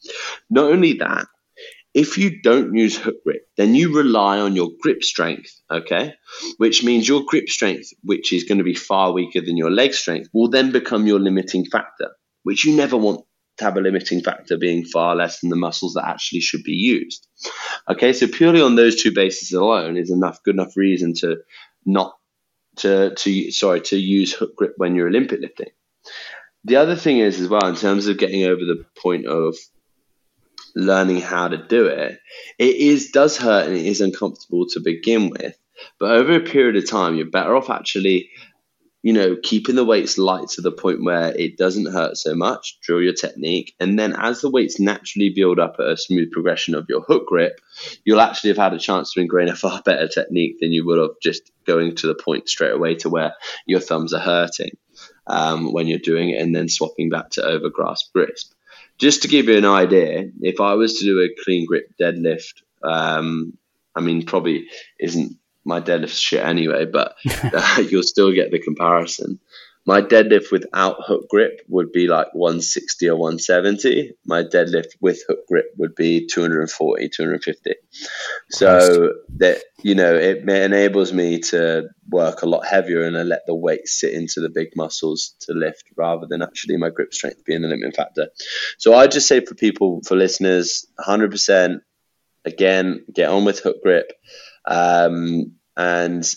Not 0.49 0.71
only 0.71 0.93
that, 0.93 1.27
if 1.93 2.17
you 2.17 2.41
don't 2.41 2.75
use 2.75 2.97
hook 2.97 3.23
grip, 3.23 3.47
then 3.57 3.73
you 3.73 3.95
rely 3.95 4.39
on 4.39 4.55
your 4.55 4.69
grip 4.81 5.03
strength, 5.03 5.51
okay? 5.71 6.13
Which 6.57 6.83
means 6.83 7.07
your 7.07 7.23
grip 7.25 7.49
strength, 7.49 7.89
which 8.03 8.31
is 8.33 8.43
going 8.43 8.59
to 8.59 8.63
be 8.63 8.75
far 8.75 9.11
weaker 9.13 9.41
than 9.41 9.57
your 9.57 9.71
leg 9.71 9.93
strength, 9.93 10.29
will 10.33 10.49
then 10.49 10.71
become 10.71 11.07
your 11.07 11.19
limiting 11.19 11.65
factor, 11.65 12.11
which 12.43 12.65
you 12.65 12.75
never 12.75 12.97
want 12.97 13.25
to 13.57 13.63
have 13.63 13.77
a 13.77 13.81
limiting 13.81 14.21
factor 14.21 14.57
being 14.57 14.85
far 14.85 15.15
less 15.15 15.39
than 15.39 15.49
the 15.49 15.55
muscles 15.55 15.93
that 15.93 16.07
actually 16.07 16.41
should 16.41 16.63
be 16.63 16.73
used. 16.73 17.27
Okay, 17.89 18.13
so 18.13 18.27
purely 18.27 18.61
on 18.61 18.75
those 18.75 19.01
two 19.01 19.11
bases 19.13 19.51
alone 19.51 19.97
is 19.97 20.11
enough 20.11 20.43
good 20.43 20.55
enough 20.55 20.77
reason 20.77 21.13
to 21.15 21.37
not 21.85 22.13
to 22.77 23.13
to 23.15 23.51
sorry 23.51 23.81
to 23.81 23.97
use 23.97 24.33
hook 24.33 24.55
grip 24.55 24.73
when 24.77 24.95
you're 24.95 25.07
Olympic 25.07 25.41
lifting. 25.41 25.69
The 26.63 26.75
other 26.75 26.95
thing 26.95 27.19
is 27.19 27.39
as 27.39 27.47
well 27.47 27.65
in 27.67 27.75
terms 27.75 28.07
of 28.07 28.17
getting 28.17 28.43
over 28.43 28.61
the 28.61 28.85
point 29.01 29.25
of 29.25 29.55
learning 30.75 31.21
how 31.21 31.47
to 31.47 31.57
do 31.57 31.87
it, 31.87 32.19
it 32.59 32.75
is 32.75 33.11
does 33.11 33.37
hurt 33.37 33.67
and 33.67 33.75
it 33.75 33.85
is 33.85 34.01
uncomfortable 34.01 34.67
to 34.69 34.79
begin 34.79 35.29
with. 35.29 35.57
But 35.99 36.11
over 36.11 36.35
a 36.35 36.39
period 36.39 36.75
of 36.75 36.89
time, 36.89 37.15
you're 37.15 37.29
better 37.29 37.55
off 37.55 37.69
actually 37.69 38.29
you 39.07 39.13
know, 39.13 39.37
keeping 39.41 39.75
the 39.75 39.85
weights 39.85 40.17
light 40.17 40.49
to 40.49 40.59
the 40.59 40.69
point 40.69 41.01
where 41.01 41.33
it 41.33 41.55
doesn't 41.55 41.93
hurt 41.93 42.17
so 42.17 42.35
much, 42.35 42.77
drill 42.81 43.01
your 43.01 43.13
technique. 43.13 43.73
And 43.79 43.97
then 43.97 44.13
as 44.13 44.41
the 44.41 44.49
weights 44.49 44.81
naturally 44.81 45.29
build 45.29 45.59
up 45.59 45.77
at 45.79 45.87
a 45.87 45.95
smooth 45.95 46.29
progression 46.29 46.75
of 46.75 46.87
your 46.89 46.99
hook 46.99 47.25
grip, 47.25 47.61
you'll 48.03 48.19
actually 48.19 48.49
have 48.49 48.57
had 48.57 48.73
a 48.73 48.77
chance 48.77 49.13
to 49.13 49.21
ingrain 49.21 49.47
a 49.47 49.55
far 49.63 49.81
better 49.81 50.09
technique 50.09 50.57
than 50.59 50.73
you 50.73 50.85
would 50.85 50.99
have 50.99 51.11
just 51.21 51.53
going 51.65 51.95
to 51.95 52.07
the 52.07 52.15
point 52.15 52.49
straight 52.49 52.73
away 52.73 52.95
to 52.95 53.07
where 53.07 53.33
your 53.65 53.79
thumbs 53.79 54.13
are 54.13 54.19
hurting 54.19 54.75
um, 55.25 55.71
when 55.71 55.87
you're 55.87 55.99
doing 55.99 56.31
it 56.31 56.41
and 56.41 56.53
then 56.53 56.67
swapping 56.67 57.09
back 57.09 57.29
to 57.29 57.41
overgrasp 57.41 58.11
grip. 58.13 58.35
Just 58.97 59.21
to 59.21 59.29
give 59.29 59.47
you 59.47 59.57
an 59.57 59.63
idea, 59.63 60.29
if 60.41 60.59
I 60.59 60.73
was 60.73 60.99
to 60.99 61.05
do 61.05 61.21
a 61.21 61.43
clean 61.45 61.65
grip 61.65 61.93
deadlift, 61.97 62.55
um, 62.83 63.57
I 63.95 64.01
mean, 64.01 64.25
probably 64.25 64.67
isn't 64.99 65.37
my 65.67 65.81
deadlift's 65.81 66.19
shit 66.19 66.43
anyway, 66.43 66.85
but 66.85 67.15
uh, 67.53 67.83
you'll 67.89 68.03
still 68.03 68.31
get 68.31 68.51
the 68.51 68.59
comparison. 68.59 69.39
My 69.87 70.01
deadlift 70.01 70.51
without 70.51 70.97
hook 71.05 71.29
grip 71.29 71.61
would 71.69 71.93
be 71.93 72.07
like 72.09 72.27
160 72.33 73.09
or 73.09 73.15
170. 73.15 74.11
My 74.25 74.43
deadlift 74.43 74.89
with 74.99 75.23
hook 75.25 75.47
grip 75.47 75.67
would 75.77 75.95
be 75.95 76.27
240, 76.27 77.07
250. 77.07 77.73
So 78.49 79.13
that 79.37 79.63
you 79.83 79.95
know, 79.95 80.13
it 80.13 80.39
enables 80.49 81.13
me 81.13 81.39
to 81.39 81.87
work 82.09 82.41
a 82.41 82.47
lot 82.47 82.65
heavier 82.65 83.03
and 83.03 83.17
I 83.17 83.23
let 83.23 83.45
the 83.47 83.55
weight 83.55 83.87
sit 83.87 84.13
into 84.13 84.41
the 84.41 84.49
big 84.49 84.75
muscles 84.75 85.35
to 85.41 85.53
lift 85.53 85.85
rather 85.95 86.27
than 86.27 86.41
actually 86.41 86.75
my 86.75 86.89
grip 86.89 87.13
strength 87.13 87.45
being 87.45 87.61
the 87.61 87.69
limiting 87.69 87.93
factor. 87.93 88.27
So 88.77 88.93
I 88.93 89.07
just 89.07 89.29
say 89.29 89.39
for 89.45 89.55
people, 89.55 90.01
for 90.05 90.17
listeners, 90.17 90.85
100%. 90.99 91.79
Again, 92.43 93.05
get 93.13 93.29
on 93.29 93.45
with 93.45 93.59
hook 93.59 93.77
grip. 93.83 94.11
Um, 94.67 95.53
and 95.75 96.27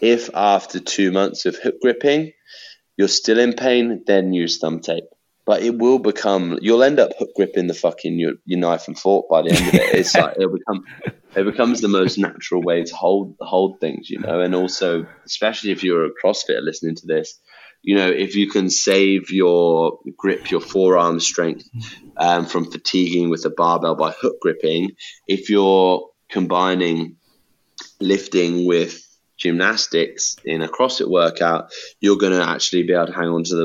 if 0.00 0.30
after 0.34 0.80
two 0.80 1.10
months 1.10 1.46
of 1.46 1.56
hook 1.56 1.76
gripping, 1.82 2.32
you're 2.96 3.08
still 3.08 3.38
in 3.38 3.54
pain, 3.54 4.02
then 4.06 4.32
use 4.32 4.58
thumb 4.58 4.80
tape. 4.80 5.04
But 5.44 5.62
it 5.62 5.76
will 5.76 5.98
become 5.98 6.58
you'll 6.62 6.84
end 6.84 7.00
up 7.00 7.10
hook 7.18 7.30
gripping 7.34 7.66
the 7.66 7.74
fucking 7.74 8.18
your, 8.18 8.34
your 8.44 8.60
knife 8.60 8.86
and 8.86 8.96
fork 8.96 9.28
by 9.28 9.42
the 9.42 9.50
end 9.50 9.68
of 9.68 9.74
it. 9.74 9.94
It's 9.94 10.14
like 10.14 10.36
it'll 10.36 10.56
become 10.56 10.84
it 11.34 11.44
becomes 11.44 11.80
the 11.80 11.88
most 11.88 12.16
natural 12.16 12.62
way 12.62 12.84
to 12.84 12.94
hold 12.94 13.34
hold 13.40 13.80
things, 13.80 14.08
you 14.08 14.20
know. 14.20 14.40
And 14.40 14.54
also, 14.54 15.06
especially 15.26 15.72
if 15.72 15.82
you're 15.82 16.06
a 16.06 16.10
CrossFitter 16.22 16.62
listening 16.62 16.94
to 16.96 17.06
this, 17.06 17.40
you 17.82 17.96
know, 17.96 18.08
if 18.08 18.36
you 18.36 18.48
can 18.48 18.70
save 18.70 19.30
your 19.30 19.98
grip, 20.16 20.50
your 20.50 20.60
forearm 20.60 21.18
strength 21.18 21.68
um, 22.16 22.46
from 22.46 22.70
fatiguing 22.70 23.28
with 23.28 23.42
the 23.42 23.50
barbell 23.50 23.96
by 23.96 24.12
hook 24.12 24.36
gripping, 24.40 24.92
if 25.26 25.50
you're 25.50 26.08
combining 26.28 27.16
lifting 28.02 28.66
with 28.66 29.00
gymnastics 29.38 30.36
in 30.44 30.62
a 30.62 30.68
CrossFit 30.68 31.08
workout, 31.10 31.72
you're 32.00 32.18
going 32.18 32.32
to 32.32 32.42
actually 32.42 32.84
be 32.84 32.92
able 32.92 33.06
to 33.06 33.12
hang 33.12 33.28
on 33.28 33.44
to 33.44 33.56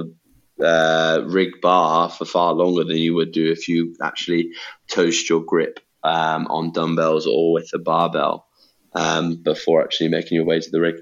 the 0.57 0.65
uh, 0.65 1.23
rig 1.27 1.61
bar 1.61 2.09
for 2.09 2.25
far 2.25 2.53
longer 2.53 2.83
than 2.83 2.97
you 2.97 3.13
would 3.15 3.31
do 3.31 3.51
if 3.51 3.67
you 3.67 3.95
actually 4.01 4.51
toast 4.89 5.29
your 5.29 5.41
grip 5.43 5.79
um, 6.03 6.47
on 6.47 6.71
dumbbells 6.71 7.27
or 7.27 7.53
with 7.53 7.69
a 7.73 7.79
barbell. 7.79 8.47
um, 8.93 9.35
before 9.43 9.83
actually 9.83 10.09
making 10.09 10.35
your 10.35 10.45
way 10.45 10.59
to 10.59 10.71
the 10.71 10.81
rig. 10.81 10.95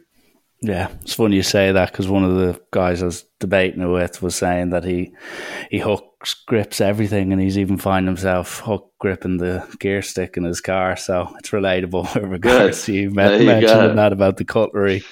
Yeah, 0.65 0.89
it's 1.01 1.13
funny 1.13 1.35
you 1.35 1.43
say 1.43 1.71
that 1.71 1.91
because 1.91 2.07
one 2.07 2.23
of 2.23 2.35
the 2.35 2.59
guys 2.71 3.03
I 3.03 3.05
was 3.05 3.23
debating 3.39 3.87
with 3.91 4.23
was 4.23 4.35
saying 4.35 4.71
that 4.71 4.83
he 4.83 5.13
he 5.69 5.77
hooks 5.77 6.33
grips 6.33 6.81
everything, 6.81 7.31
and 7.31 7.39
he's 7.39 7.59
even 7.59 7.77
find 7.77 8.07
himself 8.07 8.61
hook 8.61 8.91
gripping 8.99 9.37
the 9.37 9.63
gear 9.79 10.01
stick 10.01 10.37
in 10.37 10.43
his 10.43 10.61
car. 10.61 10.95
So 10.95 11.31
it's 11.37 11.51
relatable 11.51 12.15
with 12.15 12.23
regards 12.23 12.79
Good. 12.79 12.85
to 12.85 12.93
you, 12.93 13.11
mentioning 13.11 13.95
that 13.95 14.11
about 14.11 14.37
the 14.37 14.45
cutlery. 14.45 15.03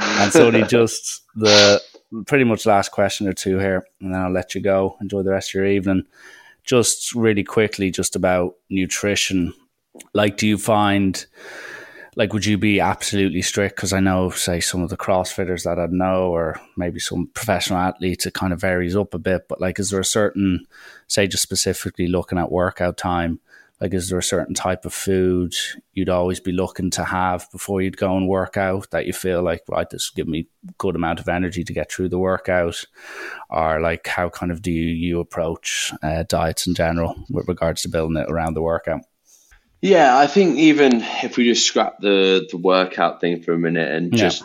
and 0.00 0.32
so 0.32 0.50
he 0.50 0.62
just 0.66 1.22
the 1.34 1.82
pretty 2.24 2.44
much 2.44 2.64
last 2.64 2.90
question 2.90 3.28
or 3.28 3.34
two 3.34 3.58
here, 3.58 3.86
and 4.00 4.14
then 4.14 4.20
I'll 4.22 4.32
let 4.32 4.54
you 4.54 4.62
go. 4.62 4.96
Enjoy 5.02 5.22
the 5.22 5.32
rest 5.32 5.50
of 5.50 5.54
your 5.56 5.66
evening. 5.66 6.04
Just 6.64 7.14
really 7.14 7.44
quickly, 7.44 7.90
just 7.90 8.16
about 8.16 8.54
nutrition. 8.70 9.52
Like, 10.14 10.38
do 10.38 10.46
you 10.46 10.56
find 10.56 11.26
like 12.16 12.32
would 12.32 12.46
you 12.46 12.56
be 12.58 12.80
absolutely 12.80 13.42
strict? 13.42 13.76
Because 13.76 13.92
i 13.92 14.00
know 14.00 14.30
say 14.30 14.58
some 14.58 14.82
of 14.82 14.90
the 14.90 14.96
crossfitters 14.96 15.64
that 15.64 15.78
i 15.78 15.86
know 15.86 16.30
or 16.30 16.60
maybe 16.76 16.98
some 16.98 17.28
professional 17.34 17.78
athletes 17.78 18.26
it 18.26 18.34
kind 18.34 18.52
of 18.52 18.60
varies 18.60 18.96
up 18.96 19.14
a 19.14 19.18
bit 19.18 19.46
but 19.48 19.60
like 19.60 19.78
is 19.78 19.90
there 19.90 20.00
a 20.00 20.04
certain 20.04 20.66
say 21.06 21.26
just 21.26 21.42
specifically 21.42 22.08
looking 22.08 22.38
at 22.38 22.50
workout 22.50 22.96
time 22.96 23.38
like 23.80 23.92
is 23.92 24.08
there 24.08 24.18
a 24.18 24.22
certain 24.22 24.54
type 24.54 24.84
of 24.86 24.94
food 24.94 25.54
you'd 25.92 26.08
always 26.08 26.40
be 26.40 26.52
looking 26.52 26.90
to 26.90 27.04
have 27.04 27.46
before 27.52 27.82
you'd 27.82 27.98
go 27.98 28.16
and 28.16 28.28
work 28.28 28.56
out 28.56 28.90
that 28.90 29.06
you 29.06 29.12
feel 29.12 29.42
like 29.42 29.62
right 29.68 29.90
this 29.90 30.10
give 30.10 30.26
me 30.26 30.48
good 30.78 30.96
amount 30.96 31.20
of 31.20 31.28
energy 31.28 31.62
to 31.62 31.74
get 31.74 31.90
through 31.90 32.08
the 32.08 32.18
workout 32.18 32.84
or 33.50 33.80
like 33.80 34.06
how 34.06 34.28
kind 34.28 34.50
of 34.50 34.62
do 34.62 34.70
you, 34.70 34.88
you 34.88 35.20
approach 35.20 35.92
uh, 36.02 36.24
diets 36.28 36.66
in 36.66 36.74
general 36.74 37.14
with 37.28 37.48
regards 37.48 37.82
to 37.82 37.88
building 37.88 38.16
it 38.16 38.30
around 38.30 38.54
the 38.54 38.62
workout 38.62 39.02
yeah, 39.80 40.18
I 40.18 40.26
think 40.26 40.56
even 40.58 41.02
if 41.22 41.36
we 41.36 41.44
just 41.44 41.66
scrap 41.66 41.98
the 42.00 42.46
the 42.50 42.56
workout 42.56 43.20
thing 43.20 43.42
for 43.42 43.52
a 43.52 43.58
minute 43.58 43.90
and 43.90 44.12
yeah. 44.12 44.18
just, 44.18 44.44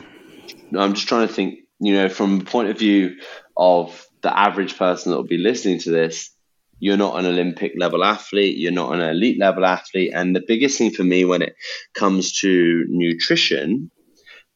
I'm 0.78 0.94
just 0.94 1.08
trying 1.08 1.28
to 1.28 1.34
think, 1.34 1.60
you 1.80 1.96
know, 1.96 2.10
from 2.10 2.40
the 2.40 2.46
point 2.46 2.70
of 2.70 2.78
view 2.78 3.18
of 3.56 4.06
the 4.22 4.38
average 4.38 4.78
person 4.78 5.12
that 5.12 5.18
will 5.18 5.24
be 5.24 5.38
listening 5.38 5.80
to 5.80 5.92
this, 5.92 6.32
you're 6.80 6.98
not 6.98 7.18
an 7.20 7.26
Olympic 7.26 7.74
level 7.78 8.04
athlete, 8.04 8.58
you're 8.58 8.72
not 8.72 8.94
an 8.94 9.02
elite 9.02 9.40
level 9.40 9.66
athlete, 9.66 10.12
and 10.14 10.36
the 10.36 10.44
biggest 10.46 10.78
thing 10.78 10.92
for 10.92 11.04
me 11.04 11.26
when 11.26 11.42
it 11.42 11.56
comes 11.94 12.40
to 12.40 12.86
nutrition, 12.90 13.92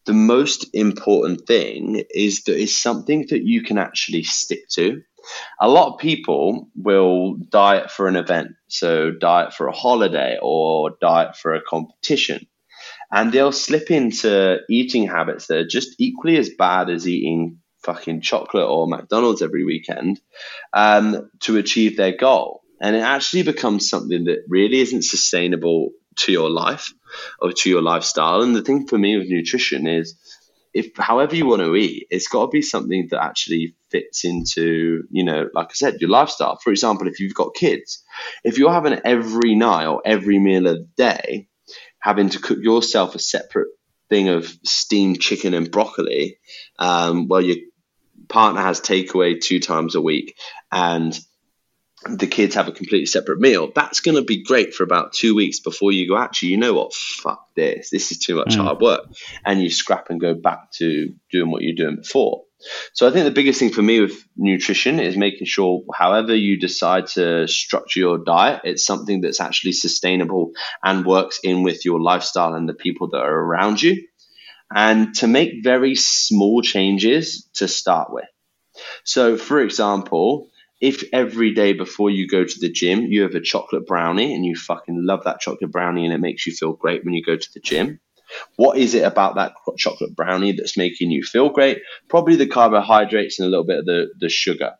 the 0.06 0.14
most 0.14 0.68
important 0.74 1.48
thing 1.48 2.04
is 2.14 2.44
that 2.44 2.60
it's 2.60 2.78
something 2.78 3.26
that 3.30 3.44
you 3.44 3.64
can 3.64 3.78
actually 3.78 4.24
stick 4.24 4.68
to 4.70 5.02
a 5.60 5.70
lot 5.70 5.94
of 5.94 6.00
people 6.00 6.70
will 6.76 7.36
diet 7.36 7.92
for 7.92 8.08
an 8.08 8.16
event, 8.16 8.50
so 8.68 9.12
diet 9.12 9.54
for 9.54 9.68
a 9.68 9.76
holiday 9.76 10.38
or 10.42 10.92
diet 11.02 11.36
for 11.36 11.54
a 11.54 11.62
competition. 11.62 12.48
And 13.12 13.32
they'll 13.32 13.52
slip 13.52 13.92
into 13.92 14.60
eating 14.70 15.08
habits 15.08 15.48
that 15.48 15.58
are 15.58 15.68
just 15.68 15.96
equally 16.00 16.38
as 16.38 16.50
bad 16.50 16.90
as 16.90 17.08
eating 17.08 17.60
fucking 17.84 18.22
chocolate 18.22 18.68
or 18.68 18.88
McDonald's 18.88 19.42
every 19.42 19.64
weekend 19.64 20.20
um, 20.74 21.30
to 21.42 21.58
achieve 21.58 21.98
their 21.98 22.18
goal. 22.18 22.62
And 22.82 22.96
it 22.96 23.00
actually 23.00 23.44
becomes 23.44 23.90
something 23.90 24.26
that 24.26 24.44
really 24.50 24.80
isn't 24.80 25.06
sustainable 25.06 25.92
to 26.18 26.32
your 26.32 26.50
life 26.50 26.92
or 27.40 27.52
to 27.52 27.70
your 27.70 27.82
lifestyle. 27.82 28.42
And 28.42 28.56
the 28.56 28.62
thing 28.62 28.88
for 28.88 28.98
me 28.98 29.18
with 29.18 29.30
nutrition 29.30 29.88
is 29.88 30.16
if 30.76 30.92
however 30.98 31.38
you 31.38 31.46
want 31.46 31.62
to 31.62 31.74
eat, 31.74 32.06
it's 32.10 32.28
got 32.28 32.48
to 32.48 32.50
be 32.50 32.62
something 32.62 33.08
that 33.10 33.24
actually 33.24 33.76
fits 33.92 34.26
into, 34.26 35.04
you 35.10 35.24
know, 35.24 35.48
like 35.54 35.68
I 35.68 35.74
said, 35.74 36.02
your 36.02 36.10
lifestyle. 36.10 36.58
For 36.62 36.70
example, 36.70 37.08
if 37.08 37.22
you've 37.22 37.34
got 37.34 37.56
kids, 37.56 38.04
if 38.44 38.58
you're 38.58 38.74
having 38.74 39.00
every 39.06 39.56
night 39.56 39.88
or 39.88 40.02
every 40.04 40.38
meal 40.38 40.68
of 40.68 40.76
the 40.76 40.88
day, 40.98 41.48
having 42.00 42.28
to 42.30 42.40
cook 42.40 42.60
yourself 42.62 43.16
a 43.16 43.20
separate 43.20 43.70
thing 44.10 44.28
of 44.28 44.54
steamed 44.66 45.22
chicken 45.22 45.54
and 45.54 45.72
broccoli, 45.72 46.40
um, 46.78 47.30
while 47.30 47.42
your 47.42 47.58
partner 48.28 48.62
has 48.62 48.82
takeaway 48.82 49.40
two 49.40 49.62
times 49.62 49.96
a 49.96 50.02
week, 50.02 50.36
and 50.74 51.18
the 52.04 52.28
kids 52.28 52.56
have 52.56 52.68
a 52.68 52.72
completely 52.72 53.06
separate 53.06 53.40
meal, 53.40 53.72
that's 53.74 54.02
going 54.02 54.16
to 54.16 54.24
be 54.24 54.44
great 54.44 54.74
for 54.74 54.84
about 54.84 55.14
two 55.14 55.34
weeks 55.34 55.60
before 55.60 55.92
you 55.92 56.08
go, 56.08 56.18
actually, 56.18 56.50
you 56.50 56.58
know 56.58 56.74
what? 56.74 56.94
Fuck 56.94 57.48
this. 57.56 57.90
This 57.90 58.12
is 58.12 58.20
too 58.20 58.36
much 58.36 58.56
mm. 58.56 58.64
hard 58.64 58.82
work. 58.82 59.06
And 59.46 59.62
you 59.62 59.70
scrap 59.70 60.10
and 60.10 60.20
go 60.20 60.34
back 60.34 60.72
to 60.74 61.14
doing 61.32 61.52
what 61.52 61.62
you're 61.62 61.76
doing 61.76 61.98
before. 61.98 62.44
So 62.94 63.08
I 63.08 63.12
think 63.12 63.26
the 63.26 63.32
biggest 63.32 63.60
thing 63.60 63.72
for 63.72 63.82
me 63.82 64.02
with 64.02 64.26
nutrition 64.36 65.00
is 65.00 65.18
making 65.18 65.48
sure, 65.48 65.84
however 65.94 66.36
you 66.36 66.60
decide 66.60 67.08
to 67.08 67.48
structure 67.48 68.00
your 68.00 68.18
diet, 68.18 68.62
it's 68.64 68.86
something 68.86 69.22
that's 69.22 69.40
actually 69.40 69.74
sustainable 69.74 70.52
and 70.84 71.06
works 71.06 71.40
in 71.44 71.64
with 71.64 71.86
your 71.86 72.02
lifestyle 72.02 72.56
and 72.56 72.68
the 72.68 72.74
people 72.74 73.10
that 73.10 73.20
are 73.20 73.40
around 73.40 73.82
you. 73.82 74.08
And 74.74 75.14
to 75.16 75.28
make 75.28 75.64
very 75.64 75.96
small 75.96 76.62
changes 76.62 77.48
to 77.56 77.68
start 77.68 78.12
with. 78.12 78.26
So, 79.04 79.38
for 79.38 79.62
example, 79.62 80.50
if 80.82 81.04
every 81.14 81.54
day 81.54 81.74
before 81.74 82.10
you 82.10 82.28
go 82.28 82.44
to 82.44 82.60
the 82.60 82.72
gym 82.72 83.04
you 83.04 83.24
have 83.24 83.36
a 83.36 83.42
chocolate 83.42 83.86
brownie 83.88 84.34
and 84.34 84.46
you 84.46 84.56
fucking 84.56 85.06
love 85.06 85.24
that 85.24 85.40
chocolate 85.40 85.72
brownie 85.72 86.06
and 86.06 86.14
it 86.14 86.20
makes 86.20 86.46
you 86.46 86.54
feel 86.54 86.74
great 86.74 87.04
when 87.06 87.14
you 87.14 87.24
go 87.24 87.36
to 87.36 87.50
the 87.54 87.60
gym, 87.60 88.00
what 88.56 88.78
is 88.78 88.96
it 88.96 89.04
about 89.04 89.36
that 89.36 89.54
chocolate 89.78 90.16
brownie 90.16 90.54
that's 90.54 90.78
making 90.78 91.12
you 91.12 91.24
feel 91.24 91.50
great? 91.50 91.82
Probably 92.10 92.36
the 92.36 92.48
carbohydrates 92.48 93.40
and 93.40 93.48
a 93.48 93.50
little 93.50 93.66
bit 93.66 93.80
of 93.80 93.86
the, 93.86 94.08
the 94.20 94.30
sugar. 94.30 94.74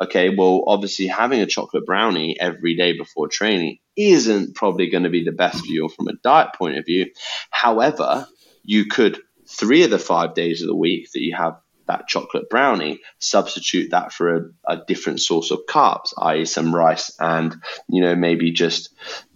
Okay, 0.00 0.34
well, 0.34 0.64
obviously, 0.66 1.06
having 1.06 1.40
a 1.40 1.46
chocolate 1.46 1.84
brownie 1.84 2.38
every 2.40 2.74
day 2.74 2.96
before 2.96 3.28
training 3.28 3.78
isn't 3.96 4.54
probably 4.54 4.88
going 4.88 5.02
to 5.02 5.10
be 5.10 5.24
the 5.24 5.32
best 5.32 5.60
for 5.60 5.66
you 5.66 5.90
from 5.90 6.08
a 6.08 6.14
diet 6.24 6.54
point 6.56 6.78
of 6.78 6.86
view. 6.86 7.10
However, 7.50 8.26
you 8.64 8.86
could, 8.86 9.20
three 9.46 9.82
of 9.82 9.90
the 9.90 9.98
five 9.98 10.34
days 10.34 10.62
of 10.62 10.68
the 10.68 10.76
week 10.76 11.10
that 11.12 11.20
you 11.20 11.36
have 11.36 11.58
that 11.90 12.06
chocolate 12.06 12.48
brownie, 12.48 13.00
substitute 13.18 13.90
that 13.90 14.12
for 14.12 14.36
a, 14.36 14.42
a, 14.64 14.84
different 14.86 15.20
source 15.20 15.50
of 15.50 15.66
carbs, 15.68 16.12
i.e., 16.18 16.44
some 16.44 16.74
rice 16.74 17.10
and 17.18 17.56
you 17.88 18.00
know 18.00 18.14
maybe 18.14 18.52
just 18.52 18.90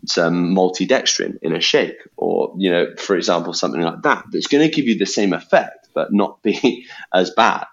some 0.07 0.55
maltodextrin 0.55 1.39
in 1.43 1.55
a 1.55 1.61
shake, 1.61 1.99
or 2.17 2.55
you 2.57 2.71
know, 2.71 2.95
for 2.97 3.17
example, 3.17 3.53
something 3.53 3.83
like 3.83 4.03
that. 4.03 4.25
That's 4.31 4.47
going 4.47 4.69
to 4.69 4.75
give 4.75 4.87
you 4.87 4.97
the 4.97 5.07
same 5.07 5.33
effect, 5.33 5.89
but 5.95 6.13
not 6.13 6.43
be 6.43 6.87
as 7.13 7.31
bad. 7.31 7.67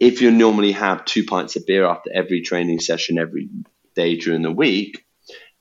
If 0.00 0.22
you 0.22 0.30
normally 0.30 0.72
have 0.72 1.04
two 1.04 1.24
pints 1.24 1.56
of 1.56 1.66
beer 1.66 1.84
after 1.84 2.10
every 2.12 2.40
training 2.40 2.80
session 2.80 3.18
every 3.18 3.50
day 3.94 4.16
during 4.16 4.42
the 4.42 4.52
week, 4.52 5.04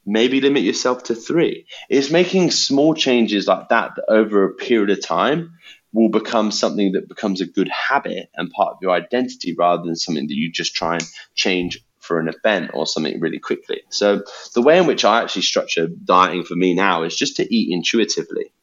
maybe 0.05 0.39
limit 0.39 0.63
yourself 0.63 1.03
to 1.03 1.15
three. 1.15 1.65
It's 1.89 2.09
making 2.09 2.51
small 2.51 2.93
changes 2.93 3.47
like 3.47 3.69
that, 3.69 3.95
that 3.95 4.05
over 4.07 4.45
a 4.45 4.53
period 4.53 4.91
of 4.91 5.05
time 5.05 5.57
will 5.97 6.09
become 6.09 6.51
something 6.51 6.91
that 6.91 7.09
becomes 7.09 7.41
a 7.41 7.47
good 7.47 7.67
habit 7.69 8.29
and 8.35 8.51
part 8.51 8.73
of 8.73 8.77
your 8.83 8.91
identity 8.91 9.55
rather 9.57 9.83
than 9.83 9.95
something 9.95 10.27
that 10.27 10.35
you 10.35 10.51
just 10.51 10.75
try 10.75 10.93
and 10.93 11.03
change 11.33 11.83
for 11.99 12.19
an 12.19 12.29
event 12.29 12.69
or 12.75 12.85
something 12.85 13.19
really 13.19 13.39
quickly. 13.39 13.81
So 13.89 14.21
the 14.53 14.61
way 14.61 14.77
in 14.77 14.85
which 14.85 15.03
I 15.03 15.23
actually 15.23 15.41
structure 15.41 15.87
dieting 15.87 16.43
for 16.43 16.53
me 16.53 16.75
now 16.75 17.01
is 17.01 17.15
just 17.15 17.37
to 17.37 17.55
eat 17.55 17.73
intuitively. 17.73 18.53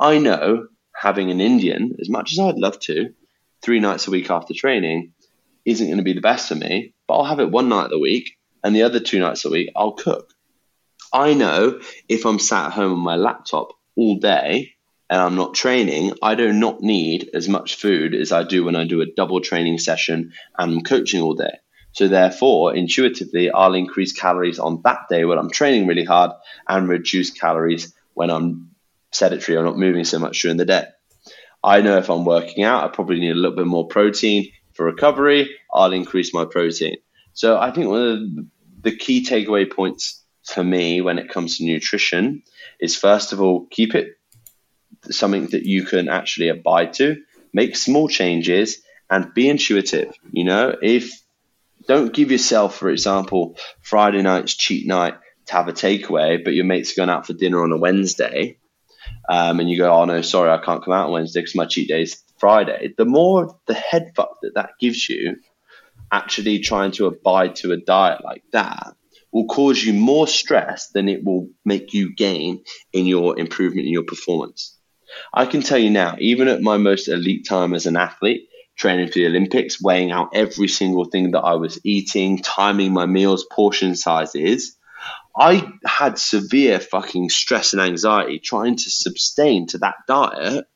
I 0.00 0.16
know 0.16 0.68
having 0.94 1.30
an 1.30 1.42
Indian, 1.42 1.96
as 2.00 2.08
much 2.08 2.32
as 2.32 2.38
I'd 2.38 2.56
love 2.56 2.80
to, 2.80 3.12
three 3.60 3.80
nights 3.80 4.08
a 4.08 4.10
week 4.10 4.30
after 4.30 4.54
training 4.54 5.12
isn't 5.66 5.86
going 5.86 5.98
to 5.98 6.02
be 6.02 6.14
the 6.14 6.22
best 6.22 6.48
for 6.48 6.54
me, 6.54 6.94
but 7.06 7.18
I'll 7.18 7.24
have 7.24 7.40
it 7.40 7.50
one 7.50 7.68
night 7.68 7.92
a 7.92 7.98
week 7.98 8.38
and 8.64 8.74
the 8.74 8.84
other 8.84 9.00
two 9.00 9.18
nights 9.18 9.44
a 9.44 9.50
week 9.50 9.68
I'll 9.76 9.92
cook. 9.92 10.32
I 11.12 11.34
know 11.34 11.78
if 12.08 12.24
I'm 12.24 12.38
sat 12.38 12.68
at 12.68 12.72
home 12.72 12.92
on 12.92 13.00
my 13.00 13.16
laptop 13.16 13.74
all 13.96 14.16
day 14.16 14.76
and 15.10 15.20
I'm 15.20 15.34
not 15.34 15.54
training, 15.54 16.14
I 16.22 16.36
do 16.36 16.52
not 16.52 16.80
need 16.80 17.30
as 17.34 17.48
much 17.48 17.74
food 17.74 18.14
as 18.14 18.30
I 18.30 18.44
do 18.44 18.64
when 18.64 18.76
I 18.76 18.86
do 18.86 19.00
a 19.00 19.06
double 19.06 19.40
training 19.40 19.78
session 19.78 20.32
and 20.56 20.72
I'm 20.72 20.82
coaching 20.82 21.20
all 21.20 21.34
day. 21.34 21.58
So 21.92 22.06
therefore, 22.06 22.76
intuitively, 22.76 23.50
I'll 23.50 23.74
increase 23.74 24.12
calories 24.12 24.60
on 24.60 24.80
that 24.84 25.00
day 25.10 25.24
when 25.24 25.36
I'm 25.36 25.50
training 25.50 25.88
really 25.88 26.04
hard 26.04 26.30
and 26.68 26.88
reduce 26.88 27.32
calories 27.32 27.92
when 28.14 28.30
I'm 28.30 28.70
sedentary 29.10 29.58
or 29.58 29.64
not 29.64 29.76
moving 29.76 30.04
so 30.04 30.20
much 30.20 30.40
during 30.40 30.56
the 30.56 30.64
day. 30.64 30.86
I 31.64 31.80
know 31.80 31.98
if 31.98 32.08
I'm 32.08 32.24
working 32.24 32.62
out, 32.62 32.84
I 32.84 32.94
probably 32.94 33.18
need 33.18 33.32
a 33.32 33.34
little 33.34 33.56
bit 33.56 33.66
more 33.66 33.88
protein 33.88 34.52
for 34.74 34.86
recovery. 34.86 35.50
I'll 35.74 35.92
increase 35.92 36.32
my 36.32 36.44
protein. 36.44 36.98
So 37.32 37.58
I 37.58 37.72
think 37.72 37.88
one 37.88 38.00
of 38.00 38.82
the 38.84 38.96
key 38.96 39.24
takeaway 39.26 39.68
points 39.70 40.24
for 40.44 40.62
me 40.62 41.00
when 41.00 41.18
it 41.18 41.28
comes 41.28 41.58
to 41.58 41.64
nutrition 41.64 42.44
is 42.80 42.96
first 42.96 43.32
of 43.32 43.40
all, 43.40 43.66
keep 43.70 43.96
it 43.96 44.14
something 45.10 45.46
that 45.48 45.64
you 45.64 45.84
can 45.84 46.08
actually 46.08 46.48
abide 46.48 46.94
to, 46.94 47.22
make 47.52 47.76
small 47.76 48.08
changes, 48.08 48.82
and 49.08 49.34
be 49.34 49.48
intuitive. 49.48 50.14
You 50.30 50.44
know, 50.44 50.76
if 50.80 51.20
don't 51.86 52.12
give 52.12 52.30
yourself, 52.30 52.76
for 52.76 52.90
example, 52.90 53.56
Friday 53.82 54.22
night's 54.22 54.54
cheat 54.54 54.86
night 54.86 55.14
to 55.46 55.52
have 55.54 55.68
a 55.68 55.72
takeaway, 55.72 56.42
but 56.42 56.54
your 56.54 56.64
mates 56.64 56.92
are 56.92 57.00
going 57.00 57.10
out 57.10 57.26
for 57.26 57.32
dinner 57.32 57.62
on 57.62 57.72
a 57.72 57.78
Wednesday, 57.78 58.58
um, 59.28 59.60
and 59.60 59.68
you 59.70 59.78
go, 59.78 59.92
"Oh 59.92 60.04
no, 60.04 60.22
sorry, 60.22 60.50
I 60.50 60.58
can't 60.58 60.84
come 60.84 60.94
out 60.94 61.06
on 61.06 61.12
Wednesday 61.12 61.40
because 61.40 61.56
my 61.56 61.66
cheat 61.66 61.88
day 61.88 62.02
is 62.02 62.22
Friday." 62.38 62.94
The 62.96 63.04
more 63.04 63.56
the 63.66 63.74
head 63.74 64.12
fuck 64.14 64.38
that 64.42 64.54
that 64.54 64.72
gives 64.78 65.08
you, 65.08 65.36
actually 66.12 66.60
trying 66.60 66.92
to 66.92 67.06
abide 67.06 67.56
to 67.56 67.72
a 67.72 67.76
diet 67.76 68.22
like 68.24 68.44
that 68.52 68.94
will 69.32 69.46
cause 69.46 69.82
you 69.82 69.92
more 69.92 70.26
stress 70.26 70.88
than 70.88 71.08
it 71.08 71.24
will 71.24 71.48
make 71.64 71.94
you 71.94 72.14
gain 72.14 72.64
in 72.92 73.06
your 73.06 73.38
improvement 73.38 73.86
in 73.86 73.92
your 73.92 74.02
performance. 74.02 74.76
I 75.32 75.46
can 75.46 75.62
tell 75.62 75.78
you 75.78 75.90
now, 75.90 76.16
even 76.18 76.48
at 76.48 76.62
my 76.62 76.76
most 76.76 77.08
elite 77.08 77.46
time 77.46 77.74
as 77.74 77.86
an 77.86 77.96
athlete, 77.96 78.48
training 78.76 79.08
for 79.08 79.14
the 79.14 79.26
Olympics, 79.26 79.80
weighing 79.80 80.10
out 80.10 80.30
every 80.34 80.68
single 80.68 81.04
thing 81.04 81.32
that 81.32 81.40
I 81.40 81.54
was 81.54 81.80
eating, 81.84 82.38
timing 82.38 82.92
my 82.92 83.06
meals, 83.06 83.46
portion 83.50 83.94
sizes, 83.94 84.76
I 85.36 85.72
had 85.84 86.18
severe 86.18 86.80
fucking 86.80 87.30
stress 87.30 87.72
and 87.72 87.80
anxiety 87.80 88.38
trying 88.38 88.76
to 88.76 88.90
sustain 88.90 89.66
to 89.68 89.78
that 89.78 89.96
diet 90.08 90.66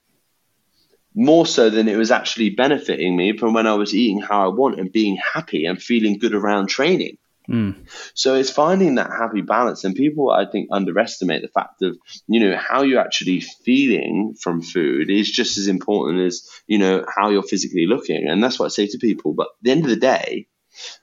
more 1.15 1.47
so 1.47 1.71
than 1.71 1.89
it 1.89 1.97
was 1.97 2.11
actually 2.11 2.51
benefiting 2.51 3.17
me 3.17 3.37
from 3.37 3.53
when 3.55 3.67
I 3.67 3.75
was 3.75 3.95
eating 3.95 4.21
how 4.21 4.45
I 4.45 4.49
want 4.49 4.81
and 4.81 4.91
being 4.91 5.19
happy 5.33 5.65
and 5.67 5.81
feeling 5.81 6.19
good 6.19 6.35
around 6.35 6.67
training. 6.69 7.19
Mm. 7.49 7.87
So 8.15 8.35
it's 8.35 8.51
finding 8.51 8.95
that 8.95 9.11
happy 9.11 9.43
balance, 9.43 9.85
and 9.85 9.95
people 9.95 10.31
I 10.31 10.47
think 10.47 10.69
underestimate 10.73 11.43
the 11.43 11.49
fact 11.49 11.83
of 11.83 11.97
you 12.27 12.41
know 12.41 12.57
how 12.57 12.83
you're 12.83 13.01
actually 13.01 13.41
feeling 13.41 14.35
from 14.41 14.63
food 14.63 15.11
is 15.11 15.31
just 15.31 15.59
as 15.59 15.69
important 15.69 16.21
as 16.21 16.49
you 16.67 16.79
know 16.79 17.05
how 17.15 17.31
you're 17.31 17.43
physically 17.43 17.87
looking, 17.87 18.27
and 18.29 18.43
that's 18.43 18.59
what 18.59 18.67
I 18.67 18.69
say 18.69 18.87
to 18.87 18.99
people. 18.99 19.35
But 19.35 19.49
at 19.49 19.63
the 19.63 19.71
end 19.73 19.85
of 19.85 19.91
the 19.91 19.97
day, 19.97 20.47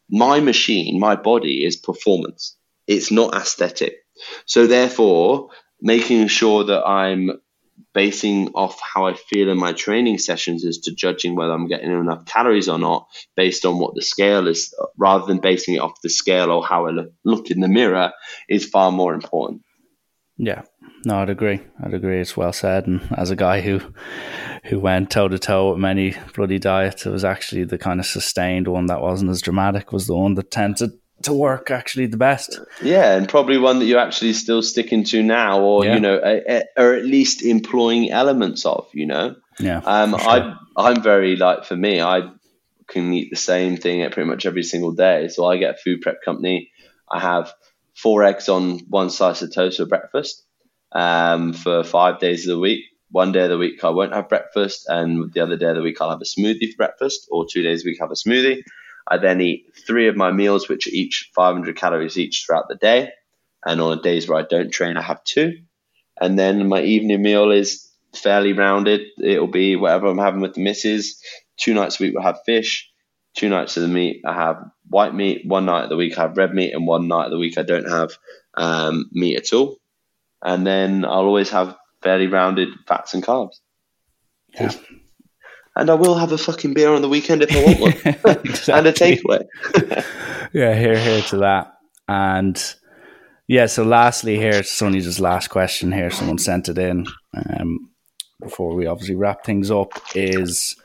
my 0.10 0.39
machine, 0.39 1.00
my 1.00 1.16
body 1.16 1.64
is 1.64 1.76
performance. 1.76 2.58
It's 2.88 3.12
not 3.12 3.36
aesthetic. 3.36 3.98
So 4.46 4.66
therefore, 4.66 5.50
making 5.80 6.28
sure 6.28 6.64
that 6.64 6.86
I'm 6.86 7.39
basing 7.94 8.50
off 8.50 8.80
how 8.82 9.06
I 9.06 9.14
feel 9.14 9.50
in 9.50 9.58
my 9.58 9.74
training 9.74 10.18
sessions 10.18 10.66
as 10.66 10.80
to 10.80 10.94
judging 10.94 11.36
whether 11.36 11.52
I'm 11.52 11.68
getting 11.68 11.92
enough 11.92 12.26
calories 12.26 12.70
or 12.70 12.80
not 12.80 13.08
based 13.36 13.66
on 13.66 13.80
what 13.80 13.96
the 13.96 14.02
scale 14.02 14.48
is, 14.48 14.74
rather 14.98 15.26
than 15.26 15.40
basing 15.40 15.76
it 15.76 15.80
off 15.80 16.02
the 16.04 16.10
scale 16.10 16.52
or 16.52 16.66
how 16.66 16.88
I 16.88 16.92
look, 16.92 17.12
look 17.26 17.52
in 17.52 17.60
the 17.60 17.68
mirror, 17.68 18.12
is 18.50 18.66
far 18.66 18.92
more 18.92 19.14
important. 19.14 19.62
Yeah, 20.38 20.64
no, 21.06 21.20
I'd 21.20 21.30
agree. 21.30 21.62
I'd 21.84 21.94
agree. 21.94 22.20
It's 22.20 22.38
well 22.38 22.54
said. 22.54 22.88
And 22.88 23.02
as 23.16 23.30
a 23.30 23.36
guy 23.36 23.62
who 23.62 23.82
who 24.66 24.80
went 24.80 25.12
toe 25.12 25.28
to 25.28 25.40
toe 25.40 25.72
with 25.72 25.80
many 25.80 26.16
bloody 26.36 26.60
diets, 26.60 27.06
it 27.06 27.12
was 27.12 27.26
actually 27.26 27.64
the 27.64 27.78
kind 27.78 28.00
of 28.00 28.06
sustained 28.06 28.68
one 28.68 28.88
that 28.88 29.02
wasn't 29.02 29.32
as 29.32 29.42
dramatic 29.42 29.92
was 29.92 30.08
the 30.08 30.16
one 30.16 30.36
that 30.36 30.52
tended 30.52 30.92
to 31.24 31.34
work 31.34 31.72
actually 31.72 32.07
the 32.07 32.17
best. 32.17 32.59
Yeah, 32.82 33.15
and 33.15 33.28
probably 33.28 33.57
one 33.57 33.80
that 33.80 33.86
you're 33.86 33.99
actually 33.99 34.34
still 34.34 34.61
sticking 34.61 35.03
to 35.05 35.24
now, 35.24 35.61
or 35.61 35.86
yeah. 35.86 35.93
you 35.95 35.99
know, 35.99 36.19
a, 36.24 36.41
a, 36.47 36.63
or 36.78 36.93
at 36.93 37.05
least 37.05 37.43
employing 37.43 38.11
elements 38.11 38.65
of. 38.65 38.88
You 38.93 39.07
know, 39.07 39.36
yeah. 39.59 39.82
Um, 39.84 40.11
sure. 40.11 40.30
I 40.30 40.55
I'm 40.78 41.01
very 41.01 41.36
like 41.36 41.65
for 41.65 41.76
me, 41.76 42.01
I 42.01 42.30
can 42.88 43.13
eat 43.13 43.30
the 43.30 43.38
same 43.38 43.78
thing 43.78 44.01
at 44.01 44.11
pretty 44.11 44.30
much 44.30 44.45
every 44.45 44.63
single 44.63 44.91
day. 44.91 45.28
So 45.30 45.45
I 45.45 45.57
get 45.57 45.76
a 45.76 45.78
food 45.78 46.01
prep 46.01 46.22
company. 46.24 46.72
I 47.11 47.19
have 47.19 47.53
four 47.95 48.24
eggs 48.24 48.49
on 48.49 48.80
one 48.89 49.09
slice 49.09 49.41
of 49.41 49.53
toast 49.53 49.78
for 49.78 49.86
breakfast 49.86 50.43
um, 50.91 51.53
for 51.53 51.84
five 51.84 52.19
days 52.19 52.47
of 52.47 52.55
the 52.55 52.59
week. 52.59 52.86
One 53.09 53.32
day 53.32 53.43
of 53.43 53.49
the 53.49 53.57
week 53.57 53.84
I 53.84 53.89
won't 53.89 54.13
have 54.13 54.30
breakfast, 54.30 54.86
and 54.88 55.34
the 55.34 55.41
other 55.41 55.57
day 55.57 55.67
of 55.67 55.76
the 55.76 55.82
week 55.82 55.99
I'll 55.99 56.11
have 56.11 56.22
a 56.22 56.39
smoothie 56.39 56.72
for 56.72 56.78
breakfast, 56.78 57.28
or 57.30 57.45
two 57.45 57.61
days 57.61 57.84
a 57.84 57.88
week 57.88 57.97
I 57.99 58.05
have 58.05 58.11
a 58.11 58.15
smoothie. 58.15 58.63
I 59.12 59.18
then 59.18 59.41
eat 59.41 59.66
three 59.86 60.07
of 60.07 60.16
my 60.16 60.32
meals, 60.32 60.70
which 60.70 60.88
are 60.88 60.91
each 60.93 61.32
500 61.36 61.76
calories 61.76 62.18
each 62.18 62.45
throughout 62.45 62.70
the 62.70 62.76
day. 62.76 63.09
And 63.66 63.82
on 63.82 64.01
days 64.01 64.28
where 64.28 64.39
I 64.39 64.43
don't 64.43 64.72
train, 64.72 64.95
I 64.95 65.01
have 65.01 65.22
two. 65.26 65.64
And 66.20 66.39
then 66.39 66.70
my 66.70 66.82
evening 66.82 67.22
meal 67.22 67.51
is 67.51 67.89
fairly 68.16 68.53
rounded. 68.53 69.01
It'll 69.22 69.47
be 69.47 69.76
whatever 69.76 70.07
I'm 70.07 70.18
having 70.18 70.39
with 70.39 70.53
the 70.53 70.64
missus. 70.64 71.22
Two 71.57 71.74
nights 71.74 71.99
a 71.99 72.03
week 72.03 72.14
we'll 72.14 72.24
have 72.24 72.39
fish. 72.45 72.89
Two 73.36 73.49
nights 73.49 73.76
of 73.76 73.84
the 73.84 73.89
meat 73.89 74.22
I 74.26 74.34
have 74.34 74.64
white 74.88 75.14
meat. 75.14 75.45
One 75.45 75.66
night 75.66 75.84
of 75.84 75.89
the 75.89 75.97
week 75.97 76.18
I 76.18 76.22
have 76.22 76.38
red 76.38 76.53
meat, 76.53 76.74
and 76.74 76.88
one 76.88 77.09
night 77.09 77.26
of 77.26 77.32
the 77.32 77.38
week 77.38 77.57
I 77.57 77.64
don't 77.64 77.89
have 77.89 78.12
um, 78.55 79.09
meat 79.12 79.36
at 79.36 79.51
all. 79.51 79.78
And 80.41 80.66
then 80.66 81.03
I'll 81.03 81.26
always 81.26 81.49
have 81.49 81.76
fairly 82.01 82.28
rounded 82.28 82.70
fats 82.88 83.14
and 83.14 83.24
carbs. 83.24 83.59
Yeah 84.53 84.72
and 85.76 85.89
I 85.89 85.93
will 85.93 86.15
have 86.15 86.32
a 86.32 86.38
fucking 86.38 86.74
beer 86.74 86.93
on 86.93 87.01
the 87.01 87.09
weekend 87.09 87.43
if 87.43 87.51
I 87.51 87.63
want 87.63 87.80
one, 87.80 87.93
and 88.78 88.88
a 88.88 88.93
takeaway. 88.93 89.45
yeah, 90.53 90.76
here, 90.76 90.97
here 90.97 91.22
to 91.22 91.38
that, 91.38 91.78
and 92.07 92.76
yeah. 93.47 93.67
So, 93.67 93.84
lastly, 93.84 94.38
here, 94.38 94.55
it's 94.55 94.82
only 94.82 95.01
just 95.01 95.19
last 95.19 95.49
question 95.49 95.91
here. 95.91 96.11
Someone 96.11 96.38
sent 96.38 96.69
it 96.69 96.78
in 96.78 97.07
um, 97.34 97.89
before 98.41 98.76
we 98.76 98.88
obviously 98.88 99.15
wrap 99.15 99.45
things 99.45 99.72
up. 99.72 99.93
Is 100.13 100.76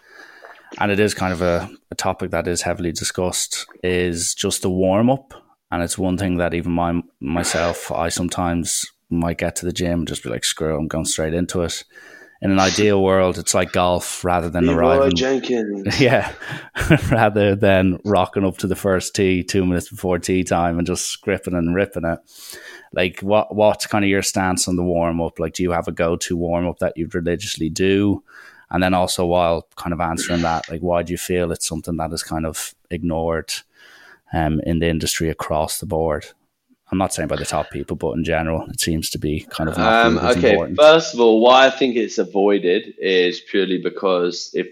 and 0.79 0.91
it 0.91 1.01
is 1.01 1.15
kind 1.15 1.33
of 1.33 1.43
a, 1.43 1.69
a 1.91 1.95
topic 1.95 2.31
that 2.31 2.47
is 2.47 2.63
heavily 2.63 2.93
discussed. 2.93 3.67
Is 3.83 4.35
just 4.35 4.63
the 4.63 4.71
warm 4.71 5.11
up, 5.11 5.35
and 5.71 5.83
it's 5.83 5.99
one 5.99 6.17
thing 6.17 6.37
that 6.37 6.55
even 6.55 6.73
my 6.73 7.03
myself, 7.21 7.91
I 7.91 8.09
sometimes 8.09 8.87
might 9.11 9.39
get 9.39 9.57
to 9.57 9.67
the 9.67 9.73
gym 9.73 10.01
and 10.01 10.09
just 10.09 10.23
be 10.23 10.31
like, 10.31 10.45
"Screw, 10.45 10.77
I'm 10.77 10.89
going 10.89 11.07
straight 11.07 11.35
into 11.35 11.63
it." 11.63 11.85
In 12.43 12.51
an 12.51 12.61
ideal 12.61 13.03
world, 13.03 13.39
it's 13.39 13.55
like 13.55 13.73
golf 13.73 14.25
rather 14.25 14.51
than 14.51 14.67
Leroy 14.67 14.99
arriving. 14.99 15.17
Jenkins. 15.17 16.01
Yeah, 16.01 16.33
rather 17.11 17.57
than 17.57 17.99
rocking 18.05 18.45
up 18.45 18.59
to 18.59 18.67
the 18.67 18.77
first 18.77 19.15
tee 19.15 19.43
two 19.43 19.65
minutes 19.65 19.89
before 19.89 20.19
tee 20.19 20.45
time 20.45 20.79
and 20.79 20.87
just 20.87 21.07
scripping 21.07 21.55
and 21.55 21.75
ripping 21.75 22.05
it. 22.05 22.19
Like, 22.93 23.21
what 23.21 23.55
what's 23.55 23.87
kind 23.87 24.05
of 24.05 24.11
your 24.11 24.23
stance 24.23 24.69
on 24.69 24.77
the 24.77 24.83
warm 24.83 25.21
up? 25.21 25.39
Like, 25.39 25.55
do 25.55 25.63
you 25.63 25.73
have 25.73 25.89
a 25.89 25.93
go 25.93 26.17
to 26.17 26.37
warm 26.37 26.67
up 26.67 26.79
that 26.79 26.97
you'd 26.97 27.15
religiously 27.15 27.71
do? 27.71 28.23
And 28.71 28.83
then 28.83 28.95
also, 28.95 29.25
while 29.25 29.69
kind 29.77 29.93
of 29.93 30.01
answering 30.01 30.43
that, 30.43 30.69
like, 30.69 30.81
why 30.81 31.03
do 31.03 31.13
you 31.13 31.19
feel 31.19 31.53
it's 31.53 31.67
something 31.67 31.97
that 31.99 32.13
is 32.13 32.23
kind 32.23 32.45
of 32.45 32.75
ignored 32.91 33.53
um, 34.33 34.61
in 34.65 34.81
the 34.81 34.89
industry 34.89 35.31
across 35.31 35.79
the 35.79 35.87
board? 35.87 36.27
I'm 36.91 36.99
not 36.99 37.13
saying 37.13 37.29
by 37.29 37.37
the 37.37 37.45
top 37.45 37.71
people, 37.71 37.97
but 37.97 38.13
in 38.13 38.25
general, 38.25 38.69
it 38.71 38.81
seems 38.81 39.11
to 39.11 39.19
be 39.19 39.41
kind 39.41 39.69
of 39.69 39.77
um, 39.77 40.19
okay. 40.19 40.53
Important. 40.53 40.79
First 40.79 41.15
of 41.15 41.21
all, 41.21 41.41
why 41.41 41.67
I 41.67 41.71
think 41.71 41.97
it's 41.97 42.19
avoided 42.19 42.95
is 42.99 43.41
purely 43.41 43.79
because 43.83 44.51
if 44.55 44.69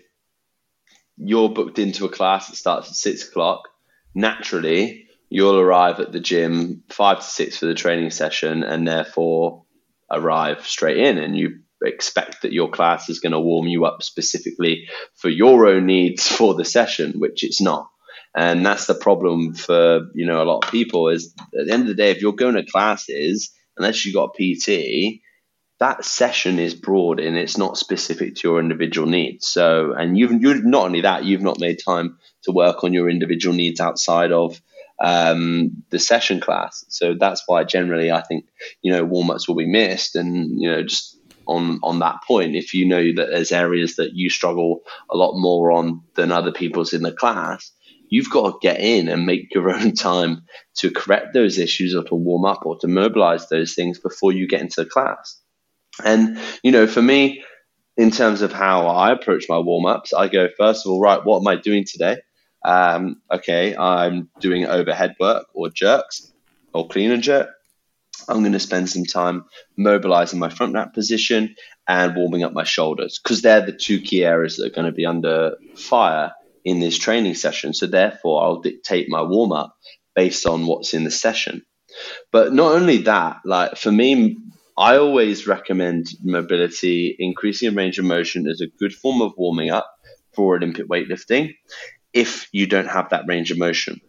you're 1.16 1.48
booked 1.48 1.78
into 1.78 2.04
a 2.04 2.08
class 2.08 2.48
that 2.48 2.56
starts 2.56 2.88
at 2.88 2.94
six 2.94 3.28
o'clock, 3.28 3.68
naturally 4.14 5.08
you'll 5.28 5.58
arrive 5.58 5.98
at 5.98 6.12
the 6.12 6.20
gym 6.20 6.84
five 6.88 7.18
to 7.18 7.24
six 7.24 7.56
for 7.56 7.66
the 7.66 7.74
training 7.74 8.10
session, 8.10 8.62
and 8.62 8.86
therefore 8.86 9.64
arrive 10.10 10.64
straight 10.66 10.98
in, 10.98 11.18
and 11.18 11.36
you 11.36 11.58
expect 11.82 12.42
that 12.42 12.52
your 12.52 12.70
class 12.70 13.08
is 13.08 13.18
going 13.18 13.32
to 13.32 13.40
warm 13.40 13.66
you 13.66 13.84
up 13.84 14.02
specifically 14.02 14.88
for 15.16 15.28
your 15.28 15.66
own 15.66 15.86
needs 15.86 16.28
for 16.28 16.54
the 16.54 16.64
session, 16.64 17.18
which 17.18 17.42
it's 17.42 17.60
not. 17.60 17.90
And 18.36 18.66
that's 18.66 18.86
the 18.86 18.94
problem 18.94 19.54
for, 19.54 20.08
you 20.14 20.26
know, 20.26 20.42
a 20.42 20.44
lot 20.44 20.64
of 20.64 20.70
people 20.70 21.08
is 21.08 21.34
at 21.58 21.66
the 21.66 21.72
end 21.72 21.82
of 21.82 21.88
the 21.88 21.94
day, 21.94 22.10
if 22.10 22.20
you're 22.20 22.32
going 22.32 22.56
to 22.56 22.64
classes, 22.64 23.50
unless 23.76 24.04
you've 24.04 24.14
got 24.14 24.34
PT, 24.34 25.20
that 25.78 26.04
session 26.04 26.58
is 26.58 26.74
broad 26.74 27.20
and 27.20 27.36
it's 27.36 27.56
not 27.56 27.78
specific 27.78 28.36
to 28.36 28.48
your 28.48 28.60
individual 28.60 29.08
needs. 29.08 29.46
So, 29.46 29.92
and 29.92 30.18
you've, 30.18 30.42
you've 30.42 30.64
not 30.64 30.86
only 30.86 31.02
that, 31.02 31.24
you've 31.24 31.42
not 31.42 31.60
made 31.60 31.78
time 31.84 32.18
to 32.44 32.52
work 32.52 32.82
on 32.82 32.92
your 32.92 33.08
individual 33.08 33.54
needs 33.54 33.80
outside 33.80 34.32
of 34.32 34.60
um, 35.00 35.82
the 35.90 35.98
session 35.98 36.40
class. 36.40 36.84
So 36.88 37.14
that's 37.14 37.42
why 37.46 37.64
generally 37.64 38.10
I 38.10 38.22
think, 38.22 38.46
you 38.82 38.92
know, 38.92 39.04
warm 39.04 39.30
ups 39.30 39.46
will 39.46 39.56
be 39.56 39.66
missed. 39.66 40.16
And, 40.16 40.60
you 40.60 40.70
know, 40.70 40.82
just 40.82 41.16
on, 41.46 41.80
on 41.82 42.00
that 42.00 42.22
point, 42.26 42.56
if 42.56 42.74
you 42.74 42.86
know 42.86 43.12
that 43.14 43.28
there's 43.30 43.52
areas 43.52 43.96
that 43.96 44.14
you 44.14 44.30
struggle 44.30 44.80
a 45.10 45.16
lot 45.16 45.36
more 45.36 45.72
on 45.72 46.02
than 46.14 46.32
other 46.32 46.52
people's 46.52 46.92
in 46.92 47.02
the 47.02 47.12
class, 47.12 47.70
you've 48.08 48.30
got 48.30 48.50
to 48.50 48.58
get 48.60 48.80
in 48.80 49.08
and 49.08 49.26
make 49.26 49.54
your 49.54 49.70
own 49.70 49.92
time 49.94 50.42
to 50.76 50.90
correct 50.90 51.34
those 51.34 51.58
issues 51.58 51.94
or 51.94 52.04
to 52.04 52.14
warm 52.14 52.44
up 52.44 52.66
or 52.66 52.78
to 52.78 52.88
mobilize 52.88 53.48
those 53.48 53.74
things 53.74 53.98
before 53.98 54.32
you 54.32 54.46
get 54.46 54.60
into 54.60 54.84
the 54.84 54.90
class. 54.90 55.40
And, 56.04 56.38
you 56.62 56.72
know, 56.72 56.86
for 56.86 57.02
me, 57.02 57.44
in 57.96 58.10
terms 58.10 58.42
of 58.42 58.52
how 58.52 58.88
I 58.88 59.12
approach 59.12 59.44
my 59.48 59.58
warm 59.58 59.86
ups, 59.86 60.12
I 60.12 60.28
go, 60.28 60.48
first 60.58 60.84
of 60.84 60.92
all, 60.92 61.00
right, 61.00 61.24
what 61.24 61.40
am 61.40 61.46
I 61.46 61.56
doing 61.56 61.84
today? 61.84 62.18
Um, 62.64 63.20
okay, 63.30 63.76
I'm 63.76 64.30
doing 64.40 64.66
overhead 64.66 65.14
work 65.20 65.46
or 65.54 65.68
jerks 65.68 66.32
or 66.72 66.88
clean 66.88 67.12
and 67.12 67.22
jerk. 67.22 67.50
I'm 68.28 68.40
going 68.40 68.52
to 68.52 68.60
spend 68.60 68.88
some 68.88 69.04
time 69.04 69.44
mobilizing 69.76 70.38
my 70.38 70.48
front 70.48 70.74
rack 70.74 70.94
position 70.94 71.54
and 71.86 72.16
warming 72.16 72.42
up 72.42 72.52
my 72.52 72.64
shoulders 72.64 73.20
because 73.22 73.42
they're 73.42 73.64
the 73.64 73.72
two 73.72 74.00
key 74.00 74.24
areas 74.24 74.56
that 74.56 74.66
are 74.66 74.74
going 74.74 74.86
to 74.86 74.92
be 74.92 75.04
under 75.04 75.56
fire 75.76 76.32
in 76.64 76.80
this 76.80 76.98
training 76.98 77.34
session. 77.34 77.74
So 77.74 77.86
therefore, 77.86 78.42
I'll 78.42 78.60
dictate 78.60 79.08
my 79.08 79.22
warm 79.22 79.52
up 79.52 79.76
based 80.14 80.46
on 80.46 80.66
what's 80.66 80.94
in 80.94 81.04
the 81.04 81.10
session. 81.10 81.62
But 82.32 82.52
not 82.52 82.72
only 82.72 82.98
that, 82.98 83.38
like 83.44 83.76
for 83.76 83.92
me, 83.92 84.36
I 84.76 84.96
always 84.96 85.46
recommend 85.46 86.08
mobility, 86.22 87.14
increasing 87.18 87.74
range 87.74 87.98
of 87.98 88.04
motion 88.04 88.48
is 88.48 88.60
a 88.60 88.66
good 88.78 88.92
form 88.92 89.22
of 89.22 89.34
warming 89.36 89.70
up 89.70 89.88
for 90.34 90.56
Olympic 90.56 90.88
weightlifting 90.88 91.54
if 92.12 92.48
you 92.52 92.66
don't 92.66 92.88
have 92.88 93.10
that 93.10 93.26
range 93.28 93.50
of 93.50 93.58
motion. 93.58 94.00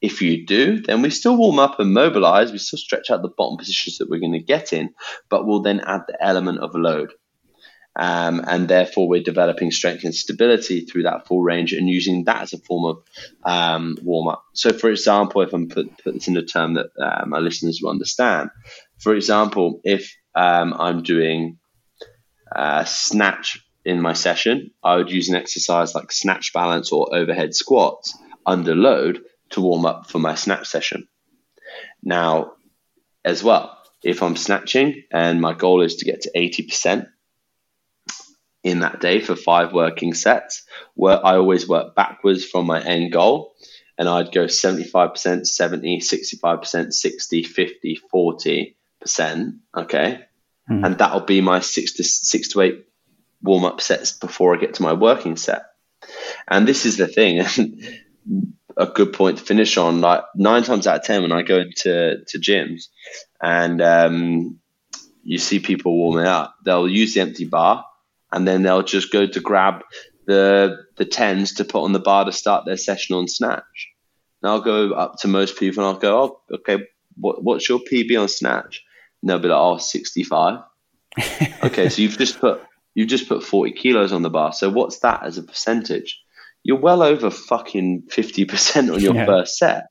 If 0.00 0.22
you 0.22 0.46
do, 0.46 0.80
then 0.80 1.02
we 1.02 1.10
still 1.10 1.36
warm 1.36 1.58
up 1.58 1.80
and 1.80 1.92
mobilize, 1.92 2.52
we 2.52 2.58
still 2.58 2.78
stretch 2.78 3.10
out 3.10 3.22
the 3.22 3.28
bottom 3.36 3.58
positions 3.58 3.98
that 3.98 4.08
we're 4.08 4.20
going 4.20 4.32
to 4.32 4.38
get 4.38 4.72
in, 4.72 4.94
but 5.28 5.44
we'll 5.44 5.62
then 5.62 5.80
add 5.80 6.02
the 6.06 6.16
element 6.24 6.60
of 6.60 6.74
load. 6.74 7.12
Um, 7.98 8.44
and 8.46 8.68
therefore, 8.68 9.08
we're 9.08 9.24
developing 9.24 9.72
strength 9.72 10.04
and 10.04 10.14
stability 10.14 10.82
through 10.82 11.02
that 11.02 11.26
full 11.26 11.42
range 11.42 11.72
and 11.72 11.88
using 11.88 12.24
that 12.24 12.42
as 12.42 12.52
a 12.52 12.58
form 12.58 12.84
of 12.84 13.02
um, 13.44 13.98
warm 14.02 14.28
up. 14.28 14.44
So, 14.52 14.72
for 14.72 14.88
example, 14.88 15.42
if 15.42 15.52
I'm 15.52 15.68
put, 15.68 15.90
put 16.04 16.14
this 16.14 16.28
in 16.28 16.36
a 16.36 16.44
term 16.44 16.74
that 16.74 16.90
uh, 16.96 17.26
my 17.26 17.38
listeners 17.38 17.80
will 17.82 17.90
understand, 17.90 18.50
for 18.98 19.14
example, 19.16 19.80
if 19.82 20.14
um, 20.36 20.74
I'm 20.78 21.02
doing 21.02 21.58
uh, 22.54 22.84
snatch 22.84 23.58
in 23.84 24.00
my 24.00 24.12
session, 24.12 24.70
I 24.84 24.96
would 24.96 25.10
use 25.10 25.28
an 25.28 25.34
exercise 25.34 25.94
like 25.94 26.12
snatch 26.12 26.52
balance 26.52 26.92
or 26.92 27.12
overhead 27.12 27.54
squats 27.54 28.16
under 28.46 28.76
load 28.76 29.22
to 29.50 29.60
warm 29.60 29.86
up 29.86 30.08
for 30.08 30.20
my 30.20 30.36
snatch 30.36 30.68
session. 30.68 31.08
Now, 32.02 32.52
as 33.24 33.42
well, 33.42 33.76
if 34.04 34.22
I'm 34.22 34.36
snatching 34.36 35.02
and 35.10 35.40
my 35.40 35.52
goal 35.52 35.82
is 35.82 35.96
to 35.96 36.04
get 36.04 36.22
to 36.22 36.30
80% 36.36 37.08
in 38.62 38.80
that 38.80 39.00
day 39.00 39.20
for 39.20 39.36
five 39.36 39.72
working 39.72 40.14
sets, 40.14 40.64
where 40.94 41.24
I 41.24 41.36
always 41.36 41.68
work 41.68 41.94
backwards 41.94 42.44
from 42.44 42.66
my 42.66 42.82
end 42.82 43.12
goal 43.12 43.54
and 43.98 44.08
I'd 44.08 44.32
go 44.32 44.44
75%, 44.44 45.46
70, 45.46 46.00
65%, 46.00 46.92
60, 46.92 47.42
50, 47.42 48.00
40%. 48.14 49.58
Okay. 49.76 50.20
Mm. 50.70 50.86
And 50.86 50.98
that'll 50.98 51.20
be 51.20 51.40
my 51.40 51.60
six 51.60 51.94
to 51.94 52.04
six 52.04 52.48
to 52.48 52.60
eight 52.60 52.86
warm 53.42 53.64
up 53.64 53.80
sets 53.80 54.12
before 54.12 54.54
I 54.54 54.60
get 54.60 54.74
to 54.74 54.82
my 54.82 54.92
working 54.92 55.36
set. 55.36 55.64
And 56.46 56.66
this 56.66 56.86
is 56.86 56.96
the 56.96 57.08
thing, 57.08 57.40
a 58.76 58.86
good 58.86 59.12
point 59.12 59.38
to 59.38 59.44
finish 59.44 59.76
on. 59.76 60.00
Like 60.00 60.24
nine 60.36 60.62
times 60.62 60.86
out 60.86 61.00
of 61.00 61.04
ten, 61.04 61.22
when 61.22 61.32
I 61.32 61.42
go 61.42 61.58
into 61.58 62.24
to 62.24 62.38
gyms 62.38 62.84
and 63.42 63.82
um, 63.82 64.60
you 65.24 65.38
see 65.38 65.58
people 65.58 65.96
warming 65.96 66.26
up, 66.26 66.54
they'll 66.64 66.88
use 66.88 67.14
the 67.14 67.20
empty 67.20 67.46
bar 67.46 67.84
and 68.32 68.46
then 68.46 68.62
they'll 68.62 68.82
just 68.82 69.12
go 69.12 69.26
to 69.26 69.40
grab 69.40 69.82
the 70.26 70.76
the 70.96 71.04
tens 71.04 71.54
to 71.54 71.64
put 71.64 71.82
on 71.82 71.92
the 71.92 71.98
bar 71.98 72.24
to 72.24 72.32
start 72.32 72.66
their 72.66 72.76
session 72.76 73.16
on 73.16 73.28
snatch. 73.28 73.88
And 74.42 74.50
I'll 74.50 74.60
go 74.60 74.92
up 74.92 75.16
to 75.20 75.28
most 75.28 75.58
people 75.58 75.84
and 75.84 75.94
I'll 75.94 76.00
go, 76.00 76.22
oh, 76.22 76.54
okay, 76.56 76.84
what, 77.16 77.42
what's 77.42 77.68
your 77.68 77.80
PB 77.80 78.20
on 78.20 78.28
snatch? 78.28 78.84
And 79.20 79.28
they'll 79.28 79.38
be 79.38 79.48
like, 79.48 79.58
oh, 79.58 79.78
65. 79.78 80.60
okay, 81.64 81.88
so 81.88 82.02
you've 82.02 82.18
just 82.18 82.38
put 82.38 82.62
you've 82.94 83.08
just 83.08 83.28
put 83.28 83.42
40 83.42 83.72
kilos 83.72 84.12
on 84.12 84.22
the 84.22 84.30
bar. 84.30 84.52
So 84.52 84.70
what's 84.70 85.00
that 85.00 85.24
as 85.24 85.38
a 85.38 85.42
percentage? 85.42 86.20
You're 86.62 86.80
well 86.80 87.02
over 87.02 87.30
fucking 87.30 88.08
50% 88.10 88.92
on 88.92 89.00
your 89.00 89.14
yeah. 89.14 89.24
first 89.26 89.56
set. 89.56 89.86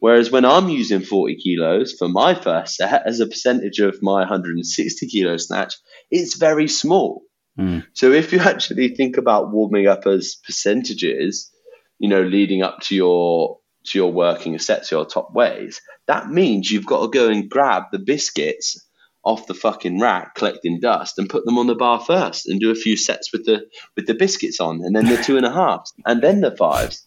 Whereas 0.00 0.30
when 0.30 0.44
I'm 0.44 0.68
using 0.68 1.02
40 1.02 1.36
kilos 1.36 1.92
for 1.92 2.08
my 2.08 2.34
first 2.34 2.76
set 2.76 3.06
as 3.06 3.20
a 3.20 3.26
percentage 3.26 3.78
of 3.78 4.02
my 4.02 4.20
160 4.20 5.06
kilo 5.06 5.36
snatch, 5.36 5.74
it's 6.10 6.36
very 6.36 6.66
small. 6.66 7.22
Mm. 7.58 7.86
So 7.92 8.12
if 8.12 8.32
you 8.32 8.38
actually 8.40 8.88
think 8.88 9.16
about 9.16 9.50
warming 9.50 9.86
up 9.86 10.06
as 10.06 10.34
percentages, 10.34 11.50
you 11.98 12.08
know, 12.08 12.22
leading 12.22 12.62
up 12.62 12.80
to 12.82 12.94
your 12.94 13.58
to 13.84 13.98
your 13.98 14.12
working 14.12 14.58
sets, 14.58 14.90
your 14.90 15.04
top 15.04 15.32
weights, 15.32 15.80
that 16.06 16.28
means 16.28 16.70
you've 16.70 16.86
got 16.86 17.02
to 17.02 17.08
go 17.08 17.28
and 17.28 17.48
grab 17.48 17.84
the 17.92 18.00
biscuits 18.00 18.84
off 19.22 19.46
the 19.46 19.54
fucking 19.54 20.00
rack 20.00 20.34
collecting 20.34 20.78
dust 20.80 21.18
and 21.18 21.28
put 21.28 21.44
them 21.44 21.58
on 21.58 21.66
the 21.66 21.74
bar 21.74 22.00
first 22.00 22.46
and 22.46 22.60
do 22.60 22.70
a 22.70 22.76
few 22.76 22.96
sets 22.96 23.32
with 23.32 23.44
the 23.44 23.66
with 23.96 24.06
the 24.06 24.14
biscuits 24.14 24.60
on 24.60 24.80
and 24.84 24.94
then 24.94 25.06
the 25.06 25.16
two 25.16 25.36
and 25.36 25.46
a 25.46 25.52
halves 25.52 25.92
and 26.06 26.22
then 26.22 26.40
the 26.40 26.54
fives. 26.56 27.06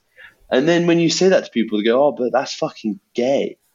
And 0.51 0.67
then 0.67 0.87
when 0.87 0.99
you 0.99 1.09
say 1.09 1.29
that 1.29 1.45
to 1.45 1.51
people, 1.51 1.77
they 1.77 1.83
go, 1.83 2.07
"Oh, 2.07 2.11
but 2.11 2.31
that's 2.31 2.53
fucking 2.53 2.99
gay." 3.13 3.57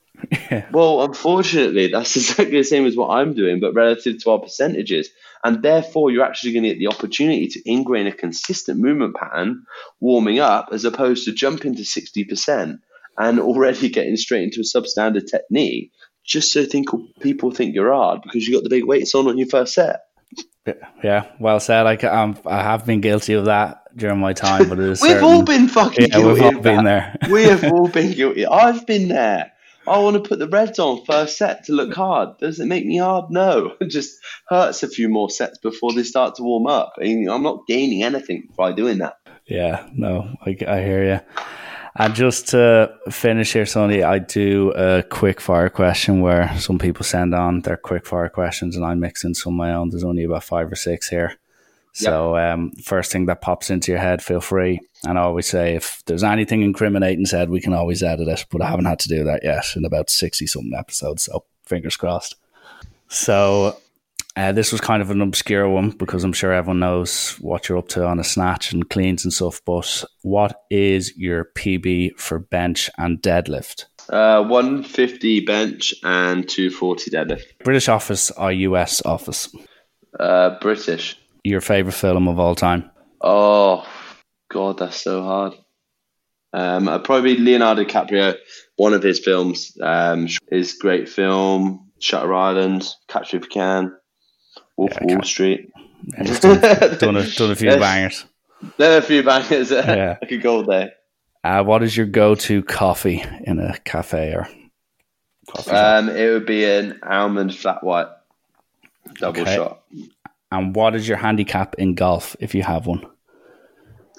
Yeah. 0.51 0.67
Well, 0.73 1.03
unfortunately, 1.03 1.89
that's 1.89 2.17
exactly 2.17 2.59
the 2.59 2.65
same 2.65 2.87
as 2.87 2.97
what 2.97 3.11
I'm 3.11 3.35
doing, 3.35 3.61
but 3.61 3.75
relative 3.75 4.23
to 4.23 4.31
our 4.31 4.39
percentages. 4.39 5.11
And 5.45 5.63
therefore, 5.63 6.11
you're 6.11 6.25
actually 6.25 6.55
going 6.55 6.63
to 6.63 6.71
get 6.71 6.79
the 6.79 6.89
opportunity 6.89 7.47
to 7.49 7.71
ingrain 7.71 8.07
a 8.07 8.13
consistent 8.13 8.81
movement 8.81 9.15
pattern 9.15 9.65
warming 10.01 10.41
up 10.41 10.71
as 10.73 10.87
opposed 10.87 11.27
to 11.27 11.33
jumping 11.33 11.77
to 11.77 11.83
60% 11.83 12.79
and 13.19 13.41
already 13.41 13.89
getting 13.91 14.17
straight 14.17 14.45
into 14.45 14.61
a 14.61 14.65
substandard 14.65 15.31
technique 15.31 15.93
just 16.25 16.53
so 16.53 16.65
think 16.65 16.89
people 17.21 17.51
think 17.51 17.75
you're 17.75 17.93
hard 17.93 18.23
because 18.23 18.49
you 18.49 18.55
got 18.55 18.63
the 18.63 18.71
big 18.71 18.87
weights 18.87 19.15
on 19.15 19.29
on 19.29 19.37
your 19.37 19.47
first 19.47 19.75
set. 19.75 20.01
Yeah, 21.03 21.27
well 21.39 21.61
said. 21.61 21.87
I, 21.87 21.97
um, 22.07 22.39
I 22.47 22.63
have 22.63 22.87
been 22.87 23.03
guilty 23.03 23.35
of 23.35 23.45
that 23.45 23.83
during 23.95 24.19
my 24.19 24.33
time, 24.33 24.71
but 24.71 24.79
we've 24.79 24.97
certain, 24.97 25.23
all 25.23 25.43
been 25.43 25.69
fucking 25.69 26.09
yeah, 26.11 26.27
We've 26.27 26.41
all 26.41 26.59
been 26.59 26.85
there. 26.85 27.15
we 27.31 27.43
have 27.43 27.65
all 27.73 27.89
been 27.89 28.13
guilty. 28.13 28.47
I've 28.47 28.87
been 28.87 29.09
there. 29.09 29.53
I 29.87 29.99
want 29.99 30.15
to 30.15 30.27
put 30.27 30.39
the 30.39 30.49
reds 30.49 30.79
on 30.79 31.05
first 31.05 31.37
set 31.37 31.65
to 31.65 31.73
look 31.73 31.93
hard. 31.95 32.39
Does 32.39 32.59
it 32.59 32.67
make 32.67 32.87
me 32.87 32.99
hard? 32.99 33.31
No. 33.31 33.73
It 33.81 33.91
just 33.91 34.19
hurts 34.49 34.83
a 34.83 34.89
few 34.89 35.09
more 35.09 35.29
sets 35.29 35.59
before 35.59 35.93
they 35.93 36.05
start 36.05 36.37
to 36.37 36.43
warm 36.43 36.67
up. 36.67 36.95
I 36.99 37.05
mean, 37.05 37.29
I'm 37.29 37.43
not 37.43 37.67
gaining 37.67 38.03
anything 38.03 38.49
by 38.57 38.73
doing 38.73 38.99
that. 38.99 39.17
Yeah, 39.47 39.87
no, 39.93 40.35
I, 40.47 40.57
I 40.67 40.81
hear 40.81 41.05
you. 41.05 41.21
And 41.97 42.15
just 42.15 42.49
to 42.49 42.95
finish 43.11 43.53
here, 43.53 43.67
Sonny, 43.67 44.03
I 44.03 44.19
do 44.19 44.73
a 44.75 45.03
quick 45.03 45.41
fire 45.41 45.69
question 45.69 46.23
where 46.23 46.59
some 46.59 46.79
people 46.79 47.05
send 47.05 47.35
on 47.35 47.61
their 47.61 47.77
quick 47.77 48.07
fire 48.07 48.29
questions 48.31 48.77
and 48.77 48.85
I 48.85 48.95
mix 48.95 49.23
in 49.23 49.35
some 49.35 49.53
of 49.53 49.59
my 49.59 49.75
own. 49.75 49.91
There's 49.91 50.03
only 50.03 50.25
about 50.25 50.45
five 50.45 50.73
or 50.73 50.77
six 50.77 51.09
here. 51.09 51.37
So, 51.95 52.37
yep. 52.37 52.55
um, 52.55 52.73
first 52.73 53.13
thing 53.13 53.27
that 53.27 53.41
pops 53.41 53.71
into 53.71 53.93
your 53.93 54.01
head, 54.01 54.21
feel 54.21 54.41
free. 54.41 54.81
And 55.07 55.17
I 55.17 55.23
always 55.23 55.47
say 55.47 55.77
if 55.77 56.03
there's 56.07 56.25
anything 56.25 56.63
incriminating 56.63 57.25
said, 57.25 57.51
we 57.51 57.61
can 57.61 57.73
always 57.73 58.03
edit 58.03 58.27
it, 58.27 58.45
but 58.51 58.63
I 58.63 58.69
haven't 58.69 58.87
had 58.87 58.99
to 59.01 59.09
do 59.09 59.23
that 59.25 59.45
yet 59.45 59.65
in 59.77 59.85
about 59.85 60.11
60 60.11 60.47
something 60.47 60.75
episodes. 60.77 61.23
So, 61.23 61.45
fingers 61.67 61.97
crossed. 61.97 62.35
So, 63.09 63.77
uh, 64.37 64.51
this 64.51 64.73
was 64.73 64.81
kind 64.81 65.01
of 65.01 65.11
an 65.11 65.21
obscure 65.21 65.69
one 65.69 65.91
because 65.91 66.25
I'm 66.25 66.33
sure 66.33 66.53
everyone 66.53 66.81
knows 66.81 67.37
what 67.41 67.69
you're 67.69 67.79
up 67.79 67.89
to 67.91 68.05
on 68.05 68.19
a 68.19 68.25
snatch 68.25 68.73
and 68.73 68.91
cleans 68.91 69.25
and 69.25 69.33
stuff. 69.33 69.61
But 69.65 70.05
what 70.23 70.65
is 70.71 71.17
your 71.17 71.51
PB 71.57 72.19
for 72.19 72.41
bench 72.41 72.91
and 72.99 73.23
deadlift? 73.23 73.85
Uh, 74.09 74.43
150 74.43 75.41
bench 75.45 75.95
and 76.03 76.49
240 76.49 77.11
deadlift. 77.13 77.45
British 77.63 77.89
office 77.89 78.33
or 78.33 78.51
US 78.51 79.01
office? 79.03 79.55
Uh, 80.19 80.59
British. 80.61 81.19
Your 81.45 81.61
favorite 81.61 81.93
film 81.93 82.27
of 82.27 82.39
all 82.39 82.55
time? 82.55 82.91
Oh, 83.21 83.87
God, 84.51 84.79
that's 84.79 85.01
so 85.01 85.23
hard. 85.23 85.53
Um, 86.55 86.87
probably 87.03 87.37
Leonardo 87.37 87.85
DiCaprio. 87.85 88.37
One 88.77 88.95
of 88.95 89.03
his 89.03 89.21
films 89.21 89.77
um, 89.83 90.29
is 90.51 90.73
great 90.75 91.09
film, 91.09 91.91
Shutter 91.99 92.33
Island, 92.33 92.89
Catch 93.09 93.33
Me 93.33 93.39
If 93.39 93.45
You 93.45 93.51
Can. 93.51 93.97
Wolf 94.77 94.93
yeah, 95.01 95.15
Wall 95.15 95.23
Street. 95.23 95.71
Yeah, 96.07 96.39
done, 96.39 96.61
done, 96.99 97.17
a, 97.17 97.27
done 97.31 97.51
a 97.51 97.57
few 97.57 97.71
bangers. 97.71 98.25
Done 98.79 98.99
a 98.99 99.03
few 99.03 99.23
bangers. 99.23 99.71
yeah. 99.73 100.17
I 100.23 100.27
could 100.27 100.43
go 100.43 100.63
there. 100.63 100.93
Uh, 101.43 101.63
what 101.63 101.83
is 101.83 101.97
your 101.97 102.07
go-to 102.07 102.63
coffee 102.63 103.23
in 103.43 103.59
a 103.59 103.77
cafe 103.85 104.33
or 104.33 104.49
coffee? 105.49 105.71
Um, 105.71 106.09
it 106.09 106.31
would 106.31 106.47
be 106.47 106.65
an 106.65 107.01
almond 107.03 107.55
flat 107.55 107.85
white 107.85 108.09
double 109.19 109.43
okay. 109.43 109.57
shot. 109.57 109.83
And 110.51 110.75
what 110.75 110.95
is 110.95 111.09
your 111.09 111.17
handicap 111.17 111.75
in 111.79 111.95
golf 111.95 112.37
if 112.41 112.55
you 112.55 112.63
have 112.63 112.87
one? 112.87 113.05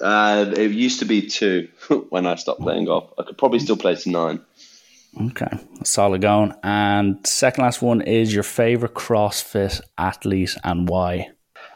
Uh, 0.00 0.52
it 0.56 0.72
used 0.72 0.98
to 0.98 1.06
be 1.06 1.26
two 1.26 1.68
when 2.10 2.26
I 2.26 2.34
stopped 2.34 2.60
playing 2.60 2.86
golf. 2.86 3.12
I 3.18 3.22
could 3.22 3.38
probably 3.38 3.58
still 3.58 3.76
play 3.76 3.96
to 3.96 4.10
nine. 4.10 4.40
Okay, 5.18 5.48
solid 5.82 6.20
going. 6.20 6.54
And 6.62 7.26
second 7.26 7.64
last 7.64 7.80
one 7.80 8.02
is 8.02 8.34
your 8.34 8.42
favorite 8.42 8.94
CrossFit 8.94 9.80
athlete 9.96 10.56
and 10.62 10.86
why? 10.88 11.30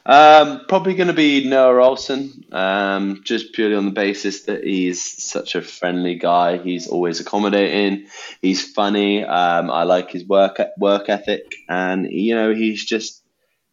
Um, 0.05 0.63
probably 0.67 0.95
going 0.95 1.09
to 1.09 1.15
be 1.15 1.49
Noah 1.49 1.83
Ohlsen, 1.83 2.53
um, 2.53 3.21
just 3.25 3.53
purely 3.53 3.75
on 3.75 3.85
the 3.85 3.91
basis 3.91 4.45
that 4.45 4.65
he's 4.65 5.23
such 5.23 5.55
a 5.55 5.63
friendly 5.63 6.17
guy. 6.17 6.59
He's 6.59 6.87
always 6.87 7.21
accommodating. 7.21 8.07
He's 8.41 8.73
funny. 8.73 9.25
Um, 9.25 9.71
I 9.71 9.85
like 9.85 10.11
his 10.11 10.25
work 10.25 10.61
work 10.79 11.09
ethic, 11.09 11.45
and 11.69 12.07
you 12.11 12.35
know 12.35 12.55
he's 12.55 12.85
just 12.85 13.20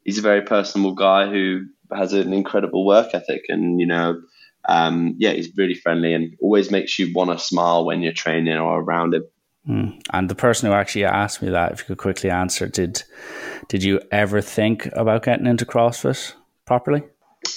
he's 0.08 0.18
a 0.18 0.24
very 0.24 0.41
personable 0.41 0.95
guy 0.95 1.30
who 1.30 1.66
has 1.93 2.14
an 2.14 2.34
incredible 2.34 2.84
work 2.84 3.14
ethic, 3.14 3.43
and 3.49 3.80
you 3.80 3.86
know. 3.86 4.20
Um, 4.70 5.16
yeah, 5.18 5.32
he's 5.32 5.55
really 5.55 5.76
friendly 5.76 6.14
and 6.14 6.36
always 6.41 6.70
makes 6.70 6.99
you 6.99 7.14
want 7.14 7.32
to 7.32 7.39
smile 7.41 7.86
when 7.86 8.01
you're 8.01 8.12
training 8.12 8.58
or 8.58 8.82
around 8.82 9.14
him. 9.14 9.24
Mm. 9.68 10.01
And 10.12 10.30
the 10.30 10.36
person 10.36 10.68
who 10.68 10.76
actually 10.76 11.05
asked 11.05 11.41
me 11.41 11.49
that, 11.51 11.74
if 11.74 11.80
you 11.80 11.86
could 11.86 11.99
quickly 11.99 12.30
answer, 12.30 12.68
did 12.68 13.03
did 13.68 13.84
you 13.84 14.01
ever 14.12 14.41
think 14.41 14.88
about 14.93 15.24
getting 15.24 15.45
into 15.45 15.66
CrossFit 15.66 16.34
properly? 16.66 17.03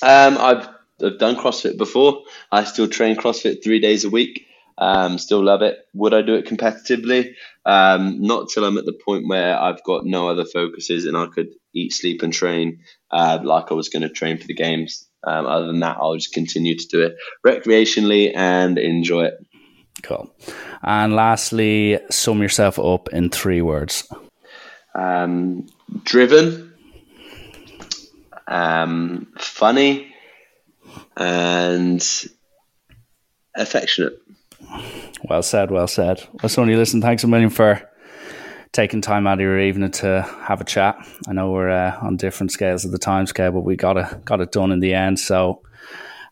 Um, 0.03 0.39
I've, 0.39 0.69
I've 1.05 1.19
done 1.19 1.37
CrossFit 1.37 1.79
before. 1.79 2.23
I 2.51 2.65
still 2.65 2.89
train 2.89 3.17
CrossFit 3.17 3.63
three 3.63 3.81
days 3.81 4.05
a 4.05 4.11
week. 4.11 4.47
Um, 4.81 5.19
still 5.19 5.45
love 5.45 5.61
it. 5.61 5.79
Would 5.93 6.15
I 6.15 6.23
do 6.23 6.35
it 6.35 6.47
competitively? 6.47 7.35
Um, 7.67 8.23
not 8.23 8.49
till 8.49 8.65
I'm 8.65 8.79
at 8.79 8.87
the 8.87 8.99
point 9.05 9.29
where 9.29 9.57
I've 9.57 9.85
got 9.85 10.07
no 10.07 10.29
other 10.29 10.47
focuses 10.47 11.05
and 11.05 11.17
I 11.17 11.27
could 11.27 11.49
eat, 11.75 11.93
sleep, 11.93 12.23
and 12.23 12.33
train 12.33 12.81
uh, 13.11 13.39
like 13.45 13.71
I 13.71 13.75
was 13.75 13.91
going 13.91 14.03
to 14.03 14.09
train 14.09 14.39
for 14.39 14.47
the 14.47 14.55
games. 14.55 15.07
Um, 15.23 15.47
other 15.47 15.67
than 15.67 15.81
that, 15.81 15.99
I'll 16.01 16.17
just 16.17 16.33
continue 16.33 16.77
to 16.77 16.89
do 16.89 17.03
it 17.03 17.17
recreationally 17.47 18.33
and 18.35 18.79
enjoy 18.79 19.25
it. 19.27 19.35
Cool. 20.03 20.33
And 20.83 21.15
lastly, 21.15 22.01
sum 22.11 22.41
yourself 22.41 22.79
up 22.79 23.11
in 23.13 23.29
three 23.29 23.61
words. 23.61 24.11
Um, 24.95 25.67
driven, 26.05 26.73
um, 28.49 29.29
funny, 29.37 30.15
and 31.19 32.03
affectionate. 33.55 34.19
Well 35.25 35.43
said, 35.43 35.71
well 35.71 35.87
said. 35.87 36.27
Well, 36.43 36.49
Sonny, 36.49 36.77
listen, 36.77 37.03
thanks 37.03 37.25
a 37.25 37.29
million 37.29 37.51
for 37.51 37.89
taking 38.73 39.01
time 39.01 39.27
out 39.27 39.35
of 39.35 39.41
your 39.41 39.61
evening 39.61 39.91
to 39.91 40.23
have 40.43 40.61
a 40.61 40.65
chat. 40.65 40.97
I 41.29 41.33
know 41.33 41.51
we're 41.51 41.71
uh, 41.71 41.99
on 42.01 42.17
different 42.17 42.53
scales 42.53 42.85
of 42.85 42.93
the 42.93 42.99
time 42.99 43.27
scale, 43.27 43.53
but 43.53 43.61
we 43.61 43.77
got 43.77 43.97
it 43.97 44.25
got 44.25 44.41
it 44.41 44.53
done 44.53 44.73
in 44.73 44.81
the 44.81 44.95
end. 44.95 45.19
So 45.19 45.63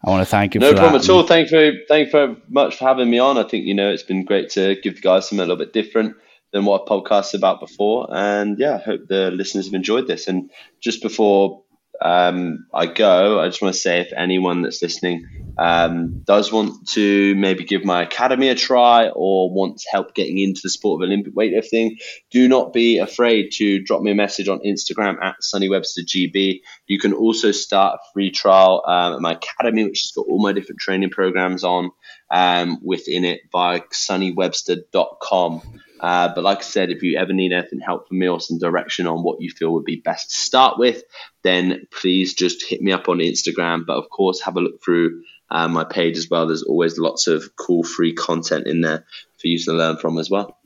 I 0.04 0.10
want 0.10 0.22
to 0.22 0.30
thank 0.30 0.54
you. 0.54 0.60
No 0.60 0.72
problem 0.74 1.00
at 1.00 1.08
all. 1.08 1.24
Thank 1.24 1.50
you 1.50 1.50
very, 1.50 1.84
thank 1.88 2.06
you 2.06 2.12
very 2.12 2.36
much 2.48 2.76
for 2.76 2.84
having 2.84 3.10
me 3.10 3.18
on. 3.18 3.36
I 3.36 3.42
think 3.42 3.66
you 3.66 3.74
know 3.74 3.90
it's 3.90 4.02
been 4.02 4.24
great 4.24 4.50
to 4.50 4.76
give 4.82 4.96
the 4.96 5.00
guys 5.00 5.28
something 5.28 5.40
a 5.40 5.48
little 5.48 5.56
bit 5.56 5.72
different 5.72 6.16
than 6.52 6.64
what 6.64 6.86
podcasts 6.86 7.34
about 7.34 7.60
before. 7.60 8.06
And 8.10 8.58
yeah, 8.58 8.76
I 8.76 8.78
hope 8.78 9.08
the 9.08 9.30
listeners 9.30 9.66
have 9.66 9.74
enjoyed 9.74 10.06
this. 10.06 10.28
And 10.28 10.50
just 10.80 11.02
before 11.02 11.62
um, 12.00 12.66
I 12.72 12.86
go, 12.86 13.40
I 13.40 13.46
just 13.48 13.60
want 13.60 13.74
to 13.74 13.80
say 13.80 14.00
if 14.00 14.12
anyone 14.16 14.62
that's 14.62 14.80
listening 14.80 15.54
um, 15.58 16.20
does 16.20 16.52
want 16.52 16.88
to 16.90 17.34
maybe 17.34 17.64
give 17.64 17.84
my 17.84 18.02
academy 18.02 18.48
a 18.48 18.54
try 18.54 19.08
or 19.08 19.52
wants 19.52 19.84
help 19.90 20.14
getting 20.14 20.38
into 20.38 20.60
the 20.62 20.70
sport 20.70 21.02
of 21.02 21.06
Olympic 21.06 21.34
weightlifting, 21.34 21.98
do 22.30 22.48
not 22.48 22.72
be 22.72 22.98
afraid 22.98 23.50
to 23.54 23.82
drop 23.82 24.00
me 24.00 24.12
a 24.12 24.14
message 24.14 24.48
on 24.48 24.60
Instagram 24.60 25.20
at 25.22 25.36
sonnywebstergb. 25.42 26.60
You 26.86 26.98
can 27.00 27.12
also 27.12 27.50
start 27.50 27.96
a 27.96 28.12
free 28.12 28.30
trial 28.30 28.84
um, 28.86 29.14
at 29.14 29.20
my 29.20 29.32
academy, 29.32 29.84
which 29.84 30.02
has 30.02 30.12
got 30.14 30.26
all 30.28 30.40
my 30.40 30.52
different 30.52 30.80
training 30.80 31.10
programs 31.10 31.64
on 31.64 31.90
um, 32.30 32.78
within 32.82 33.24
it 33.24 33.50
by 33.50 33.80
sonnywebster.com. 33.80 35.62
Uh, 36.00 36.32
but 36.34 36.44
like 36.44 36.58
I 36.58 36.62
said, 36.62 36.90
if 36.90 37.02
you 37.02 37.18
ever 37.18 37.32
need 37.32 37.52
anything 37.52 37.80
help 37.80 38.08
from 38.08 38.18
me 38.18 38.28
or 38.28 38.40
some 38.40 38.58
direction 38.58 39.06
on 39.06 39.22
what 39.22 39.40
you 39.40 39.50
feel 39.50 39.72
would 39.72 39.84
be 39.84 39.96
best 39.96 40.30
to 40.30 40.36
start 40.36 40.78
with, 40.78 41.02
then 41.42 41.86
please 41.90 42.34
just 42.34 42.64
hit 42.64 42.80
me 42.80 42.92
up 42.92 43.08
on 43.08 43.18
Instagram. 43.18 43.84
But 43.86 43.96
of 43.96 44.08
course, 44.10 44.40
have 44.42 44.56
a 44.56 44.60
look 44.60 44.82
through 44.82 45.22
uh, 45.50 45.68
my 45.68 45.84
page 45.84 46.16
as 46.16 46.28
well. 46.30 46.46
There's 46.46 46.62
always 46.62 46.98
lots 46.98 47.26
of 47.26 47.56
cool 47.56 47.82
free 47.82 48.12
content 48.12 48.66
in 48.66 48.80
there 48.80 49.04
for 49.38 49.48
you 49.48 49.58
to 49.58 49.72
learn 49.72 49.96
from 49.96 50.18
as 50.18 50.30
well. 50.30 50.56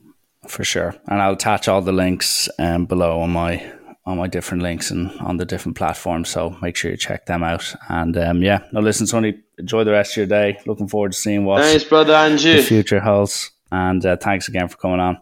For 0.48 0.64
sure, 0.64 0.96
and 1.06 1.22
I'll 1.22 1.34
attach 1.34 1.68
all 1.68 1.82
the 1.82 1.92
links 1.92 2.48
um, 2.58 2.86
below 2.86 3.20
on 3.20 3.30
my 3.30 3.72
on 4.04 4.18
my 4.18 4.26
different 4.26 4.62
links 4.62 4.90
and 4.90 5.10
on 5.20 5.36
the 5.36 5.44
different 5.44 5.76
platforms. 5.76 6.28
So 6.28 6.56
make 6.60 6.76
sure 6.76 6.90
you 6.90 6.96
check 6.96 7.26
them 7.26 7.42
out. 7.44 7.74
And 7.88 8.16
um, 8.16 8.42
yeah, 8.42 8.66
now 8.72 8.80
listen, 8.80 9.06
Sonny, 9.06 9.40
enjoy 9.58 9.84
the 9.84 9.92
rest 9.92 10.12
of 10.12 10.16
your 10.16 10.26
day. 10.26 10.58
Looking 10.66 10.88
forward 10.88 11.12
to 11.12 11.18
seeing 11.18 11.44
what 11.44 11.62
thanks, 11.62 11.84
brother 11.84 12.14
Andrew. 12.14 12.56
the 12.56 12.62
future 12.62 13.00
holds. 13.00 13.52
And 13.72 14.04
uh, 14.04 14.18
thanks 14.18 14.48
again 14.48 14.68
for 14.68 14.76
coming 14.76 15.00
on. 15.00 15.18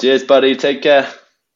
Cheers, 0.00 0.24
buddy. 0.24 0.56
Take 0.56 0.82
care. 0.82 1.08